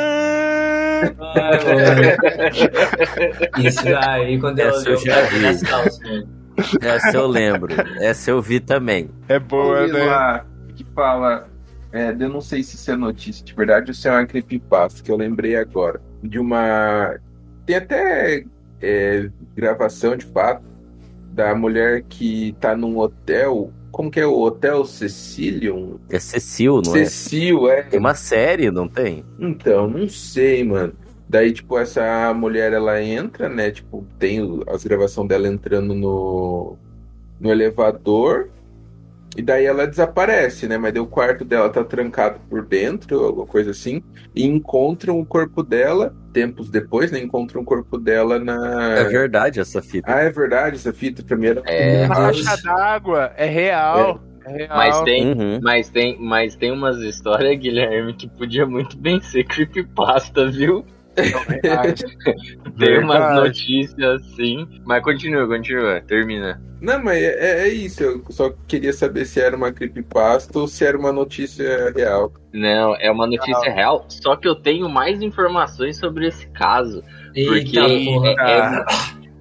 Isso 3.58 3.82
aí, 3.96 4.38
quando 4.38 4.60
eu, 4.60 4.96
já 5.04 5.22
vi. 5.22 5.40
nas 5.40 5.62
calças, 5.62 5.98
mano. 6.00 6.42
Essa 6.80 7.16
eu 7.16 7.26
lembro. 7.26 7.74
Essa 8.00 8.30
eu 8.30 8.40
vi 8.40 8.60
também. 8.60 9.10
É 9.28 9.38
boa, 9.38 9.86
né? 9.86 10.44
Fala. 10.94 11.48
É, 11.92 12.10
eu 12.10 12.28
não 12.28 12.40
sei 12.40 12.62
se 12.62 12.76
isso 12.76 12.90
é 12.90 12.96
notícia 12.96 13.44
de 13.44 13.54
verdade 13.54 13.90
ou 13.90 13.94
se 13.94 14.08
é 14.08 14.10
uma 14.10 14.26
creepypasta, 14.26 15.02
que 15.02 15.10
eu 15.10 15.16
lembrei 15.16 15.56
agora. 15.56 16.00
De 16.22 16.38
uma. 16.38 17.16
Tem 17.66 17.76
até 17.76 18.44
é, 18.80 19.30
gravação 19.54 20.16
de 20.16 20.24
fato 20.26 20.64
da 21.32 21.54
mulher 21.54 22.02
que 22.08 22.54
tá 22.60 22.76
num 22.76 22.98
hotel. 22.98 23.72
Como 23.90 24.10
que 24.10 24.20
é 24.20 24.26
o 24.26 24.40
Hotel 24.40 24.86
Cecilium? 24.86 25.98
É 26.08 26.18
Cecil, 26.18 26.80
não 26.82 26.96
é? 26.96 27.04
Cecil, 27.04 27.68
é. 27.68 27.82
Tem 27.82 28.00
uma 28.00 28.14
série, 28.14 28.70
não 28.70 28.88
tem? 28.88 29.22
Então, 29.38 29.86
não 29.86 30.08
sei, 30.08 30.64
mano. 30.64 30.94
Daí, 31.28 31.52
tipo, 31.52 31.78
essa 31.78 32.32
mulher, 32.34 32.72
ela 32.72 33.02
entra, 33.02 33.48
né? 33.50 33.70
Tipo, 33.70 34.06
tem 34.18 34.40
as 34.66 34.84
gravações 34.84 35.28
dela 35.28 35.46
entrando 35.46 35.94
no, 35.94 36.76
no 37.38 37.50
elevador. 37.50 38.48
E 39.36 39.40
daí 39.42 39.64
ela 39.64 39.86
desaparece, 39.86 40.66
né? 40.66 40.76
Mas 40.76 40.92
daí 40.92 41.02
o 41.02 41.06
quarto 41.06 41.44
dela 41.44 41.70
tá 41.70 41.82
trancado 41.82 42.38
por 42.50 42.64
dentro, 42.66 43.24
alguma 43.24 43.46
coisa 43.46 43.70
assim. 43.70 44.02
E 44.34 44.44
encontram 44.46 45.18
o 45.18 45.24
corpo 45.24 45.62
dela, 45.62 46.14
tempos 46.32 46.70
depois, 46.70 47.10
né? 47.10 47.18
Encontram 47.18 47.62
o 47.62 47.64
corpo 47.64 47.96
dela 47.98 48.38
na. 48.38 48.98
É 48.98 49.04
verdade 49.04 49.58
essa 49.60 49.80
fita. 49.80 50.12
Ah, 50.14 50.20
é 50.20 50.30
verdade, 50.30 50.76
essa 50.76 50.92
fita 50.92 51.22
primeira. 51.22 51.62
É, 51.66 52.04
A 52.04 52.08
caixa 52.08 52.56
d'água 52.62 53.32
é 53.36 53.46
real. 53.46 54.20
É, 54.44 54.50
real. 54.64 54.76
mas 54.76 55.00
tem, 55.02 55.32
Uhum. 55.32 55.60
mas 55.62 55.88
tem, 55.88 56.18
mas 56.20 56.56
tem 56.56 56.70
umas 56.72 56.96
histórias, 56.98 57.58
Guilherme, 57.58 58.12
que 58.14 58.28
podia 58.28 58.66
muito 58.66 58.98
bem 58.98 59.20
ser 59.20 59.44
creepypasta, 59.44 60.50
viu? 60.50 60.84
Tem 61.14 62.98
umas 63.02 63.34
notícias 63.36 64.22
assim. 64.22 64.66
Mas 64.84 65.02
continua, 65.02 65.46
continua, 65.46 66.00
termina. 66.02 66.60
Não, 66.80 67.02
mas 67.02 67.22
é, 67.22 67.66
é 67.66 67.68
isso. 67.68 68.02
Eu 68.02 68.24
só 68.30 68.52
queria 68.66 68.92
saber 68.92 69.24
se 69.24 69.40
era 69.40 69.56
uma 69.56 69.70
creepypasta 69.72 70.58
ou 70.58 70.66
se 70.66 70.84
era 70.84 70.98
uma 70.98 71.12
notícia 71.12 71.92
real. 71.94 72.32
Não, 72.52 72.96
é 72.96 73.10
uma 73.10 73.26
notícia 73.26 73.72
real, 73.72 74.04
só 74.08 74.34
que 74.36 74.48
eu 74.48 74.54
tenho 74.54 74.88
mais 74.88 75.22
informações 75.22 75.96
sobre 75.98 76.26
esse 76.26 76.46
caso. 76.48 77.02
Porque 77.46 77.78
é- 77.78 78.32
é- 78.32 78.84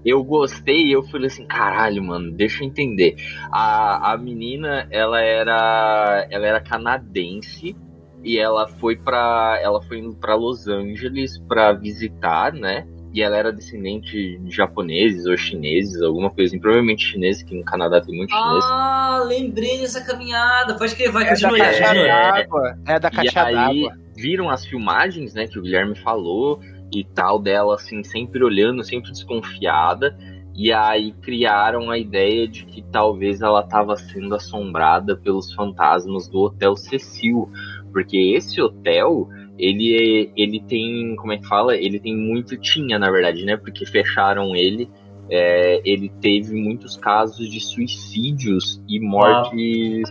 eu 0.06 0.24
gostei 0.24 0.86
e 0.88 0.92
eu 0.92 1.04
falei 1.04 1.28
assim, 1.28 1.46
caralho, 1.46 2.04
mano, 2.04 2.32
deixa 2.32 2.64
eu 2.64 2.68
entender. 2.68 3.16
A, 3.52 4.14
a 4.14 4.18
menina, 4.18 4.88
ela 4.90 5.22
era, 5.22 6.28
ela 6.30 6.46
era 6.46 6.62
canadense 6.62 7.76
e 8.24 8.38
ela 8.38 8.68
foi 8.68 8.96
para 8.96 9.60
ela 9.62 9.82
foi 9.82 10.00
indo 10.00 10.16
para 10.16 10.36
Los 10.36 10.68
Angeles 10.68 11.38
para 11.48 11.74
visitar, 11.74 12.54
né? 12.54 12.88
E 13.14 13.22
ela 13.22 13.36
era 13.36 13.52
descendente 13.52 14.38
de 14.40 14.50
japoneses 14.56 15.26
ou 15.26 15.36
chineses, 15.36 16.02
alguma 16.02 16.30
coisa 16.30 16.50
assim, 16.52 16.60
provavelmente 16.62 17.04
chinês, 17.04 17.44
que 17.44 17.54
no 17.54 17.64
Canadá 17.66 18.00
tem 18.00 18.16
muito 18.16 18.30
chinês. 18.30 18.64
Ah, 18.64 19.22
lembrei 19.28 19.80
dessa 19.80 20.02
caminhada. 20.02 20.78
Pode 20.78 20.96
crer, 20.96 21.12
vai, 21.12 21.24
É 21.24 21.26
da 21.26 21.32
continua 21.32 21.56
aí, 21.56 21.62
caixa 21.62 21.94
d'água. 21.94 22.78
É 22.88 23.00
da 23.00 23.08
E 23.10 23.12
caixa 23.12 23.44
aí, 23.44 23.54
d'água. 23.84 23.98
viram 24.16 24.50
as 24.50 24.66
filmagens, 24.66 25.34
né, 25.34 25.46
que 25.46 25.60
o 25.60 25.62
Guilherme 25.62 25.96
falou 25.96 26.62
e 26.94 27.04
tal, 27.04 27.38
dela, 27.38 27.76
assim, 27.76 28.02
sempre 28.02 28.44
olhando, 28.46 28.82
sempre 28.82 29.12
desconfiada. 29.12 30.16
E 30.56 30.72
aí 30.72 31.14
criaram 31.22 31.90
a 31.90 31.98
ideia 31.98 32.48
de 32.48 32.66
que 32.66 32.82
talvez 32.82 33.42
ela 33.42 33.62
estava 33.62 33.96
sendo 33.98 34.36
assombrada 34.36 35.16
pelos 35.18 35.54
fantasmas 35.54 36.28
do 36.30 36.40
Hotel 36.40 36.76
Cecil. 36.76 37.50
Porque 37.92 38.18
esse 38.36 38.62
hotel, 38.62 39.28
ele, 39.58 39.96
é- 39.96 40.32
ele 40.36 40.62
tem, 40.68 41.16
como 41.18 41.34
é 41.34 41.38
que 41.38 41.48
fala? 41.48 41.76
Ele 41.76 42.00
tem 42.00 42.16
muito, 42.16 42.58
tinha 42.58 42.98
na 42.98 43.12
verdade, 43.12 43.46
né? 43.46 43.58
Porque 43.58 43.86
fecharam 43.86 44.56
ele. 44.56 44.90
É, 45.30 45.82
ele 45.86 46.12
teve 46.20 46.54
muitos 46.56 46.98
casos 46.98 47.50
de 47.50 47.60
suicídios 47.62 48.82
e 48.90 49.00
mortes 49.00 50.10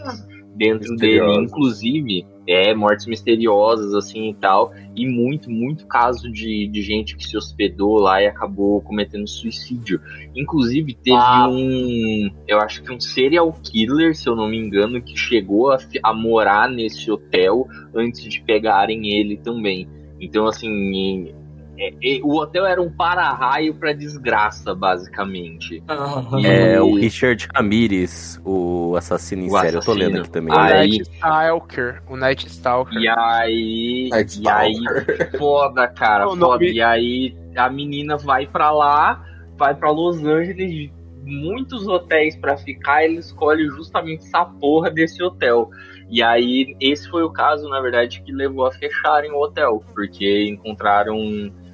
dentro 0.56 0.96
dele, 0.96 1.20
Misteriosas. 1.20 1.44
inclusive, 1.44 2.26
é, 2.50 2.74
mortes 2.74 3.06
misteriosas, 3.06 3.94
assim 3.94 4.30
e 4.30 4.34
tal, 4.34 4.74
e 4.96 5.06
muito, 5.06 5.48
muito 5.48 5.86
caso 5.86 6.28
de, 6.28 6.66
de 6.66 6.82
gente 6.82 7.16
que 7.16 7.24
se 7.24 7.36
hospedou 7.36 8.00
lá 8.00 8.20
e 8.20 8.26
acabou 8.26 8.80
cometendo 8.80 9.28
suicídio. 9.28 10.00
Inclusive, 10.34 10.94
teve 10.94 11.16
Ah. 11.16 11.48
um, 11.48 12.28
eu 12.48 12.58
acho 12.58 12.82
que 12.82 12.92
um 12.92 12.98
serial 12.98 13.52
killer, 13.62 14.16
se 14.16 14.28
eu 14.28 14.34
não 14.34 14.48
me 14.48 14.58
engano, 14.58 15.00
que 15.00 15.16
chegou 15.16 15.70
a, 15.70 15.78
a 16.02 16.12
morar 16.12 16.68
nesse 16.68 17.08
hotel 17.08 17.68
antes 17.94 18.24
de 18.24 18.42
pegarem 18.42 19.16
ele 19.16 19.36
também. 19.36 19.88
Então, 20.20 20.46
assim, 20.46 21.32
é- 21.80 21.94
é- 22.02 22.20
o 22.22 22.36
hotel 22.36 22.66
era 22.66 22.80
um 22.82 22.90
para-raio 22.90 23.74
pra 23.74 23.92
desgraça, 23.92 24.74
basicamente. 24.74 25.82
Ah, 25.88 26.22
É 26.44 26.80
o 26.80 26.94
Richard 26.94 27.48
Ramirez, 27.54 28.40
o 28.44 28.94
assassino 28.96 29.42
em 29.42 29.48
O 29.48 29.50
série. 29.52 29.68
Eu 29.68 29.72
tô 29.72 29.78
assassino. 29.92 30.04
lendo 30.06 30.20
aqui 30.20 30.30
também. 30.30 30.54
O 30.54 30.58
Aí- 30.58 30.72
Night 30.90 31.02
Stalker. 31.02 32.02
O 32.08 32.16
Night 32.16 32.46
Stalker. 32.46 32.98
E 33.00 33.08
aí. 33.08 34.08
Night 34.10 34.40
E 34.42 34.48
aí, 34.48 34.72
Stalker. 34.72 35.38
foda, 35.38 35.88
cara, 35.88 36.26
O 36.26 36.30
foda. 36.30 36.40
nome- 36.40 36.72
E 36.72 36.80
aí 36.82 37.34
a 37.56 37.68
menina 37.70 38.16
vai 38.16 38.46
pra 38.46 38.70
lá, 38.70 39.24
vai 39.56 39.74
pra 39.74 39.90
Los 39.90 40.24
Angeles, 40.24 40.90
muitos 41.22 41.86
hotéis 41.86 42.36
pra 42.36 42.56
ficar, 42.56 43.04
ele 43.04 43.16
escolhe 43.18 43.66
justamente 43.68 44.24
essa 44.24 44.44
porra 44.44 44.90
desse 44.90 45.22
hotel. 45.22 45.68
E 46.12 46.22
aí, 46.22 46.74
esse 46.80 47.08
foi 47.08 47.22
o 47.22 47.30
caso, 47.30 47.68
na 47.68 47.80
verdade, 47.80 48.20
que 48.22 48.32
levou 48.32 48.66
a 48.66 48.72
fecharem 48.72 49.30
o 49.30 49.40
hotel, 49.40 49.80
porque 49.94 50.48
encontraram, 50.48 51.16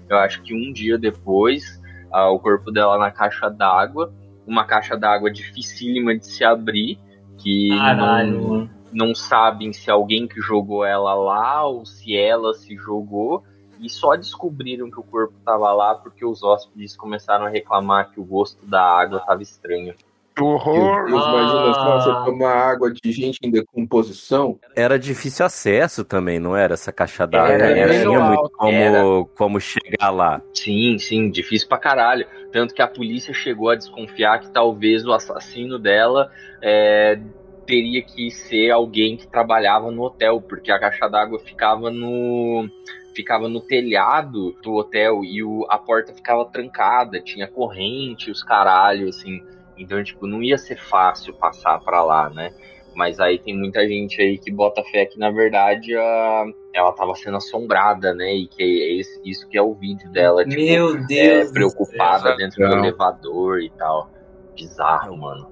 eu 0.08 0.16
acho 0.18 0.42
que 0.42 0.54
um 0.54 0.72
dia 0.72 0.98
depois, 0.98 1.80
ah, 2.12 2.30
o 2.30 2.38
corpo 2.38 2.70
dela 2.70 2.98
na 2.98 3.10
caixa 3.10 3.48
d'água, 3.48 4.12
uma 4.46 4.64
caixa 4.64 4.96
d'água 4.96 5.30
dificílima 5.30 6.16
de 6.16 6.26
se 6.26 6.44
abrir, 6.44 6.98
que 7.38 7.76
Caralho, 7.76 8.32
não, 8.32 8.48
mano. 8.48 8.70
não 8.92 9.14
sabem 9.14 9.72
se 9.72 9.90
alguém 9.90 10.26
que 10.26 10.40
jogou 10.40 10.84
ela 10.84 11.14
lá 11.14 11.66
ou 11.66 11.84
se 11.84 12.16
ela 12.16 12.54
se 12.54 12.76
jogou. 12.76 13.42
E 13.78 13.90
só 13.90 14.16
descobriram 14.16 14.90
que 14.90 14.98
o 14.98 15.02
corpo 15.02 15.34
estava 15.38 15.70
lá 15.74 15.94
porque 15.94 16.24
os 16.24 16.42
hóspedes 16.42 16.96
começaram 16.96 17.44
a 17.44 17.50
reclamar 17.50 18.10
que 18.10 18.18
o 18.18 18.24
gosto 18.24 18.64
da 18.64 18.80
água 18.82 19.18
estava 19.18 19.42
estranho. 19.42 19.94
Que 20.36 20.42
horror! 20.42 21.06
Deus, 21.06 21.24
imagina 21.24 21.74
só 21.74 21.80
Ah. 21.80 22.00
você 22.00 22.30
tomar 22.30 22.52
água 22.54 22.92
de 22.92 23.10
gente 23.10 23.38
em 23.42 23.50
decomposição. 23.50 24.58
Era 24.74 24.98
difícil 24.98 25.46
acesso 25.46 26.04
também, 26.04 26.38
não 26.38 26.54
era? 26.54 26.74
Essa 26.74 26.92
caixa 26.92 27.26
d'água. 27.26 27.52
Era, 27.52 27.70
Não 27.70 27.76
era 27.76 27.92
tinha 27.94 28.08
meio 28.08 28.22
muito 28.22 28.50
como, 28.50 28.72
Era. 28.72 29.02
como 29.36 29.60
chegar 29.60 30.10
lá. 30.10 30.42
Sim, 30.52 30.98
sim, 30.98 31.30
difícil 31.30 31.66
pra 31.68 31.78
caralho. 31.78 32.26
Tanto 32.52 32.74
que 32.74 32.82
a 32.82 32.86
polícia 32.88 33.32
chegou 33.32 33.70
a 33.70 33.74
desconfiar 33.76 34.40
que 34.40 34.50
talvez 34.52 35.06
o 35.06 35.12
assassino 35.12 35.78
dela 35.78 36.30
é, 36.62 37.18
teria 37.66 38.02
que 38.02 38.30
ser 38.30 38.70
alguém 38.70 39.16
que 39.16 39.26
trabalhava 39.26 39.90
no 39.90 40.02
hotel, 40.02 40.40
porque 40.40 40.70
a 40.70 40.78
caixa 40.78 41.08
d'água 41.08 41.38
ficava 41.38 41.90
no 41.90 42.68
ficava 43.14 43.48
no 43.48 43.62
telhado 43.62 44.54
do 44.62 44.74
hotel 44.74 45.24
e 45.24 45.42
o, 45.42 45.66
a 45.70 45.78
porta 45.78 46.12
ficava 46.12 46.44
trancada, 46.44 47.18
tinha 47.18 47.46
corrente, 47.48 48.30
os 48.30 48.42
caralhos, 48.44 49.16
assim. 49.16 49.40
Então, 49.78 50.02
tipo, 50.02 50.26
não 50.26 50.42
ia 50.42 50.56
ser 50.58 50.78
fácil 50.78 51.34
passar 51.34 51.78
para 51.80 52.02
lá, 52.02 52.30
né? 52.30 52.52
Mas 52.94 53.20
aí 53.20 53.38
tem 53.38 53.54
muita 53.56 53.86
gente 53.86 54.20
aí 54.22 54.38
que 54.38 54.50
bota 54.50 54.82
fé 54.84 55.04
que, 55.04 55.18
na 55.18 55.30
verdade, 55.30 55.94
a, 55.94 56.44
ela 56.74 56.92
tava 56.92 57.14
sendo 57.14 57.36
assombrada, 57.36 58.14
né? 58.14 58.34
E 58.34 58.46
que 58.48 58.62
é 58.62 59.00
esse, 59.00 59.20
isso 59.22 59.46
que 59.48 59.58
é 59.58 59.62
o 59.62 59.74
vídeo 59.74 60.10
dela, 60.12 60.44
tipo, 60.46 60.60
Meu 60.62 60.96
é, 60.96 61.06
Deus. 61.06 61.48
do 61.48 61.52
preocupada 61.52 62.28
céu. 62.28 62.36
dentro 62.38 62.62
do 62.62 62.68
Não. 62.70 62.78
elevador 62.78 63.60
e 63.60 63.68
tal. 63.70 64.10
Bizarro, 64.54 65.16
mano. 65.16 65.50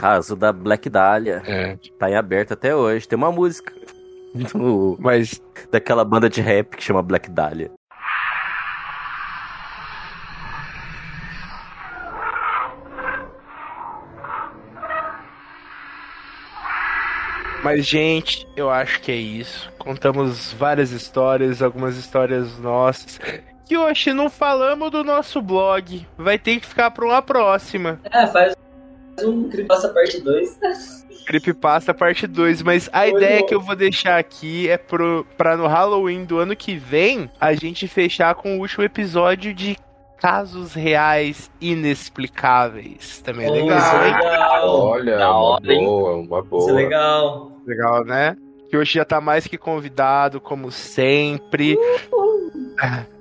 Caso 0.00 0.34
da 0.36 0.52
Black 0.52 0.88
Dahlia. 0.90 1.42
É, 1.46 1.76
Tá 1.98 2.10
em 2.10 2.14
aberto 2.16 2.52
até 2.52 2.74
hoje. 2.74 3.06
Tem 3.06 3.16
uma 3.16 3.30
música 3.32 3.72
do- 4.52 4.96
mas 4.98 5.40
daquela 5.70 6.04
banda 6.04 6.28
de 6.28 6.40
rap 6.40 6.76
que 6.76 6.82
chama 6.82 7.02
Black 7.02 7.30
Dahlia. 7.30 7.70
Mas, 17.62 17.86
gente, 17.86 18.46
eu 18.56 18.68
acho 18.70 19.00
que 19.00 19.12
é 19.12 19.16
isso. 19.16 19.70
Contamos 19.78 20.52
várias 20.52 20.90
histórias, 20.90 21.62
algumas 21.62 21.96
histórias 21.96 22.58
nossas. 22.58 23.20
Que 23.64 23.76
hoje 23.76 24.12
não 24.12 24.28
falamos 24.28 24.90
do 24.90 25.04
nosso 25.04 25.40
blog. 25.40 26.06
Vai 26.18 26.38
ter 26.38 26.58
que 26.58 26.66
ficar 26.66 26.90
pra 26.90 27.04
uma 27.04 27.22
próxima. 27.22 28.00
É, 28.10 28.26
faz 28.26 28.54
um 29.22 29.48
Creepypasta 29.48 29.88
parte 29.90 30.20
2. 30.20 30.58
Creepypasta 31.24 31.94
parte 31.94 32.26
2. 32.26 32.62
Mas 32.62 32.88
a 32.92 33.02
Foi 33.02 33.10
ideia 33.10 33.40
bom. 33.40 33.46
que 33.46 33.54
eu 33.54 33.60
vou 33.60 33.76
deixar 33.76 34.18
aqui 34.18 34.68
é 34.68 34.76
pro, 34.76 35.24
pra 35.36 35.56
no 35.56 35.68
Halloween 35.68 36.24
do 36.24 36.38
ano 36.38 36.56
que 36.56 36.76
vem 36.76 37.30
a 37.40 37.54
gente 37.54 37.86
fechar 37.86 38.34
com 38.34 38.56
o 38.56 38.60
último 38.60 38.82
episódio 38.84 39.54
de 39.54 39.76
casos 40.22 40.72
reais 40.72 41.50
inexplicáveis. 41.60 43.20
Também 43.22 43.46
é 43.46 43.50
Oh, 43.50 43.54
legal, 43.54 43.78
isso 43.78 43.96
é 43.96 44.08
hein? 44.08 44.14
legal. 44.14 44.78
Olha, 44.78 45.18
Da 45.18 45.30
uma 45.30 45.40
hora, 45.40 45.72
hein? 45.74 45.84
boa, 45.84 46.16
uma 46.16 46.42
boa. 46.42 46.60
Isso 46.62 46.70
é 46.70 46.72
legal. 46.74 47.52
Legal, 47.66 48.04
né? 48.04 48.36
Que 48.70 48.76
hoje 48.76 48.94
já 48.94 49.04
tá 49.04 49.20
mais 49.20 49.46
que 49.48 49.58
convidado, 49.58 50.40
como 50.40 50.70
sempre. 50.70 51.76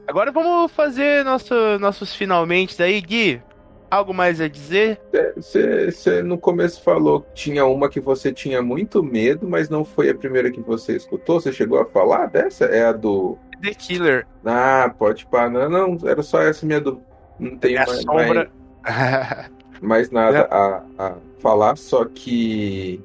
Agora 0.07 0.31
vamos 0.31 0.71
fazer 0.71 1.25
nosso, 1.25 1.53
nossos 1.79 2.13
finalmente 2.15 2.81
aí, 2.81 3.01
Gui. 3.01 3.41
Algo 3.89 4.13
mais 4.13 4.39
a 4.39 4.47
dizer? 4.47 5.01
Você 5.35 6.21
no 6.23 6.37
começo 6.37 6.81
falou 6.81 7.21
que 7.21 7.33
tinha 7.33 7.65
uma 7.65 7.89
que 7.89 7.99
você 7.99 8.31
tinha 8.31 8.61
muito 8.61 9.03
medo, 9.03 9.49
mas 9.49 9.69
não 9.69 9.83
foi 9.83 10.09
a 10.09 10.15
primeira 10.15 10.49
que 10.49 10.61
você 10.61 10.95
escutou. 10.95 11.41
Você 11.41 11.51
chegou 11.51 11.77
a 11.81 11.85
falar 11.85 12.27
dessa? 12.27 12.65
É 12.65 12.85
a 12.85 12.93
do. 12.93 13.37
The 13.61 13.73
Killer. 13.73 14.27
Ah, 14.45 14.93
pode 14.97 15.25
pá. 15.25 15.49
Não, 15.49 15.69
não, 15.69 15.97
era 16.07 16.21
só 16.23 16.41
essa 16.41 16.65
minha 16.65 16.81
do. 16.81 17.01
Não 17.39 17.57
tenho 17.57 17.77
É 17.79 17.85
mais, 17.85 18.01
sombra. 18.01 18.51
mais, 18.83 19.49
mais 19.81 20.11
nada 20.11 20.47
a, 20.51 20.83
a 20.97 21.15
falar, 21.39 21.77
só 21.77 22.05
que. 22.05 22.99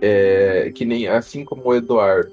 É, 0.00 0.70
que 0.74 0.84
nem 0.84 1.08
assim 1.08 1.44
como 1.44 1.62
o 1.66 1.74
Eduardo. 1.74 2.30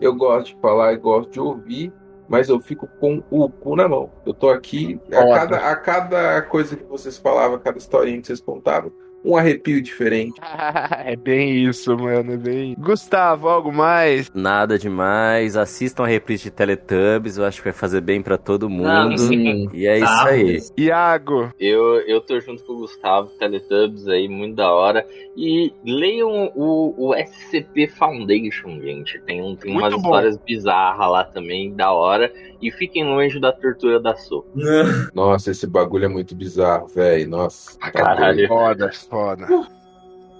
Eu 0.00 0.14
gosto 0.14 0.48
de 0.54 0.60
falar 0.60 0.92
e 0.92 0.96
gosto 0.96 1.30
de 1.30 1.40
ouvir, 1.40 1.92
mas 2.28 2.48
eu 2.48 2.58
fico 2.60 2.86
com 2.98 3.22
o 3.30 3.48
cu 3.48 3.76
na 3.76 3.88
mão. 3.88 4.10
Eu 4.26 4.34
tô 4.34 4.50
aqui, 4.50 5.00
a 5.12 5.24
cada, 5.24 5.56
a 5.70 5.76
cada 5.76 6.42
coisa 6.42 6.76
que 6.76 6.84
vocês 6.84 7.16
falavam, 7.16 7.56
a 7.56 7.60
cada 7.60 7.78
historinha 7.78 8.20
que 8.20 8.26
vocês 8.26 8.40
contavam, 8.40 8.92
um 9.24 9.36
arrepio 9.36 9.80
diferente. 9.82 10.40
é 11.04 11.16
bem 11.16 11.64
isso, 11.64 11.96
mano. 11.96 12.32
É 12.32 12.36
bem. 12.36 12.74
Gustavo, 12.78 13.48
algo 13.48 13.72
mais? 13.72 14.30
Nada 14.34 14.78
demais. 14.78 15.56
Assistam 15.56 16.04
a 16.04 16.06
reprise 16.06 16.44
de 16.44 16.50
Teletubbies. 16.50 17.36
Eu 17.38 17.44
acho 17.44 17.58
que 17.58 17.64
vai 17.64 17.72
fazer 17.72 18.00
bem 18.00 18.20
pra 18.22 18.36
todo 18.36 18.68
mundo. 18.68 18.84
Não, 18.84 19.16
sim. 19.16 19.68
E 19.72 19.86
é 19.86 19.98
isso 19.98 20.06
Ah, 20.06 20.26
aí. 20.28 20.58
Iago. 20.76 21.52
Eu, 21.58 22.00
eu 22.06 22.20
tô 22.20 22.38
junto 22.40 22.62
com 22.64 22.74
o 22.74 22.78
Gustavo, 22.78 23.30
Teletubbies 23.38 24.06
aí, 24.08 24.28
muito 24.28 24.56
da 24.56 24.70
hora. 24.72 25.06
E 25.36 25.72
leiam 25.84 26.52
o, 26.54 26.94
o 26.96 27.14
SCP 27.14 27.88
Foundation, 27.88 28.80
gente. 28.80 29.20
Tem, 29.22 29.42
um, 29.42 29.56
tem 29.56 29.72
Muito 29.72 29.84
umas 29.84 29.94
bom. 29.94 30.00
histórias 30.00 30.36
bizarras 30.36 31.10
lá 31.10 31.24
também, 31.24 31.72
da 31.74 31.92
hora. 31.92 32.32
E 32.62 32.70
fiquem 32.70 33.04
longe 33.04 33.38
da 33.40 33.52
tortura 33.52 34.00
da 34.00 34.14
sopa. 34.14 34.48
Nossa, 35.14 35.50
esse 35.50 35.66
bagulho 35.66 36.04
é 36.04 36.08
muito 36.08 36.34
bizarro, 36.34 36.86
velho. 36.86 37.28
Nossa. 37.28 37.78
tá 37.78 37.90
Caralho. 37.90 38.46
Foda, 38.48 38.90
foda. 39.14 39.46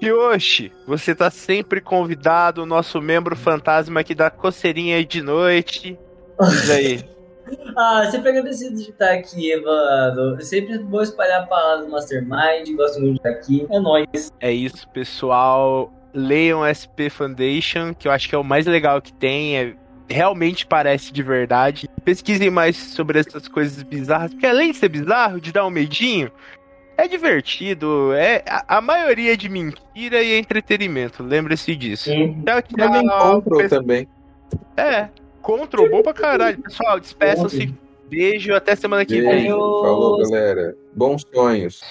Yoshi, 0.02 0.72
você 0.84 1.14
tá 1.14 1.30
sempre 1.30 1.80
convidado, 1.80 2.64
o 2.64 2.66
nosso 2.66 3.00
membro 3.00 3.36
fantasma 3.36 4.00
aqui 4.00 4.16
da 4.16 4.30
coceirinha 4.30 5.04
de 5.04 5.22
noite. 5.22 5.96
Diz 6.40 6.70
aí. 6.70 7.04
Ah, 7.76 8.08
sempre 8.10 8.30
agradecido 8.30 8.74
de 8.74 8.88
estar 8.88 9.12
aqui, 9.12 9.54
mano. 9.60 10.40
Sempre 10.40 10.78
vou 10.78 11.02
espalhar 11.02 11.42
a 11.42 11.46
palavra 11.46 11.84
do 11.84 11.90
Mastermind. 11.90 12.74
Gosto 12.74 12.98
muito 12.98 13.12
de 13.12 13.18
estar 13.18 13.28
aqui. 13.28 13.66
É 13.70 13.78
nóis. 13.78 14.32
É 14.40 14.50
isso, 14.50 14.88
pessoal. 14.88 15.92
Leiam 16.14 16.62
SP 16.64 17.10
Foundation, 17.10 17.92
que 17.92 18.08
eu 18.08 18.12
acho 18.12 18.30
que 18.30 18.34
é 18.34 18.38
o 18.38 18.42
mais 18.42 18.64
legal 18.64 19.02
que 19.02 19.12
tem. 19.12 19.58
É, 19.58 19.76
realmente 20.08 20.66
parece 20.66 21.12
de 21.12 21.22
verdade. 21.22 21.86
Pesquisem 22.02 22.48
mais 22.48 22.76
sobre 22.76 23.18
essas 23.18 23.46
coisas 23.46 23.82
bizarras, 23.82 24.32
porque 24.32 24.46
além 24.46 24.72
de 24.72 24.78
ser 24.78 24.88
bizarro, 24.88 25.38
de 25.38 25.52
dar 25.52 25.66
um 25.66 25.70
medinho, 25.70 26.32
é 26.96 27.08
divertido. 27.08 28.12
É 28.12 28.42
a, 28.46 28.78
a 28.78 28.80
maioria 28.80 29.32
é 29.34 29.36
de 29.36 29.48
mentira 29.48 30.22
e 30.22 30.38
entretenimento. 30.38 31.22
Lembre-se 31.22 31.74
disso. 31.76 32.04
Sim. 32.04 32.42
Tchau, 32.44 32.62
Também 32.62 33.06
tchau. 33.06 33.42
Control 33.42 33.68
também. 33.68 34.08
É, 34.76 35.08
Control, 35.44 35.90
bom 35.90 36.02
pra 36.02 36.14
caralho. 36.14 36.58
Pessoal, 36.58 36.98
despeçam-se. 36.98 37.74
Beijo, 38.08 38.54
até 38.54 38.74
semana 38.74 39.04
que 39.04 39.20
vem. 39.20 39.42
Beijo. 39.42 39.50
Falou, 39.50 40.18
galera. 40.22 40.74
Bons 40.94 41.22
sonhos. 41.34 41.82